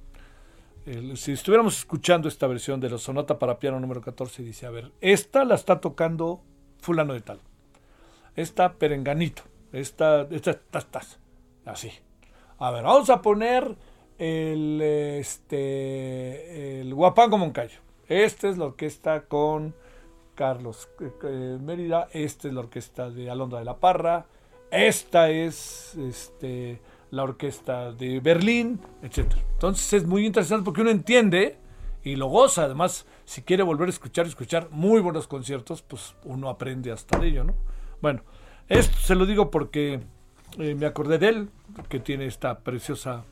[1.15, 4.93] si estuviéramos escuchando esta versión de la sonata para piano número 14, dice, a ver,
[5.01, 6.43] esta la está tocando
[6.79, 7.41] fulano de tal,
[8.35, 11.01] esta perenganito, esta, esta, esta,
[11.67, 11.93] así.
[12.59, 13.77] A ver, vamos a poner
[14.19, 17.79] el, este, el Guapango Moncayo.
[18.07, 19.75] Esta es la orquesta con
[20.35, 24.27] Carlos eh, eh, Mérida, esta es la orquesta de Alondra de la Parra,
[24.71, 26.81] esta es este,
[27.11, 29.33] la orquesta de Berlín, etc.
[29.53, 31.59] Entonces es muy interesante porque uno entiende
[32.03, 32.65] y lo goza.
[32.65, 37.29] Además, si quiere volver a escuchar, escuchar muy buenos conciertos, pues uno aprende hasta de
[37.29, 37.55] ello, ¿no?
[38.01, 38.23] Bueno,
[38.69, 40.01] esto se lo digo porque
[40.59, 41.51] eh, me acordé de él,
[41.89, 43.25] que tiene esta preciosa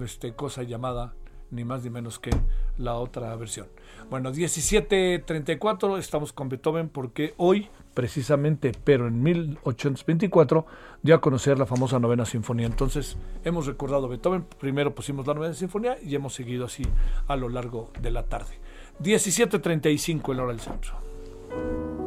[0.00, 1.14] este, cosa llamada
[1.50, 2.30] ni más ni menos que
[2.78, 3.68] la otra versión.
[4.10, 10.66] Bueno, 1734 estamos con Beethoven porque hoy, precisamente, pero en 1824,
[11.02, 12.66] dio a conocer la famosa novena sinfonía.
[12.66, 16.82] Entonces, hemos recordado Beethoven, primero pusimos la novena sinfonía y hemos seguido así
[17.26, 18.60] a lo largo de la tarde.
[18.98, 22.05] 1735 el hora del centro.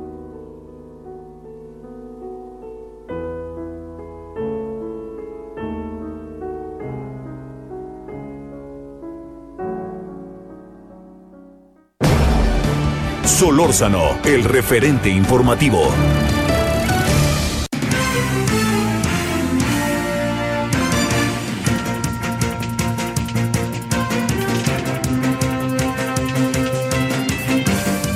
[13.40, 15.94] Solórzano, el referente informativo.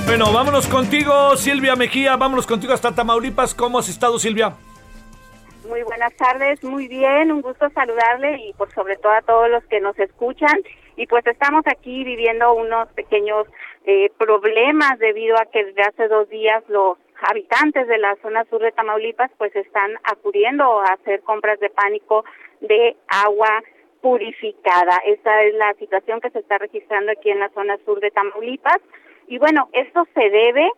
[0.05, 3.55] Bueno, vámonos contigo, Silvia Mejía, vámonos contigo hasta Tamaulipas.
[3.55, 4.51] ¿Cómo has estado, Silvia?
[5.69, 9.63] Muy buenas tardes, muy bien, un gusto saludarle y por sobre todo a todos los
[9.67, 10.59] que nos escuchan.
[10.97, 13.47] Y pues estamos aquí viviendo unos pequeños
[13.85, 16.97] eh, problemas debido a que desde hace dos días los
[17.29, 22.25] habitantes de la zona sur de Tamaulipas pues están acudiendo a hacer compras de pánico
[22.61, 23.63] de agua
[24.01, 24.97] purificada.
[25.05, 28.79] Esta es la situación que se está registrando aquí en la zona sur de Tamaulipas.
[29.27, 30.69] Y bueno, esto se debe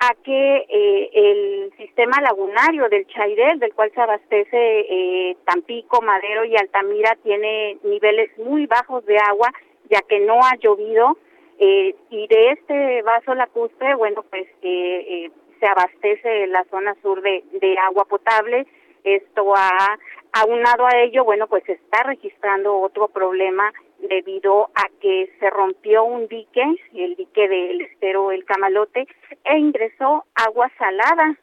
[0.00, 6.44] a que eh, el sistema lagunario del Chairel, del cual se abastece eh, Tampico, Madero
[6.44, 9.52] y Altamira, tiene niveles muy bajos de agua,
[9.88, 11.16] ya que no ha llovido
[11.64, 15.30] eh, y de este vaso lacustre, bueno, pues eh, eh,
[15.60, 18.66] se abastece la zona sur de, agua potable.
[19.04, 19.96] Esto ha
[20.32, 26.02] aunado a ello, bueno, pues se está registrando otro problema debido a que se rompió
[26.02, 26.64] un dique,
[26.94, 29.06] el dique del estero El Camalote,
[29.44, 31.38] e ingresó agua salada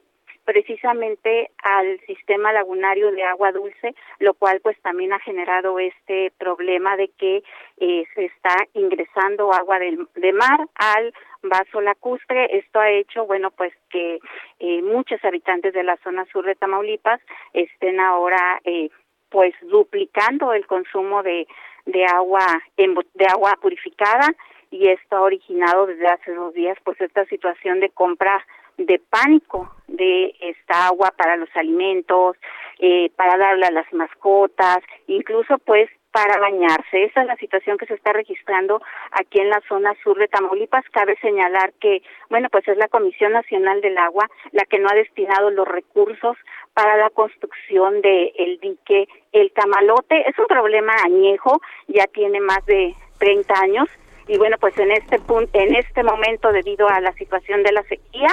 [0.50, 6.98] precisamente al sistema lagunario de agua dulce, lo cual pues también ha generado este problema
[6.98, 7.44] de que
[7.78, 11.14] eh, se está ingresando agua del, de mar al
[11.44, 12.58] vaso lacustre.
[12.58, 14.18] Esto ha hecho, bueno, pues que
[14.60, 17.22] eh, muchos habitantes de la zona sur de Tamaulipas
[17.54, 18.90] estén ahora eh,
[19.30, 21.46] pues duplicando el consumo de,
[21.86, 24.34] de agua de agua purificada
[24.72, 28.44] y esto ha originado desde hace dos días pues esta situación de compra
[28.80, 32.38] de pánico de esta agua para los alimentos,
[32.80, 37.04] eh, para darle a las mascotas, incluso pues para bañarse.
[37.04, 38.82] Esa es la situación que se está registrando
[39.12, 40.84] aquí en la zona sur de Tamaulipas.
[40.92, 44.96] Cabe señalar que, bueno, pues es la Comisión Nacional del Agua la que no ha
[44.96, 46.36] destinado los recursos
[46.74, 50.28] para la construcción del el dique El Camalote.
[50.28, 53.88] Es un problema añejo, ya tiene más de 30 años
[54.30, 57.84] y bueno, pues en este punto, en este momento debido a la situación de la
[57.84, 58.30] sequía,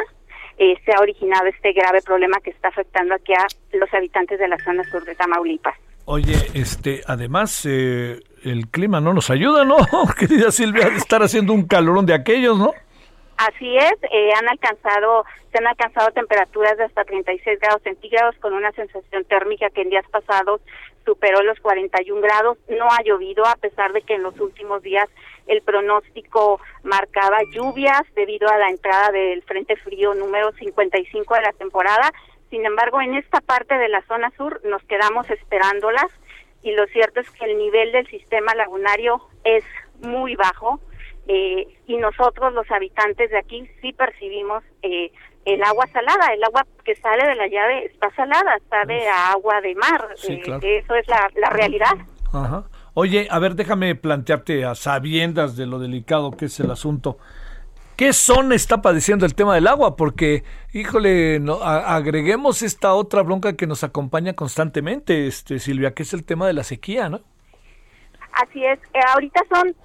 [0.59, 3.47] eh, se ha originado este grave problema que está afectando aquí a
[3.77, 5.77] los habitantes de la zona sur de Tamaulipas.
[6.07, 9.77] Oye, este, además eh, el clima no nos ayuda, ¿no?
[10.19, 12.73] Querida Silvia, de estar haciendo un calorón de aquellos, ¿no?
[13.37, 18.55] Así es, eh, han alcanzado, se han alcanzado temperaturas de hasta 36 grados centígrados con
[18.55, 20.63] una sensación térmica que en días pasados
[21.05, 22.57] superó los 41 grados.
[22.69, 25.09] No ha llovido a pesar de que en los últimos días
[25.47, 31.53] el pronóstico marcaba lluvias debido a la entrada del Frente Frío número 55 de la
[31.53, 32.13] temporada.
[32.51, 36.07] Sin embargo, en esta parte de la zona sur nos quedamos esperándolas
[36.63, 39.65] y lo cierto es que el nivel del sistema lagunario es
[40.01, 40.81] muy bajo
[41.29, 45.11] eh, y nosotros los habitantes de aquí sí percibimos eh,
[45.45, 49.61] el agua salada, el agua que sale de la llave está salada, sabe a agua
[49.61, 51.95] de mar, eh, eso es la, la realidad.
[52.33, 52.65] Ajá.
[52.99, 57.19] Oye, a ver, déjame plantearte a sabiendas de lo delicado que es el asunto.
[57.95, 59.97] ¿Qué zona está padeciendo el tema del agua?
[59.97, 66.15] Porque, híjole, no, agreguemos esta otra bronca que nos acompaña constantemente, este Silvia, que es
[66.15, 67.21] el tema de la sequía, ¿no?
[68.33, 68.79] Así es.
[68.95, 69.77] Eh, ahorita son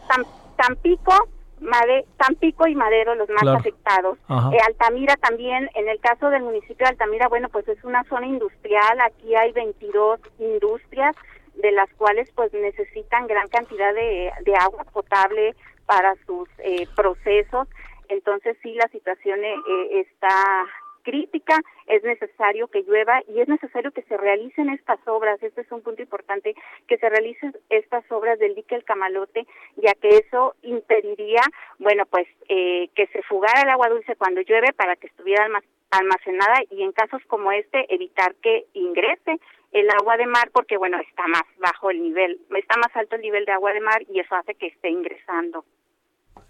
[0.56, 1.28] Tampico,
[1.60, 4.20] Made, Tampico y Madero los más afectados.
[4.54, 8.28] Eh, Altamira también, en el caso del municipio de Altamira, bueno, pues es una zona
[8.28, 11.14] industrial, aquí hay 22 industrias,
[11.62, 15.56] de las cuales pues necesitan gran cantidad de, de agua potable
[15.86, 17.68] para sus eh, procesos.
[18.10, 19.56] Entonces sí, la situación eh,
[20.02, 20.66] está
[21.04, 25.72] crítica, es necesario que llueva y es necesario que se realicen estas obras, este es
[25.72, 26.56] un punto importante,
[26.88, 29.48] que se realicen estas obras del dique El Camalote,
[29.78, 31.42] ya que eso impediría,
[31.80, 35.48] bueno, pues eh, que se fugara el agua dulce cuando llueve para que estuviera
[35.92, 39.40] almacenada y en casos como este evitar que ingrese
[39.72, 43.22] el agua de mar porque bueno está más bajo el nivel está más alto el
[43.22, 45.65] nivel de agua de mar y eso hace que esté ingresando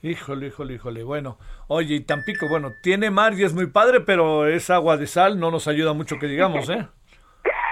[0.04, 1.04] Híjole, híjole, híjole.
[1.04, 1.38] Bueno,
[1.68, 5.40] oye, y Tampico, bueno, tiene mar y es muy padre, pero es agua de sal,
[5.40, 6.88] no nos ayuda mucho que digamos, ¿eh?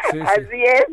[0.25, 0.85] Así es,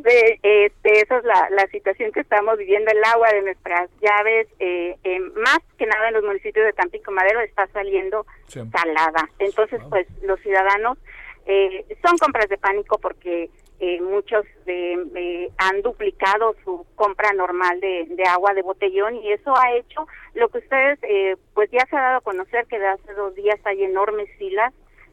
[0.43, 2.91] este, esa es la, la, situación que estamos viviendo.
[2.91, 4.97] El agua de nuestras llaves, eh,
[5.37, 9.29] más que nada en los municipios de Tampico Madero, está saliendo salada.
[9.39, 10.99] Entonces, pues los ciudadanos
[11.47, 13.49] eh, son compras de pánico porque
[13.79, 19.75] eh, muchos de, han duplicado su compra normal de, agua de botellón y eso ha
[19.75, 23.13] hecho lo que ustedes eh, pues ya se ha dado a conocer que de hace
[23.13, 24.73] dos días hay enormes filas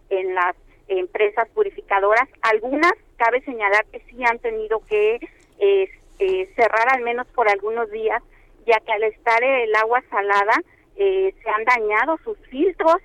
[0.10, 0.56] en las
[0.88, 2.30] empresas purificadoras.
[2.42, 5.20] Algunas cabe señalar que sí han tenido que
[5.60, 5.90] eh,
[6.56, 8.24] cerrar al menos por algunos días
[8.66, 10.54] ya que al estar el agua salada
[10.96, 12.96] se han dañado sus filtros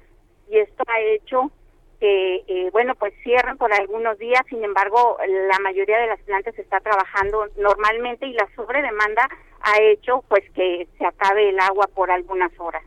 [0.48, 1.50] y esto ha hecho
[2.00, 5.18] que, eh, bueno, pues cierran por algunos días, sin embargo,
[5.48, 9.28] la mayoría de las plantas está trabajando normalmente y la sobredemanda
[9.60, 12.82] ha hecho pues que se acabe el agua por algunas horas.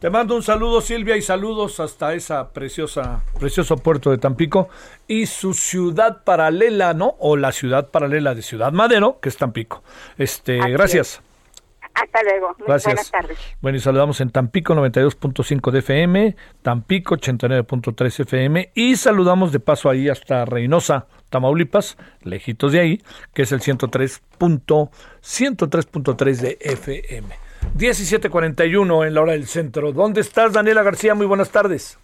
[0.00, 4.68] Te mando un saludo Silvia y saludos hasta esa preciosa precioso puerto de Tampico
[5.06, 7.14] y su ciudad paralela, ¿no?
[7.20, 9.84] O la ciudad paralela de Ciudad Madero, que es Tampico.
[10.18, 11.22] Este, gracias.
[11.94, 12.54] Hasta luego.
[12.58, 12.94] Gracias.
[12.94, 13.38] Buenas tardes.
[13.60, 19.90] Bueno, y saludamos en Tampico 92.5 de FM, Tampico 89.3 FM y saludamos de paso
[19.90, 23.00] ahí hasta Reynosa, Tamaulipas, lejitos de ahí,
[23.34, 27.28] que es el 103.103.3 de FM.
[27.76, 29.92] 17:41 en la hora del centro.
[29.92, 31.14] ¿Dónde estás, Daniela García?
[31.14, 31.98] Muy buenas tardes.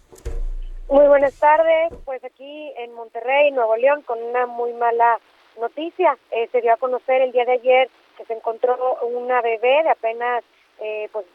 [0.89, 1.93] Muy buenas tardes.
[2.05, 5.19] Pues aquí en Monterrey, Nuevo León, con una muy mala
[5.59, 6.17] noticia.
[6.31, 7.89] Eh, se dio a conocer el día de ayer
[8.19, 10.43] que se encontró una bebé de apenas
[10.81, 11.25] eh, pues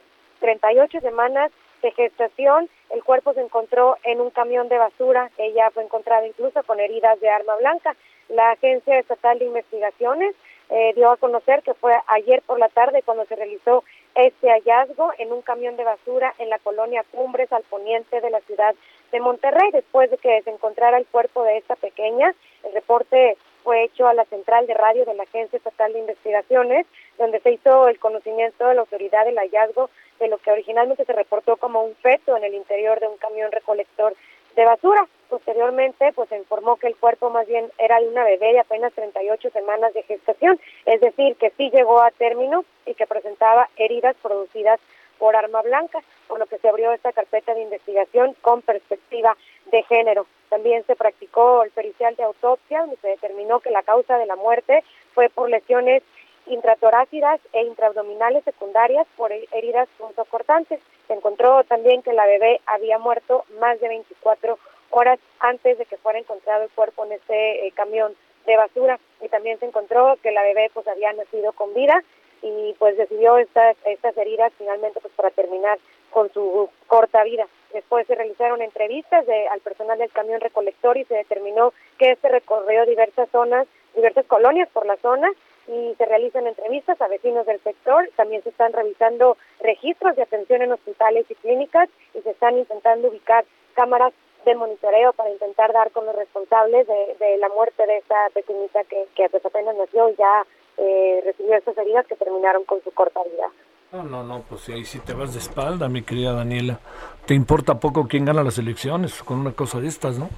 [0.40, 1.50] 38 semanas
[1.82, 2.68] de gestación.
[2.90, 5.30] El cuerpo se encontró en un camión de basura.
[5.38, 7.96] Ella fue encontrada incluso con heridas de arma blanca.
[8.28, 10.34] La Agencia Estatal de Investigaciones
[10.68, 13.84] eh, dio a conocer que fue ayer por la tarde cuando se realizó
[14.14, 18.40] este hallazgo en un camión de basura en la colonia Cumbres al poniente de la
[18.40, 18.74] ciudad
[19.10, 19.70] de Monterrey.
[19.72, 24.14] Después de que se encontrara el cuerpo de esta pequeña, el reporte fue hecho a
[24.14, 26.86] la central de radio de la Agencia Estatal de Investigaciones,
[27.18, 31.12] donde se hizo el conocimiento de la autoridad del hallazgo de lo que originalmente se
[31.12, 34.14] reportó como un feto en el interior de un camión recolector
[34.54, 35.08] de basura.
[35.28, 38.92] Posteriormente, pues se informó que el cuerpo más bien era de una bebé de apenas
[38.92, 44.14] 38 semanas de gestación, es decir, que sí llegó a término y que presentaba heridas
[44.22, 44.78] producidas
[45.18, 49.36] por arma blanca, por lo que se abrió esta carpeta de investigación con perspectiva
[49.72, 50.26] de género.
[50.54, 54.36] También se practicó el pericial de autopsia, donde se determinó que la causa de la
[54.36, 56.04] muerte fue por lesiones
[56.46, 60.78] intratorácidas e intraabdominales secundarias por heridas punzocortantes.
[61.08, 64.56] Se encontró también que la bebé había muerto más de 24
[64.90, 68.14] horas antes de que fuera encontrado el cuerpo en este eh, camión
[68.46, 72.00] de basura y también se encontró que la bebé pues había nacido con vida
[72.42, 75.78] y pues decidió estas estas heridas finalmente pues para terminar
[76.14, 77.48] con su corta vida.
[77.72, 82.28] Después se realizaron entrevistas de, al personal del camión recolector y se determinó que este
[82.28, 83.66] recorrió diversas zonas,
[83.96, 85.28] diversas colonias por la zona
[85.66, 88.08] y se realizan entrevistas a vecinos del sector.
[88.14, 93.08] También se están revisando registros de atención en hospitales y clínicas y se están intentando
[93.08, 94.12] ubicar cámaras
[94.44, 99.08] de monitoreo para intentar dar con los responsables de, la muerte de esta pequeñita que,
[99.16, 100.46] que pues apenas nació y ya
[100.76, 103.50] eh, recibió estas heridas que terminaron con su corta vida.
[103.94, 106.80] No, no, no, pues ahí sí te vas de espalda, mi querida Daniela.
[107.26, 110.28] Te importa poco quién gana las elecciones con una cosa de estas, ¿no?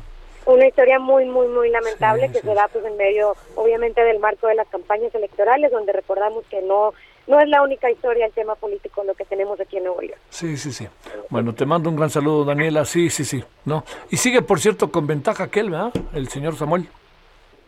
[0.45, 4.47] Una historia muy, muy, muy lamentable que se da pues en medio, obviamente, del marco
[4.47, 6.93] de las campañas electorales, donde recordamos que no
[7.27, 10.19] no es la única historia el tema político lo que tenemos aquí en Nuevo León.
[10.29, 10.87] Sí, sí, sí.
[11.31, 12.85] Bueno, te mando un gran saludo, Daniela.
[12.85, 13.43] Sí, sí, sí.
[13.65, 13.85] No.
[14.11, 15.93] Y sigue, por cierto, con ventaja aquel, ¿verdad?
[16.15, 16.89] El señor Samuel.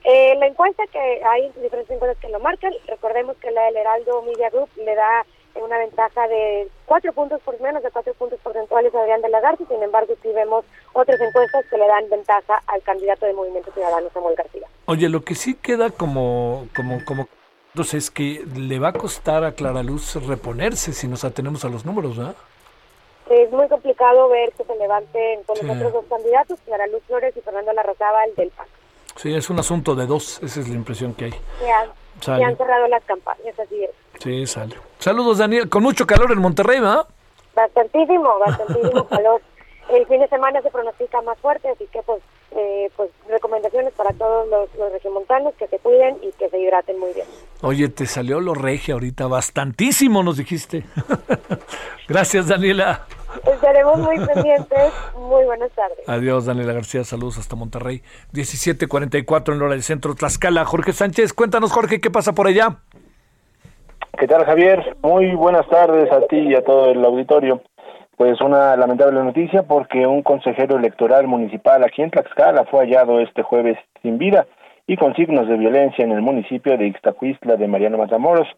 [0.04, 4.22] Eh, la encuesta que hay diferentes encuestas que lo marcan, recordemos que la del Heraldo
[4.22, 5.26] Media Group le da
[5.62, 9.40] una ventaja de cuatro puntos por menos de cuatro puntos porcentuales a Adrián de la
[9.40, 13.72] Garza, sin embargo sí vemos otras encuestas que le dan ventaja al candidato de Movimiento
[13.72, 14.66] Ciudadano Samuel García.
[14.86, 17.28] Oye, lo que sí queda como, como, como
[17.74, 21.68] entonces es que le va a costar a Clara Luz reponerse si nos atenemos a
[21.68, 22.34] los números, ¿verdad?
[23.30, 27.36] Es muy complicado ver que se levanten con los otros dos candidatos, Clara Luz Flores
[27.36, 28.66] y Fernando Larrazábal del PAC.
[29.16, 31.34] Sí, es un asunto de dos, esa es la impresión que hay.
[31.60, 31.90] Se han,
[32.20, 33.90] se han cerrado las campañas, así es.
[34.18, 34.76] Sí, sale.
[34.98, 35.68] Saludos, Daniel.
[35.68, 37.06] Con mucho calor en Monterrey, ¿verdad?
[37.54, 39.40] Bastantísimo, bastantísimo calor.
[39.90, 42.20] El fin de semana se pronostica más fuerte, así que pues,
[42.50, 46.98] eh, pues recomendaciones para todos los, los regiomontanos que se cuiden y que se hidraten
[46.98, 47.26] muy bien.
[47.62, 50.84] Oye, te salió lo regio ahorita, bastantísimo nos dijiste.
[52.08, 53.06] Gracias, Daniela.
[53.50, 54.92] Estaremos muy pendientes.
[55.16, 56.06] Muy buenas tardes.
[56.06, 57.04] Adiós, Daniela García.
[57.04, 58.02] Saludos hasta Monterrey.
[58.34, 60.64] 17:44 en hora del centro Tlaxcala.
[60.66, 62.76] Jorge Sánchez, cuéntanos, Jorge, ¿qué pasa por allá?
[64.18, 64.96] ¿Qué tal, Javier?
[65.00, 67.62] Muy buenas tardes a ti y a todo el auditorio.
[68.16, 73.44] Pues una lamentable noticia porque un consejero electoral municipal aquí en Tlaxcala fue hallado este
[73.44, 74.48] jueves sin vida
[74.88, 78.48] y con signos de violencia en el municipio de Ixtacuistla de Mariano Matamoros.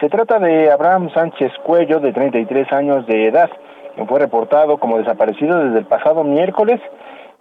[0.00, 3.50] Se trata de Abraham Sánchez Cuello, de 33 años de edad,
[3.96, 6.80] quien fue reportado como desaparecido desde el pasado miércoles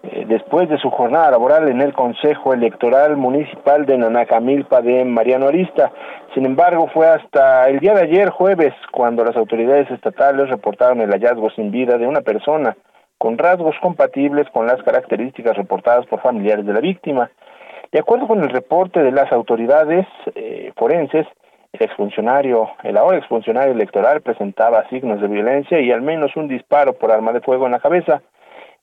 [0.01, 5.91] después de su jornada laboral en el Consejo Electoral Municipal de Nanacamilpa de Mariano Arista.
[6.33, 11.11] Sin embargo, fue hasta el día de ayer, jueves, cuando las autoridades estatales reportaron el
[11.11, 12.77] hallazgo sin vida de una persona
[13.17, 17.29] con rasgos compatibles con las características reportadas por familiares de la víctima.
[17.91, 21.27] De acuerdo con el reporte de las autoridades eh, forenses,
[21.73, 26.93] el exfuncionario, el ahora exfuncionario electoral presentaba signos de violencia y al menos un disparo
[26.93, 28.21] por arma de fuego en la cabeza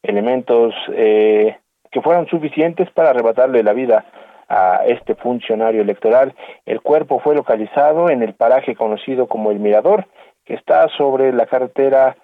[0.07, 1.57] elementos eh,
[1.91, 4.05] que fueron suficientes para arrebatarle la vida
[4.49, 6.35] a este funcionario electoral.
[6.65, 10.07] El cuerpo fue localizado en el paraje conocido como El Mirador,
[10.45, 12.17] que está sobre la carretera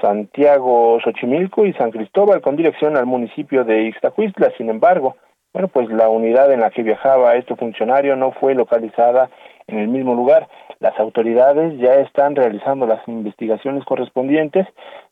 [0.00, 4.52] Santiago Xochimilco y San Cristóbal con dirección al municipio de Ixtacuistla.
[4.56, 5.16] Sin embargo,
[5.52, 9.30] bueno, pues la unidad en la que viajaba este funcionario no fue localizada
[9.66, 10.48] en el mismo lugar.
[10.78, 14.66] Las autoridades ya están realizando las investigaciones correspondientes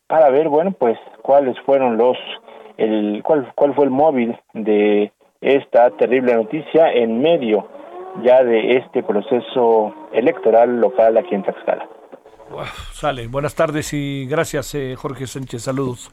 [0.08, 2.16] para ver, bueno, pues cuáles fueron los,
[2.76, 7.68] el, cuál, cuál fue el móvil de esta terrible noticia en medio
[8.24, 11.88] ya de este proceso electoral local aquí en Tlaxcala.
[12.92, 13.28] sale.
[13.28, 15.62] Buenas tardes y gracias, eh, Jorge Sánchez.
[15.62, 16.10] Saludos.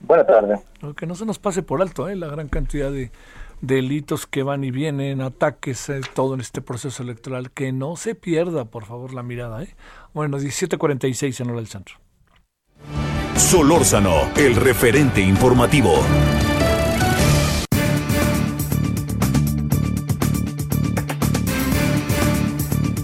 [0.00, 0.60] Buenas tardes.
[0.96, 3.12] Que no se nos pase por alto eh, la gran cantidad de
[3.60, 7.52] delitos que van y vienen, ataques, eh, todo en este proceso electoral.
[7.52, 9.62] Que no se pierda, por favor, la mirada.
[9.62, 9.68] ¿eh?
[10.12, 12.01] Bueno, 17.46 en hora del centro.
[13.36, 16.04] Solórzano, el referente informativo.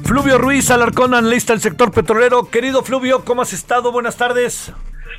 [0.04, 2.50] Fluvio Ruiz Alarcón, analista del sector petrolero.
[2.50, 3.92] Querido Fluvio, ¿cómo has estado?
[3.92, 4.72] Buenas tardes.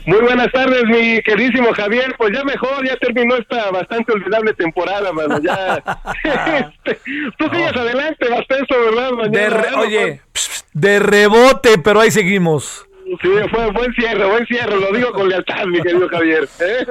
[0.06, 2.15] Muy buenas tardes, mi queridísimo Javier.
[2.18, 5.40] Pues ya mejor, ya terminó esta bastante olvidable temporada, mano.
[5.40, 5.84] Ya.
[6.23, 6.99] Este,
[7.38, 9.11] tú sigues adelante, bastante, ¿verdad?
[9.11, 10.22] Mañana, oye,
[10.73, 12.89] de rebote, pero ahí seguimos.
[13.22, 16.48] Sí, fue buen cierre, buen cierre, lo digo con lealtad, mi querido Javier.
[16.60, 16.86] ¿eh?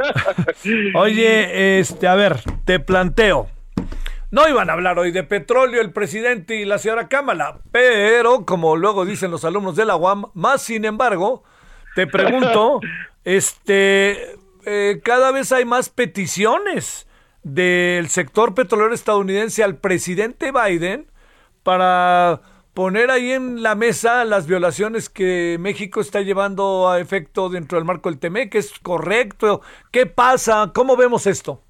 [0.94, 3.48] Oye, este, a ver, te planteo.
[4.30, 8.76] No iban a hablar hoy de petróleo el presidente y la señora Cámara, pero como
[8.76, 11.44] luego dicen los alumnos de la UAM, más sin embargo,
[11.94, 12.80] te pregunto,
[13.24, 14.36] este,
[14.66, 17.06] eh, cada vez hay más peticiones
[17.42, 21.06] del sector petrolero estadounidense al presidente Biden
[21.62, 22.40] para
[22.78, 27.84] poner ahí en la mesa las violaciones que México está llevando a efecto dentro del
[27.84, 29.62] marco del TME, que es correcto.
[29.90, 30.70] ¿Qué pasa?
[30.72, 31.60] ¿Cómo vemos esto?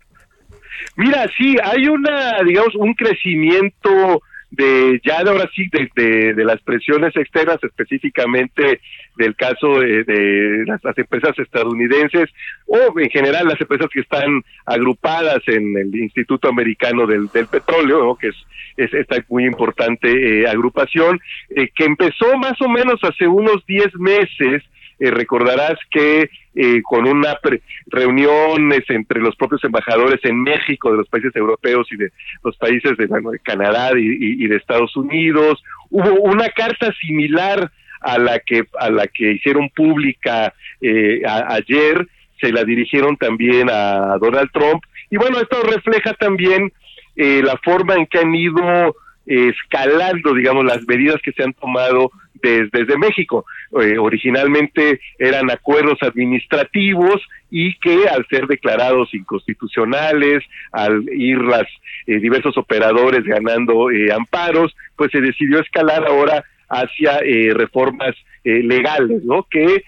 [0.97, 4.21] Mira, sí, hay una, digamos, un crecimiento
[4.51, 8.83] de ya de ahora sí de, de, las presiones externas específicamente
[9.19, 12.31] del caso de, las, empresas estadounidenses
[12.67, 18.29] o en general las empresas que están agrupadas en el Instituto Americano del, Petróleo que
[18.29, 18.37] es,
[18.77, 21.21] es, esta muy importante eh, agrupación
[21.51, 24.63] eh, que empezó más o menos hace unos 10 meses
[25.01, 27.39] eh, recordarás que eh, con una
[27.87, 32.11] reuniones entre los propios embajadores en México de los países europeos y de
[32.43, 37.71] los países de, de Canadá y, de Estados Unidos hubo una carta similar
[38.01, 42.07] a la que a la que hicieron pública eh, ayer
[42.41, 46.73] se la dirigieron también a Donald Trump y bueno esto refleja también
[47.17, 48.95] la forma en que han ido
[49.27, 52.13] escalando digamos las medidas que se han tomado
[52.43, 53.45] desde México.
[53.81, 57.21] Eh, originalmente eran acuerdos administrativos
[57.51, 61.67] y que al ser declarados inconstitucionales, al ir las
[62.07, 68.15] eh, diversos operadores ganando eh, amparos, pues se decidió escalar ahora hacia eh, reformas
[68.45, 69.47] eh, legales, ¿no?
[69.51, 69.85] Que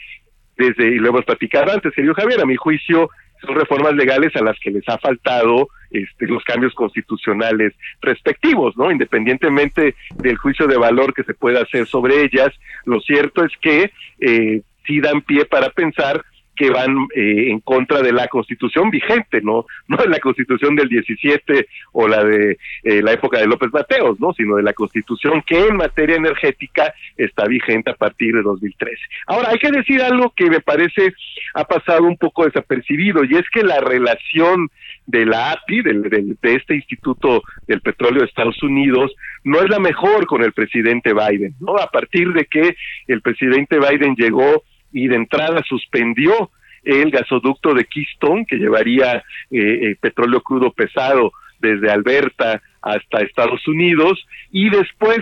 [0.56, 4.42] desde, y lo hemos platicado antes, querido Javier, a mi juicio son reformas legales a
[4.42, 8.90] las que les ha faltado este, los cambios constitucionales respectivos, ¿no?
[8.90, 12.50] Independientemente del juicio de valor que se pueda hacer sobre ellas,
[12.84, 13.90] lo cierto es que
[14.20, 16.22] eh, sí dan pie para pensar
[16.60, 20.90] que van eh, en contra de la constitución vigente, no no de la constitución del
[20.90, 25.42] 17 o la de eh, la época de López Mateos, no, sino de la constitución
[25.46, 28.94] que en materia energética está vigente a partir de 2013.
[29.26, 31.14] Ahora hay que decir algo que me parece
[31.54, 34.68] ha pasado un poco desapercibido y es que la relación
[35.06, 39.12] de la API, de este Instituto del Petróleo de Estados Unidos,
[39.44, 41.78] no es la mejor con el presidente Biden, ¿no?
[41.78, 42.76] A partir de que
[43.08, 44.62] el presidente Biden llegó
[44.92, 46.50] y de entrada suspendió
[46.82, 53.66] el gasoducto de Keystone que llevaría eh, eh, petróleo crudo pesado desde Alberta hasta Estados
[53.68, 54.24] Unidos.
[54.50, 55.18] Y después,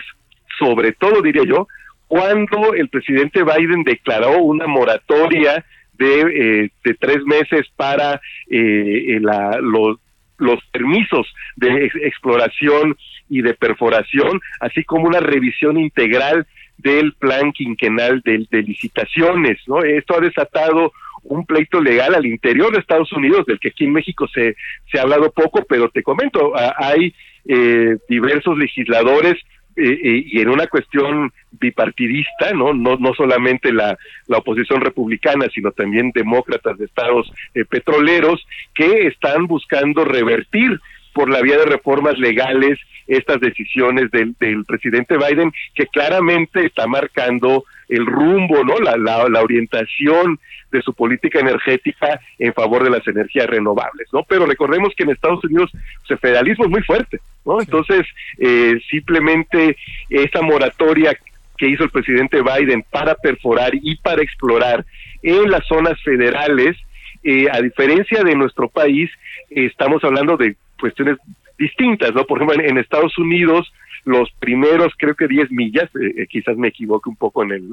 [0.59, 1.66] sobre todo diría yo,
[2.07, 5.65] cuando el presidente Biden declaró una moratoria
[5.95, 9.99] de, eh, de tres meses para la, los,
[10.39, 11.27] los permisos
[11.57, 12.97] de exploración
[13.28, 16.47] y de perforación, así como una revisión integral
[16.79, 19.83] del plan quinquenal de, licitaciones, ¿no?
[19.83, 20.93] Esto ha desatado
[21.25, 24.57] un pleito legal al interior de Estados Unidos, del que aquí en México se,
[24.91, 27.13] se ha hablado poco, pero te comento, hay
[27.47, 29.35] eh, diversos legisladores
[29.77, 32.73] eh, eh, y en una cuestión bipartidista, ¿no?
[32.73, 33.99] No, no solamente la,
[34.29, 37.33] la oposición republicana, sino también demócratas de estados
[37.69, 40.81] petroleros que están buscando revertir
[41.19, 42.78] por la vía de reformas legales
[43.09, 48.78] estas decisiones del, del presidente Biden, que claramente está marcando el rumbo, ¿no?
[48.78, 50.39] La, la, orientación
[50.70, 54.23] de su política energética en favor de las energías renovables, ¿no?
[54.28, 57.61] Pero recordemos que en Estados Unidos pues, el federalismo es muy fuerte, ¿no?
[57.61, 58.07] Entonces,
[58.39, 59.77] eh, simplemente
[60.11, 61.19] esa moratoria
[61.57, 64.85] que hizo el presidente Biden para perforar y para explorar
[65.24, 66.77] en las zonas federales,
[67.24, 69.11] eh, a diferencia de nuestro país,
[69.51, 71.19] estamos hablando de cuestiones
[71.59, 72.25] distintas, ¿no?
[72.25, 73.73] Por ejemplo, en, Estados Unidos,
[74.05, 77.69] los primeros, creo que 10 millas, eh, eh, quizás me equivoque un poco en el,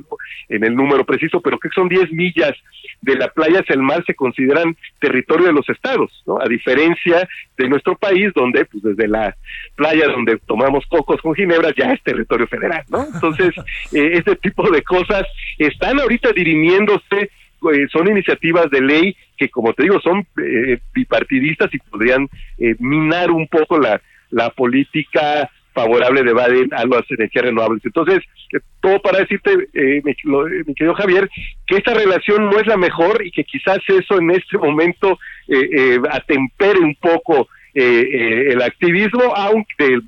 [0.50, 2.54] en el número preciso, pero creo que son 10 millas
[3.02, 6.42] de la playa hacia el mar se consideran territorio de los estados, ¿no?
[6.42, 9.36] A diferencia de nuestro país, donde, pues desde la
[9.76, 13.06] playa donde tomamos cocos con ginebra, ya es territorio federal, ¿no?
[13.14, 13.54] Entonces,
[13.94, 15.24] eh, este tipo de cosas
[15.60, 17.30] están ahorita dirimiéndose
[17.74, 22.28] eh, son iniciativas de ley que, como te digo, son eh, bipartidistas y podrían
[22.58, 24.02] eh, minar un poco la,
[24.32, 27.84] la política favorable de Biden a las energías renovables.
[27.84, 28.24] Entonces,
[28.80, 29.52] todo para decirte,
[30.04, 30.16] mi,
[30.74, 31.30] querido Javier,
[31.68, 35.20] que esta relación no es la mejor y que quizás eso en este momento
[36.12, 40.00] atempere un poco el activismo, aunque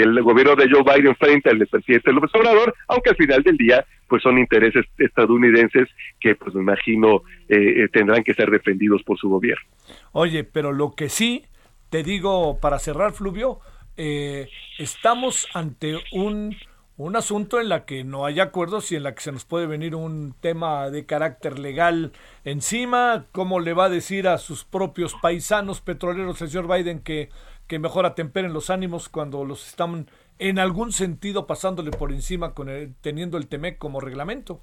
[0.00, 3.56] del gobierno de Joe Biden frente al del presidente López Obrador, aunque al final del
[3.56, 5.88] día pues son intereses estadounidenses
[6.20, 9.64] que pues me imagino eh, eh, tendrán que ser defendidos por su gobierno.
[10.12, 11.46] Oye, pero lo que sí
[11.88, 13.60] te digo para cerrar, Fluvio,
[13.96, 14.48] eh,
[14.78, 16.54] estamos ante un,
[16.98, 19.66] un asunto en la que no hay acuerdos y en la que se nos puede
[19.66, 22.12] venir un tema de carácter legal
[22.44, 23.24] encima.
[23.32, 27.30] ¿Cómo le va a decir a sus propios paisanos petroleros el señor Biden que
[27.66, 32.68] que mejor atemperen los ánimos cuando los están en algún sentido pasándole por encima con
[33.00, 34.60] teniendo el TEMEC como reglamento.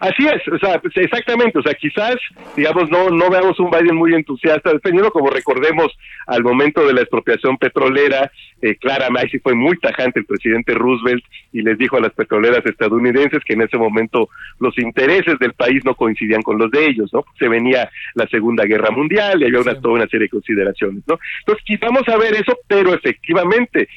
[0.00, 2.16] Así es, o sea, pues, exactamente, o sea, quizás,
[2.56, 5.96] digamos, no no veamos un Biden muy entusiasta defendiendo, como recordemos
[6.26, 8.30] al momento de la expropiación petrolera,
[8.60, 12.64] eh, claramente sí fue muy tajante el presidente Roosevelt y les dijo a las petroleras
[12.66, 14.28] estadounidenses que en ese momento
[14.60, 17.24] los intereses del país no coincidían con los de ellos, ¿no?
[17.38, 21.18] Se venía la Segunda Guerra Mundial y había una, toda una serie de consideraciones, ¿no?
[21.40, 23.88] Entonces, quizás a ver eso, pero efectivamente,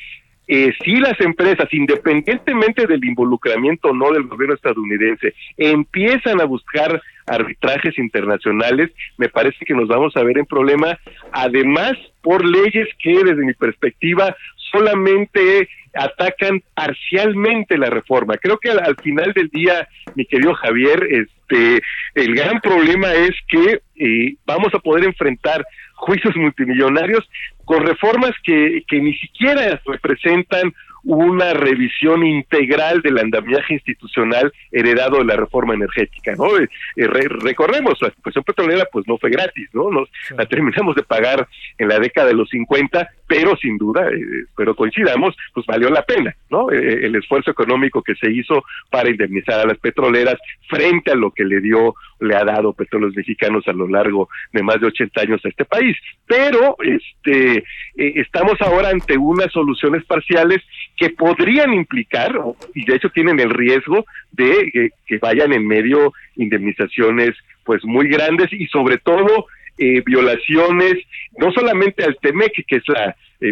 [0.53, 7.01] eh, si las empresas, independientemente del involucramiento o no del gobierno estadounidense, empiezan a buscar
[7.25, 10.99] arbitrajes internacionales, me parece que nos vamos a ver en problema,
[11.31, 14.35] además por leyes que desde mi perspectiva
[14.73, 18.35] solamente atacan parcialmente la reforma.
[18.35, 21.81] Creo que al, final del día, mi querido Javier, este,
[22.15, 27.29] el gran problema es que eh, vamos a poder enfrentar juicios multimillonarios
[27.71, 30.73] con reformas que, que ni siquiera representan
[31.05, 36.57] una revisión integral del andamiaje institucional heredado de la reforma energética, ¿no?
[36.57, 36.67] Eh,
[36.97, 39.89] eh, recordemos, la expresión petrolera pues no fue gratis, ¿no?
[39.89, 44.43] Nos la terminamos de pagar en la década de los 50, pero sin duda, eh,
[44.57, 46.69] pero coincidamos, pues valió la pena, ¿no?
[46.69, 50.35] Eh, el esfuerzo económico que se hizo para indemnizar a las petroleras
[50.67, 54.61] frente a lo que le dio, le ha dado petróleos mexicanos a lo largo de
[54.63, 55.95] más de 80 años a este país.
[56.27, 57.63] Pero, este, eh,
[57.95, 60.61] estamos ahora ante unas soluciones parciales
[60.97, 62.37] que podrían implicar,
[62.75, 64.03] y de hecho tienen el riesgo
[64.33, 67.31] de que vayan en medio indemnizaciones
[67.63, 69.45] pues muy grandes y sobre todo
[69.81, 70.93] eh, violaciones,
[71.39, 73.51] no solamente al TEMEC, que es la, eh,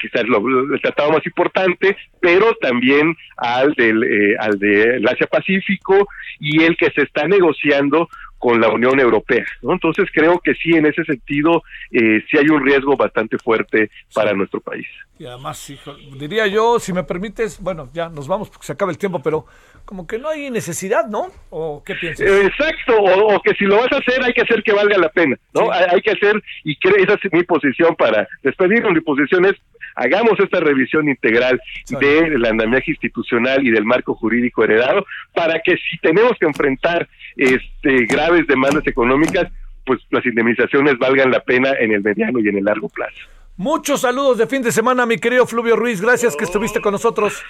[0.00, 0.38] quizás lo,
[0.74, 6.08] el tratado más importante, pero también al del, eh, al del Asia Pacífico
[6.38, 8.08] y el que se está negociando
[8.40, 9.44] con la Unión Europea.
[9.60, 9.74] ¿no?
[9.74, 11.62] Entonces creo que sí, en ese sentido,
[11.92, 14.86] eh, sí hay un riesgo bastante fuerte para nuestro país.
[15.18, 15.70] Y además,
[16.18, 19.44] diría yo, si me permites, bueno, ya nos vamos porque se acaba el tiempo, pero
[19.84, 21.26] como que no hay necesidad, ¿no?
[21.50, 22.26] ¿O qué piensas?
[22.26, 25.36] exacto, o, que si lo vas a hacer hay que hacer que valga la pena,
[25.52, 25.70] ¿no?
[25.70, 29.56] Hay, que hacer, y esa es mi posición para despedirnos, mi posición es
[29.94, 31.60] hagamos esta revisión integral
[32.00, 35.04] del andamiaje institucional y del marco jurídico heredado
[35.34, 39.50] para que si tenemos que enfrentar este graves demandas económicas,
[39.84, 43.18] pues las indemnizaciones valgan la pena en el mediano y en el largo plazo.
[43.56, 46.00] Muchos saludos de fin de semana, mi querido Fluvio Ruiz.
[46.00, 47.42] Gracias que estuviste con nosotros.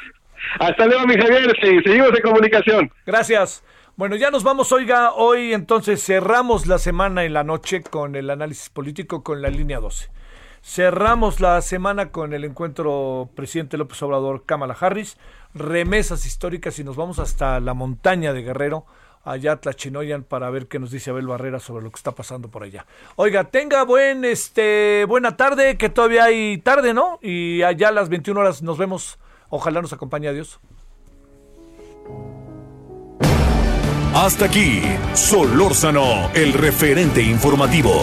[0.59, 1.55] Hasta luego, mi Javier.
[1.61, 2.91] Seguimos en comunicación.
[3.07, 3.63] Gracias.
[3.97, 8.31] Bueno, ya nos vamos, oiga, hoy entonces cerramos la semana en la noche con el
[8.31, 10.09] análisis político con la línea 12.
[10.63, 15.17] Cerramos la semana con el encuentro presidente López Obrador Kamala Harris,
[15.55, 18.85] remesas históricas y nos vamos hasta la montaña de Guerrero,
[19.25, 22.63] allá Tlachinoyan para ver qué nos dice Abel Barrera sobre lo que está pasando por
[22.63, 22.87] allá.
[23.17, 27.19] Oiga, tenga buen este buena tarde, que todavía hay tarde, ¿no?
[27.23, 29.19] Y allá a las 21 horas nos vemos.
[29.49, 30.61] Ojalá nos acompañe a Dios.
[34.15, 34.83] Hasta aquí,
[35.15, 38.03] Solórzano, el referente informativo.